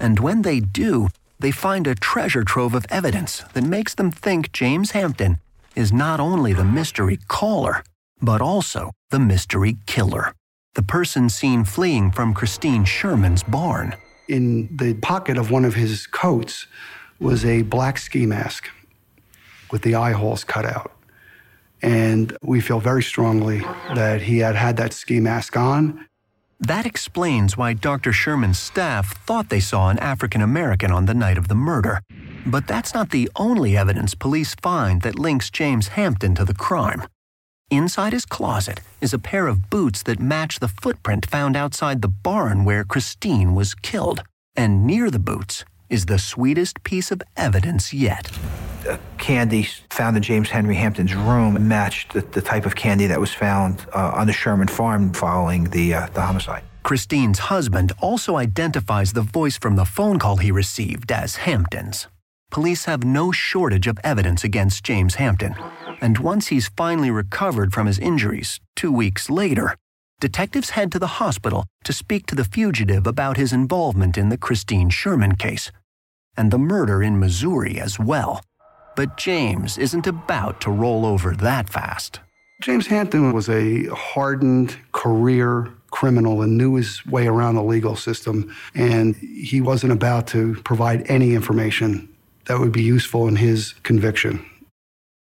And 0.00 0.18
when 0.18 0.42
they 0.42 0.60
do, 0.60 1.08
they 1.38 1.50
find 1.50 1.86
a 1.86 1.94
treasure 1.94 2.44
trove 2.44 2.74
of 2.74 2.86
evidence 2.90 3.44
that 3.54 3.64
makes 3.64 3.94
them 3.94 4.10
think 4.10 4.52
James 4.52 4.92
Hampton 4.92 5.38
is 5.74 5.92
not 5.92 6.20
only 6.20 6.52
the 6.52 6.64
mystery 6.64 7.18
caller, 7.28 7.82
but 8.20 8.40
also 8.40 8.92
the 9.10 9.18
mystery 9.18 9.76
killer 9.86 10.32
the 10.74 10.82
person 10.82 11.28
seen 11.28 11.64
fleeing 11.64 12.10
from 12.10 12.32
Christine 12.32 12.84
Schurman's 12.84 13.42
barn. 13.42 13.94
In 14.28 14.74
the 14.74 14.94
pocket 14.94 15.36
of 15.36 15.50
one 15.50 15.64
of 15.64 15.74
his 15.74 16.06
coats 16.06 16.66
was 17.20 17.44
a 17.44 17.62
black 17.62 17.98
ski 17.98 18.24
mask 18.24 18.70
with 19.70 19.82
the 19.82 19.94
eye 19.94 20.12
holes 20.12 20.44
cut 20.44 20.64
out. 20.64 20.92
And 21.82 22.36
we 22.42 22.60
feel 22.60 22.80
very 22.80 23.02
strongly 23.02 23.60
that 23.94 24.22
he 24.22 24.38
had 24.38 24.54
had 24.54 24.76
that 24.78 24.92
ski 24.92 25.20
mask 25.20 25.56
on. 25.56 26.06
That 26.62 26.86
explains 26.86 27.56
why 27.56 27.72
Dr. 27.72 28.12
Schurman's 28.12 28.58
staff 28.58 29.16
thought 29.26 29.48
they 29.48 29.58
saw 29.58 29.88
an 29.88 29.98
African 29.98 30.40
American 30.40 30.92
on 30.92 31.06
the 31.06 31.14
night 31.14 31.36
of 31.36 31.48
the 31.48 31.56
murder. 31.56 32.00
But 32.46 32.68
that's 32.68 32.94
not 32.94 33.10
the 33.10 33.28
only 33.34 33.76
evidence 33.76 34.14
police 34.14 34.54
find 34.54 35.02
that 35.02 35.18
links 35.18 35.50
James 35.50 35.88
Hampton 35.88 36.36
to 36.36 36.44
the 36.44 36.54
crime. 36.54 37.02
Inside 37.68 38.12
his 38.12 38.24
closet 38.24 38.80
is 39.00 39.12
a 39.12 39.18
pair 39.18 39.48
of 39.48 39.70
boots 39.70 40.04
that 40.04 40.20
match 40.20 40.60
the 40.60 40.68
footprint 40.68 41.26
found 41.26 41.56
outside 41.56 42.00
the 42.00 42.14
barn 42.22 42.64
where 42.64 42.84
Christine 42.84 43.56
was 43.56 43.74
killed. 43.74 44.22
And 44.54 44.86
near 44.86 45.10
the 45.10 45.18
boots 45.18 45.64
is 45.92 46.06
the 46.06 46.18
sweetest 46.18 46.82
piece 46.84 47.10
of 47.10 47.22
evidence 47.36 47.92
yet. 47.92 48.30
The 48.82 48.98
candy 49.18 49.68
found 49.90 50.16
in 50.16 50.22
James 50.22 50.48
Henry 50.48 50.74
Hampton's 50.74 51.14
room 51.14 51.68
matched 51.68 52.14
the, 52.14 52.22
the 52.22 52.40
type 52.40 52.64
of 52.64 52.74
candy 52.74 53.06
that 53.06 53.20
was 53.20 53.32
found 53.32 53.84
uh, 53.94 54.12
on 54.14 54.26
the 54.26 54.32
Schurman 54.32 54.70
farm 54.70 55.12
following 55.12 55.64
the, 55.64 55.94
uh, 55.94 56.06
the 56.14 56.22
homicide. 56.22 56.64
Christine's 56.82 57.38
husband 57.38 57.92
also 58.00 58.36
identifies 58.36 59.12
the 59.12 59.20
voice 59.20 59.58
from 59.58 59.76
the 59.76 59.84
phone 59.84 60.18
call 60.18 60.38
he 60.38 60.50
received 60.50 61.12
as 61.12 61.36
Hampton's. 61.36 62.08
Police 62.50 62.86
have 62.86 63.04
no 63.04 63.30
shortage 63.30 63.86
of 63.86 63.98
evidence 64.02 64.44
against 64.44 64.84
James 64.84 65.16
Hampton, 65.16 65.54
and 66.00 66.18
once 66.18 66.48
he's 66.48 66.68
finally 66.76 67.10
recovered 67.10 67.72
from 67.72 67.86
his 67.86 67.98
injuries, 67.98 68.60
two 68.74 68.90
weeks 68.90 69.30
later, 69.30 69.76
detectives 70.20 70.70
head 70.70 70.90
to 70.92 70.98
the 70.98 71.18
hospital 71.18 71.66
to 71.84 71.92
speak 71.92 72.26
to 72.26 72.34
the 72.34 72.44
fugitive 72.44 73.06
about 73.06 73.36
his 73.36 73.52
involvement 73.52 74.16
in 74.16 74.30
the 74.30 74.38
Christine 74.38 74.90
Schurman 74.90 75.38
case 75.38 75.70
and 76.36 76.50
the 76.50 76.58
murder 76.58 77.02
in 77.02 77.18
Missouri 77.18 77.78
as 77.80 77.98
well. 77.98 78.42
But 78.96 79.16
James 79.16 79.78
isn't 79.78 80.06
about 80.06 80.60
to 80.62 80.70
roll 80.70 81.06
over 81.06 81.34
that 81.36 81.68
fast. 81.68 82.20
James 82.62 82.86
Hampton 82.86 83.32
was 83.32 83.48
a 83.48 83.86
hardened 83.86 84.76
career 84.92 85.68
criminal 85.90 86.42
and 86.42 86.56
knew 86.56 86.74
his 86.76 87.04
way 87.06 87.26
around 87.26 87.54
the 87.54 87.62
legal 87.62 87.96
system, 87.96 88.54
and 88.74 89.16
he 89.16 89.60
wasn't 89.60 89.92
about 89.92 90.26
to 90.28 90.54
provide 90.62 91.08
any 91.10 91.34
information 91.34 92.08
that 92.46 92.58
would 92.58 92.72
be 92.72 92.82
useful 92.82 93.28
in 93.28 93.36
his 93.36 93.74
conviction. 93.82 94.44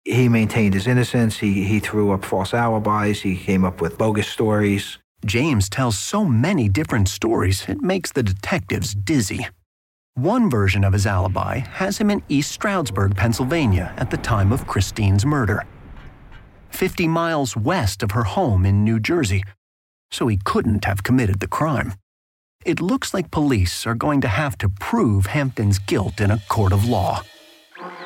He 0.04 0.28
maintained 0.28 0.74
his 0.74 0.86
innocence. 0.86 1.38
He, 1.38 1.64
he 1.64 1.80
threw 1.80 2.12
up 2.12 2.24
false 2.24 2.52
alibis. 2.52 3.22
He 3.22 3.36
came 3.36 3.64
up 3.64 3.80
with 3.80 3.96
bogus 3.96 4.28
stories. 4.28 4.98
James 5.24 5.68
tells 5.70 5.98
so 5.98 6.24
many 6.24 6.68
different 6.68 7.08
stories, 7.08 7.64
it 7.66 7.80
makes 7.80 8.12
the 8.12 8.22
detectives 8.22 8.94
dizzy. 8.94 9.48
One 10.16 10.48
version 10.48 10.84
of 10.84 10.92
his 10.92 11.08
alibi 11.08 11.58
has 11.58 11.98
him 11.98 12.08
in 12.08 12.22
East 12.28 12.52
Stroudsburg, 12.52 13.16
Pennsylvania 13.16 13.92
at 13.96 14.12
the 14.12 14.16
time 14.16 14.52
of 14.52 14.64
Christine's 14.64 15.26
murder. 15.26 15.64
50 16.70 17.08
miles 17.08 17.56
west 17.56 18.00
of 18.00 18.12
her 18.12 18.22
home 18.22 18.64
in 18.64 18.84
New 18.84 19.00
Jersey, 19.00 19.42
so 20.12 20.28
he 20.28 20.38
couldn't 20.44 20.84
have 20.84 21.02
committed 21.02 21.40
the 21.40 21.48
crime. 21.48 21.94
It 22.64 22.80
looks 22.80 23.12
like 23.12 23.32
police 23.32 23.88
are 23.88 23.96
going 23.96 24.20
to 24.20 24.28
have 24.28 24.56
to 24.58 24.68
prove 24.68 25.26
Hampton's 25.26 25.80
guilt 25.80 26.20
in 26.20 26.30
a 26.30 26.38
court 26.48 26.72
of 26.72 26.84
law. 26.84 27.22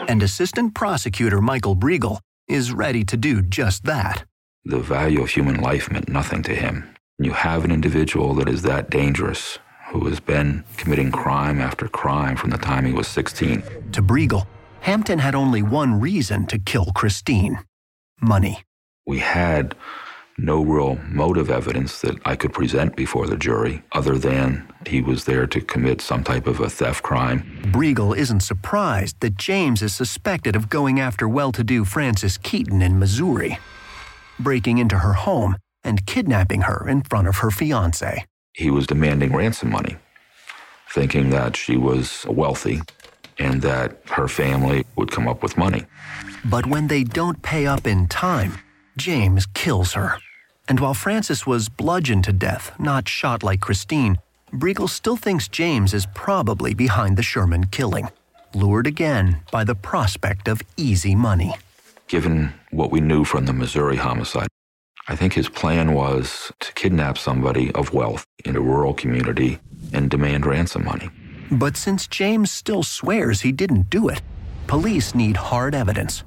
And 0.08 0.22
Assistant 0.22 0.74
Prosecutor 0.74 1.42
Michael 1.42 1.76
Briegel 1.76 2.20
is 2.48 2.72
ready 2.72 3.04
to 3.04 3.18
do 3.18 3.42
just 3.42 3.84
that. 3.84 4.24
The 4.64 4.78
value 4.78 5.20
of 5.20 5.28
human 5.28 5.60
life 5.60 5.90
meant 5.90 6.08
nothing 6.08 6.42
to 6.44 6.54
him. 6.54 6.88
You 7.18 7.32
have 7.32 7.66
an 7.66 7.70
individual 7.70 8.32
that 8.36 8.48
is 8.48 8.62
that 8.62 8.88
dangerous 8.88 9.58
who 9.88 10.06
has 10.06 10.20
been 10.20 10.64
committing 10.76 11.10
crime 11.10 11.60
after 11.60 11.88
crime 11.88 12.36
from 12.36 12.50
the 12.50 12.58
time 12.58 12.84
he 12.84 12.92
was 12.92 13.08
16. 13.08 13.62
To 13.92 14.02
Briegel, 14.02 14.46
Hampton 14.80 15.18
had 15.18 15.34
only 15.34 15.62
one 15.62 15.98
reason 15.98 16.46
to 16.46 16.58
kill 16.58 16.86
Christine 16.94 17.58
money. 18.20 18.62
We 19.06 19.18
had 19.18 19.74
no 20.36 20.62
real 20.62 20.96
motive 21.08 21.50
evidence 21.50 22.00
that 22.02 22.16
I 22.24 22.36
could 22.36 22.52
present 22.52 22.94
before 22.94 23.26
the 23.26 23.36
jury 23.36 23.82
other 23.92 24.18
than 24.18 24.70
he 24.86 25.00
was 25.00 25.24
there 25.24 25.46
to 25.48 25.60
commit 25.60 26.00
some 26.00 26.22
type 26.22 26.46
of 26.46 26.60
a 26.60 26.70
theft 26.70 27.02
crime. 27.02 27.60
Briegel 27.72 28.16
isn't 28.16 28.40
surprised 28.40 29.18
that 29.20 29.36
James 29.36 29.82
is 29.82 29.94
suspected 29.94 30.54
of 30.54 30.68
going 30.68 31.00
after 31.00 31.28
well 31.28 31.50
to 31.52 31.64
do 31.64 31.84
Frances 31.84 32.38
Keaton 32.38 32.82
in 32.82 32.98
Missouri, 32.98 33.58
breaking 34.38 34.78
into 34.78 34.98
her 34.98 35.14
home 35.14 35.56
and 35.82 36.06
kidnapping 36.06 36.62
her 36.62 36.86
in 36.88 37.02
front 37.02 37.26
of 37.26 37.38
her 37.38 37.50
fiance 37.50 38.24
he 38.58 38.70
was 38.72 38.88
demanding 38.88 39.32
ransom 39.32 39.70
money, 39.70 39.96
thinking 40.90 41.30
that 41.30 41.56
she 41.56 41.76
was 41.76 42.26
wealthy 42.28 42.80
and 43.38 43.62
that 43.62 44.02
her 44.06 44.26
family 44.26 44.84
would 44.96 45.12
come 45.12 45.28
up 45.28 45.44
with 45.44 45.56
money. 45.56 45.84
But 46.44 46.66
when 46.66 46.88
they 46.88 47.04
don't 47.04 47.40
pay 47.40 47.66
up 47.66 47.86
in 47.86 48.08
time, 48.08 48.54
James 48.96 49.46
kills 49.54 49.92
her. 49.92 50.18
And 50.68 50.80
while 50.80 50.92
Frances 50.92 51.46
was 51.46 51.68
bludgeoned 51.68 52.24
to 52.24 52.32
death, 52.32 52.72
not 52.80 53.08
shot 53.08 53.44
like 53.44 53.60
Christine, 53.60 54.18
Briegel 54.52 54.88
still 54.88 55.16
thinks 55.16 55.46
James 55.46 55.94
is 55.94 56.06
probably 56.14 56.74
behind 56.74 57.16
the 57.16 57.22
Schurman 57.22 57.70
killing, 57.70 58.08
lured 58.54 58.88
again 58.88 59.40
by 59.52 59.62
the 59.62 59.76
prospect 59.76 60.48
of 60.48 60.62
easy 60.76 61.14
money. 61.14 61.54
Given 62.08 62.52
what 62.72 62.90
we 62.90 63.00
knew 63.00 63.22
from 63.24 63.46
the 63.46 63.52
Missouri 63.52 63.96
homicide, 63.96 64.48
I 65.10 65.16
think 65.16 65.32
his 65.32 65.48
plan 65.48 65.94
was 65.94 66.52
to 66.60 66.72
kidnap 66.74 67.16
somebody 67.16 67.72
of 67.72 67.94
wealth 67.94 68.26
in 68.44 68.56
a 68.56 68.60
rural 68.60 68.92
community 68.92 69.58
and 69.94 70.10
demand 70.10 70.44
ransom 70.44 70.84
money. 70.84 71.08
But 71.50 71.78
since 71.78 72.06
James 72.06 72.50
still 72.52 72.82
swears 72.82 73.40
he 73.40 73.50
didn't 73.50 73.88
do 73.88 74.08
it, 74.08 74.20
police 74.66 75.14
need 75.14 75.36
hard 75.36 75.74
evidence. 75.74 76.24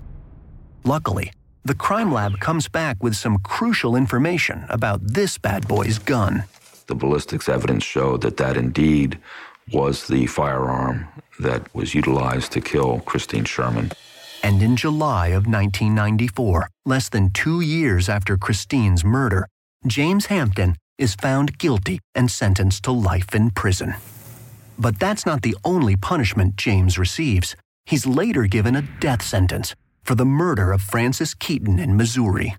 Luckily, 0.84 1.32
the 1.63 1.75
crime 1.75 2.11
lab 2.11 2.39
comes 2.39 2.67
back 2.67 3.03
with 3.03 3.15
some 3.15 3.38
crucial 3.38 3.95
information 3.95 4.65
about 4.67 4.99
this 5.03 5.38
bad 5.38 5.67
boy's 5.67 5.99
gun. 5.99 6.45
The 6.88 6.95
ballistics 6.95 7.47
evidence 7.47 7.84
showed 7.84 8.21
that 8.21 8.38
that 8.38 8.57
indeed 8.57 9.19
was 9.71 10.07
the 10.07 10.25
firearm 10.25 11.07
that 11.39 11.73
was 11.75 11.93
utilized 11.93 12.51
to 12.53 12.61
kill 12.61 13.01
Christine 13.01 13.43
Schurman. 13.43 13.93
And 14.44 14.62
in 14.62 14.76
July 14.76 15.28
of 15.28 15.46
1994, 15.46 16.70
less 16.86 17.10
than 17.10 17.30
two 17.32 17.62
years 17.62 18.10
after 18.10 18.38
Christine's 18.38 19.04
murder, 19.04 19.48
James 19.86 20.28
Hampton 20.28 20.76
is 20.98 21.16
found 21.16 21.58
guilty 21.58 22.00
and 22.16 22.30
sentenced 22.30 22.84
to 22.84 22.92
life 22.92 23.34
in 23.36 23.52
prison. 23.52 23.96
But 24.78 25.00
that's 25.00 25.26
not 25.26 25.42
the 25.42 25.56
only 25.64 25.96
punishment 25.96 26.56
James 26.56 26.98
receives. 26.98 27.56
He's 27.86 28.06
later 28.06 28.44
given 28.46 28.76
a 28.76 28.88
death 29.00 29.22
sentence 29.22 29.76
for 30.04 30.16
the 30.16 30.26
murder 30.26 30.72
of 30.72 30.82
Frances 30.82 31.34
Keaton 31.34 31.80
in 31.80 31.96
Missouri. 31.96 32.56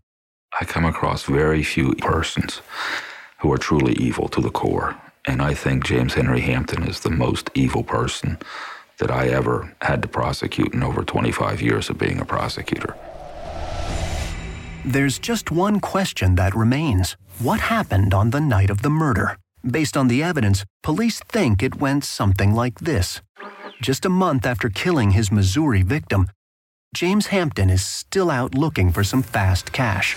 I 0.61 0.64
come 0.64 0.85
across 0.85 1.24
very 1.24 1.62
few 1.62 1.95
persons 1.97 2.61
who 3.39 3.53
are 3.53 3.59
truly 3.59 3.95
evil 3.95 4.28
to 4.28 4.41
the 4.41 4.51
core, 4.51 4.97
and 5.26 5.43
I 5.43 5.55
think 5.55 5.85
James 5.85 6.14
Henry 6.14 6.41
Hampton 6.41 6.85
is 6.85 7.01
the 7.01 7.11
most 7.11 7.51
evil 7.55 7.83
person 7.83 8.39
that 8.99 9.11
I 9.11 9.28
ever 9.28 9.74
had 9.80 10.03
to 10.03 10.09
prosecute 10.09 10.74
in 10.74 10.82
over 10.82 11.03
25 11.03 11.61
years 11.61 11.90
of 11.90 11.99
being 11.99 12.20
a 12.20 12.24
prosecutor. 12.24 12.97
There's 14.84 15.18
just 15.18 15.51
one 15.51 15.78
question 15.80 16.34
that 16.34 16.55
remains. 16.55 17.16
What 17.38 17.61
happened 17.61 18.12
on 18.12 18.30
the 18.30 18.40
night 18.40 18.70
of 18.70 18.82
the 18.82 18.90
murder? 18.90 19.36
Based 19.64 19.97
on 19.97 20.09
the 20.09 20.22
evidence, 20.22 20.64
police 20.82 21.20
think 21.20 21.62
it 21.62 21.76
went 21.76 22.05
something 22.05 22.53
like 22.53 22.80
this. 22.80 23.20
Just 23.80 24.05
a 24.05 24.09
month 24.09 24.45
after 24.45 24.68
killing 24.68 25.12
his 25.12 25.30
Missouri 25.30 25.82
victim, 25.82 26.28
James 26.95 27.28
Hampton 27.28 27.70
is 27.70 27.84
still 27.84 28.30
out 28.30 28.55
looking 28.55 28.93
for 28.93 29.05
some 29.05 29.22
fast 29.22 29.72
cash. 29.72 30.14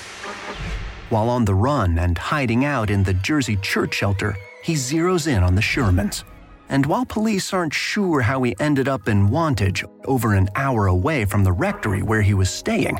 While 1.10 1.30
on 1.30 1.46
the 1.46 1.54
run 1.54 2.00
and 2.00 2.18
hiding 2.18 2.66
out 2.66 2.90
in 2.90 3.04
the 3.04 3.14
Jersey 3.14 3.58
church 3.58 3.94
shelter, 3.94 4.36
he 4.64 4.74
zeroes 4.74 5.28
in 5.28 5.44
on 5.44 5.54
the 5.54 5.62
Schurmans. 5.62 6.24
And 6.70 6.86
while 6.86 7.06
police 7.06 7.54
aren't 7.54 7.74
sure 7.74 8.22
how 8.22 8.42
he 8.44 8.56
ended 8.60 8.88
up 8.88 9.08
in 9.08 9.30
Wantage, 9.30 9.84
over 10.06 10.34
an 10.34 10.50
hour 10.56 10.88
away 10.88 11.26
from 11.26 11.44
the 11.44 11.52
rectory 11.52 12.02
where 12.02 12.22
he 12.22 12.34
was 12.34 12.50
staying, 12.50 13.00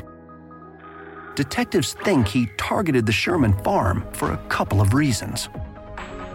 detectives 1.34 1.94
think 1.94 2.28
he 2.28 2.46
targeted 2.56 3.06
the 3.06 3.12
Schurman 3.12 3.62
farm 3.64 4.06
for 4.12 4.32
a 4.32 4.36
couple 4.48 4.80
of 4.80 4.94
reasons. 4.94 5.48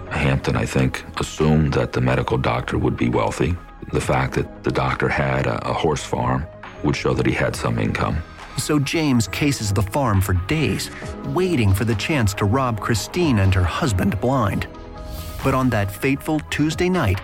Hampton, 0.10 0.58
I 0.58 0.66
think, 0.66 1.06
assumed 1.20 1.74
that 1.74 1.94
the 1.94 2.02
medical 2.02 2.38
doctor 2.38 2.78
would 2.78 2.98
be 2.98 3.10
wealthy. 3.10 3.56
The 3.94 4.02
fact 4.02 4.34
that 4.36 4.64
the 4.64 4.72
doctor 4.72 5.08
had 5.08 5.48
a, 5.48 5.70
a 5.70 5.74
horse 5.74 6.04
farm 6.04 6.46
would 6.84 6.96
show 6.96 7.14
that 7.14 7.26
he 7.26 7.32
had 7.32 7.56
some 7.56 7.80
income. 7.80 8.22
So 8.58 8.78
James 8.78 9.28
cases 9.30 9.72
the 9.72 9.82
farm 9.82 10.22
for 10.22 10.34
days, 10.34 10.92
waiting 11.28 11.74
for 11.74 11.86
the 11.86 11.96
chance 11.96 12.34
to 12.36 12.46
rob 12.46 12.80
Christine 12.80 13.40
and 13.40 13.54
her 13.54 13.64
husband 13.64 14.20
blind. 14.20 14.68
But 15.44 15.54
on 15.54 15.70
that 15.72 15.92
fateful 15.92 16.40
Tuesday 16.52 16.90
night, 16.90 17.20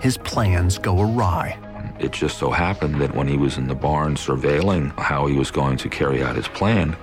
his 0.00 0.18
plans 0.18 0.78
go 0.78 1.00
awry. 1.00 1.58
It 2.00 2.12
just 2.12 2.38
so 2.38 2.50
happened 2.50 3.00
that 3.00 3.14
when 3.14 3.28
he 3.28 3.36
was 3.36 3.58
in 3.58 3.68
the 3.68 3.74
barn 3.74 4.14
surveilling 4.14 4.98
how 4.98 5.26
he 5.26 5.36
was 5.36 5.50
going 5.50 5.76
to 5.78 5.88
carry 5.88 6.22
out 6.22 6.34
his 6.34 6.48
plan, 6.48 6.96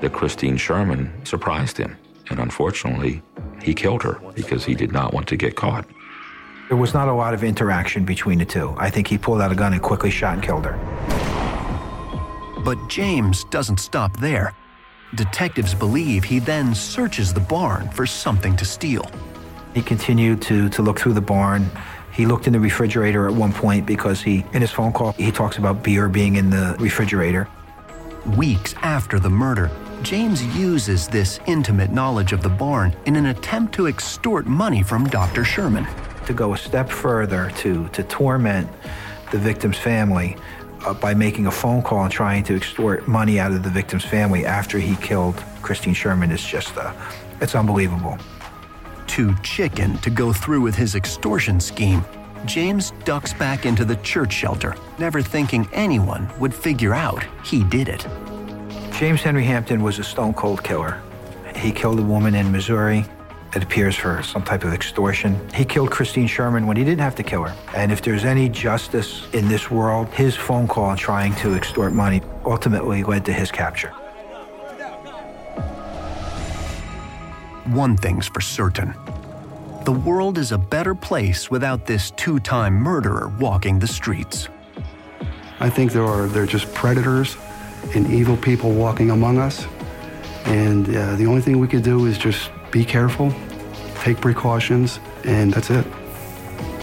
that 0.00 0.12
Christine 0.12 0.56
Schurman 0.56 1.10
surprised 1.26 1.76
him. 1.76 1.96
And 2.30 2.38
unfortunately, 2.38 3.22
he 3.62 3.74
killed 3.74 4.02
her 4.02 4.20
because 4.34 4.64
he 4.64 4.74
did 4.74 4.92
not 4.92 5.12
want 5.12 5.26
to 5.28 5.36
get 5.36 5.56
caught. 5.56 5.86
There 6.68 6.76
was 6.76 6.94
not 6.94 7.08
a 7.08 7.12
lot 7.12 7.34
of 7.34 7.44
interaction 7.44 8.04
between 8.04 8.38
the 8.38 8.44
two. 8.46 8.74
I 8.78 8.88
think 8.88 9.08
he 9.08 9.18
pulled 9.18 9.42
out 9.42 9.52
a 9.52 9.54
gun 9.54 9.72
and 9.74 9.82
quickly 9.82 10.10
shot 10.10 10.34
and 10.34 10.42
killed 10.42 10.64
her. 10.64 10.78
But 12.64 12.78
James 12.88 13.44
doesn't 13.50 13.78
stop 13.78 14.18
there. 14.20 14.54
Detectives 15.16 15.74
believe 15.74 16.24
he 16.24 16.38
then 16.38 16.74
searches 16.74 17.34
the 17.34 17.40
barn 17.40 17.90
for 17.90 18.06
something 18.06 18.56
to 18.56 18.64
steal. 18.64 19.10
He 19.74 19.82
continued 19.82 20.40
to, 20.42 20.68
to 20.70 20.82
look 20.82 21.00
through 21.00 21.14
the 21.14 21.20
barn. 21.20 21.68
He 22.12 22.26
looked 22.26 22.46
in 22.46 22.52
the 22.52 22.60
refrigerator 22.60 23.28
at 23.28 23.34
one 23.34 23.52
point 23.52 23.86
because 23.86 24.22
he, 24.22 24.44
in 24.52 24.60
his 24.60 24.70
phone 24.70 24.92
call, 24.92 25.12
he 25.12 25.32
talks 25.32 25.58
about 25.58 25.82
beer 25.82 26.08
being 26.08 26.36
in 26.36 26.48
the 26.48 26.76
refrigerator. 26.78 27.48
Weeks 28.36 28.74
after 28.82 29.18
the 29.18 29.28
murder, 29.28 29.70
James 30.02 30.44
uses 30.56 31.08
this 31.08 31.40
intimate 31.46 31.90
knowledge 31.90 32.32
of 32.32 32.42
the 32.42 32.48
barn 32.48 32.94
in 33.06 33.16
an 33.16 33.26
attempt 33.26 33.74
to 33.74 33.88
extort 33.88 34.46
money 34.46 34.82
from 34.82 35.06
Dr. 35.08 35.42
Schurman. 35.42 35.86
To 36.26 36.32
go 36.32 36.54
a 36.54 36.58
step 36.58 36.88
further, 36.88 37.50
to, 37.58 37.88
to 37.88 38.02
torment 38.04 38.70
the 39.32 39.38
victim's 39.38 39.76
family 39.76 40.36
uh, 40.86 40.94
by 40.94 41.14
making 41.14 41.46
a 41.46 41.50
phone 41.50 41.82
call 41.82 42.04
and 42.04 42.12
trying 42.12 42.44
to 42.44 42.54
extort 42.54 43.08
money 43.08 43.40
out 43.40 43.50
of 43.50 43.62
the 43.62 43.70
victim's 43.70 44.04
family 44.04 44.46
after 44.46 44.78
he 44.78 44.94
killed 44.96 45.34
Christine 45.62 45.94
Schurman 45.94 46.30
is 46.30 46.44
just, 46.44 46.76
uh, 46.76 46.92
it's 47.40 47.54
unbelievable. 47.54 48.18
Too 49.14 49.32
chicken 49.44 49.96
to 49.98 50.10
go 50.10 50.32
through 50.32 50.62
with 50.62 50.74
his 50.74 50.96
extortion 50.96 51.60
scheme, 51.60 52.04
James 52.46 52.90
ducks 53.04 53.32
back 53.32 53.64
into 53.64 53.84
the 53.84 53.94
church 53.98 54.32
shelter, 54.32 54.74
never 54.98 55.22
thinking 55.22 55.68
anyone 55.72 56.28
would 56.40 56.52
figure 56.52 56.92
out 56.92 57.24
he 57.44 57.62
did 57.62 57.88
it. 57.88 58.04
James 58.98 59.22
Henry 59.22 59.44
Hampton 59.44 59.84
was 59.84 60.00
a 60.00 60.02
stone 60.02 60.34
cold 60.34 60.64
killer. 60.64 61.00
He 61.54 61.70
killed 61.70 62.00
a 62.00 62.02
woman 62.02 62.34
in 62.34 62.50
Missouri. 62.50 63.06
It 63.54 63.62
appears 63.62 63.94
for 63.94 64.20
some 64.24 64.42
type 64.42 64.64
of 64.64 64.72
extortion. 64.72 65.38
He 65.54 65.64
killed 65.64 65.92
Christine 65.92 66.26
Schurman 66.26 66.66
when 66.66 66.76
he 66.76 66.82
didn't 66.82 67.02
have 67.02 67.14
to 67.14 67.22
kill 67.22 67.44
her. 67.44 67.56
And 67.76 67.92
if 67.92 68.02
there's 68.02 68.24
any 68.24 68.48
justice 68.48 69.32
in 69.32 69.46
this 69.46 69.70
world, 69.70 70.08
his 70.08 70.34
phone 70.34 70.66
call 70.66 70.96
trying 70.96 71.36
to 71.36 71.54
extort 71.54 71.92
money 71.92 72.20
ultimately 72.44 73.04
led 73.04 73.24
to 73.26 73.32
his 73.32 73.52
capture. 73.52 73.92
One 77.66 77.96
thing's 77.96 78.26
for 78.26 78.40
certain 78.40 78.94
the 79.84 79.92
world 79.92 80.38
is 80.38 80.50
a 80.50 80.56
better 80.56 80.94
place 80.94 81.50
without 81.50 81.84
this 81.84 82.10
two 82.12 82.40
time 82.40 82.72
murderer 82.72 83.30
walking 83.38 83.78
the 83.78 83.86
streets. 83.86 84.48
I 85.60 85.68
think 85.68 85.92
there 85.92 86.06
are 86.06 86.26
they're 86.26 86.46
just 86.46 86.72
predators 86.72 87.36
and 87.94 88.10
evil 88.10 88.36
people 88.38 88.72
walking 88.72 89.10
among 89.10 89.38
us. 89.38 89.66
And 90.46 90.88
uh, 90.88 91.16
the 91.16 91.26
only 91.26 91.42
thing 91.42 91.58
we 91.58 91.68
could 91.68 91.82
do 91.82 92.06
is 92.06 92.16
just 92.16 92.50
be 92.70 92.82
careful, 92.82 93.30
take 94.00 94.20
precautions, 94.22 95.00
and 95.24 95.52
that's 95.52 95.68
it. 95.68 95.86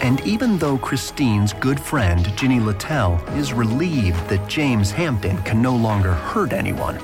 And 0.00 0.20
even 0.20 0.58
though 0.58 0.78
Christine's 0.78 1.52
good 1.54 1.80
friend, 1.80 2.24
Ginny 2.36 2.60
Littell, 2.60 3.20
is 3.34 3.52
relieved 3.52 4.28
that 4.28 4.48
James 4.48 4.92
Hampton 4.92 5.42
can 5.42 5.60
no 5.60 5.74
longer 5.74 6.12
hurt 6.12 6.52
anyone, 6.52 7.00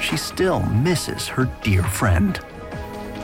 she 0.00 0.16
still 0.16 0.60
misses 0.66 1.28
her 1.28 1.44
dear 1.62 1.84
friend. 1.84 2.40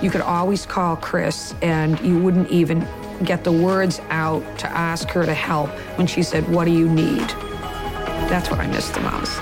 You 0.02 0.10
could 0.10 0.20
always 0.20 0.66
call 0.66 0.96
Chris, 0.96 1.54
and 1.62 1.98
you 2.00 2.18
wouldn't 2.18 2.50
even 2.50 2.86
get 3.24 3.44
the 3.44 3.52
words 3.52 4.00
out 4.10 4.42
to 4.58 4.68
ask 4.68 5.08
her 5.10 5.24
to 5.24 5.34
help 5.34 5.70
when 5.96 6.06
she 6.08 6.22
said, 6.22 6.48
What 6.48 6.64
do 6.64 6.72
you 6.72 6.88
need? 6.88 7.28
That's 8.28 8.50
what 8.50 8.58
I 8.58 8.66
miss 8.66 8.90
the 8.90 9.00
most. 9.00 9.40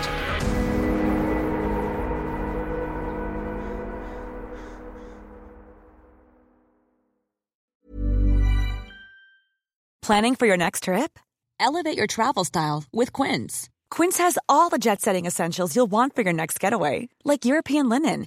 Planning 10.02 10.34
for 10.34 10.46
your 10.46 10.56
next 10.56 10.84
trip? 10.84 11.18
Elevate 11.60 11.96
your 11.96 12.08
travel 12.08 12.44
style 12.44 12.82
with 12.92 13.12
Quince. 13.12 13.68
Quince 13.90 14.18
has 14.18 14.38
all 14.48 14.68
the 14.68 14.78
jet 14.78 15.00
setting 15.00 15.24
essentials 15.24 15.76
you'll 15.76 15.86
want 15.86 16.16
for 16.16 16.22
your 16.22 16.32
next 16.32 16.58
getaway, 16.58 17.08
like 17.24 17.44
European 17.44 17.88
linen, 17.88 18.26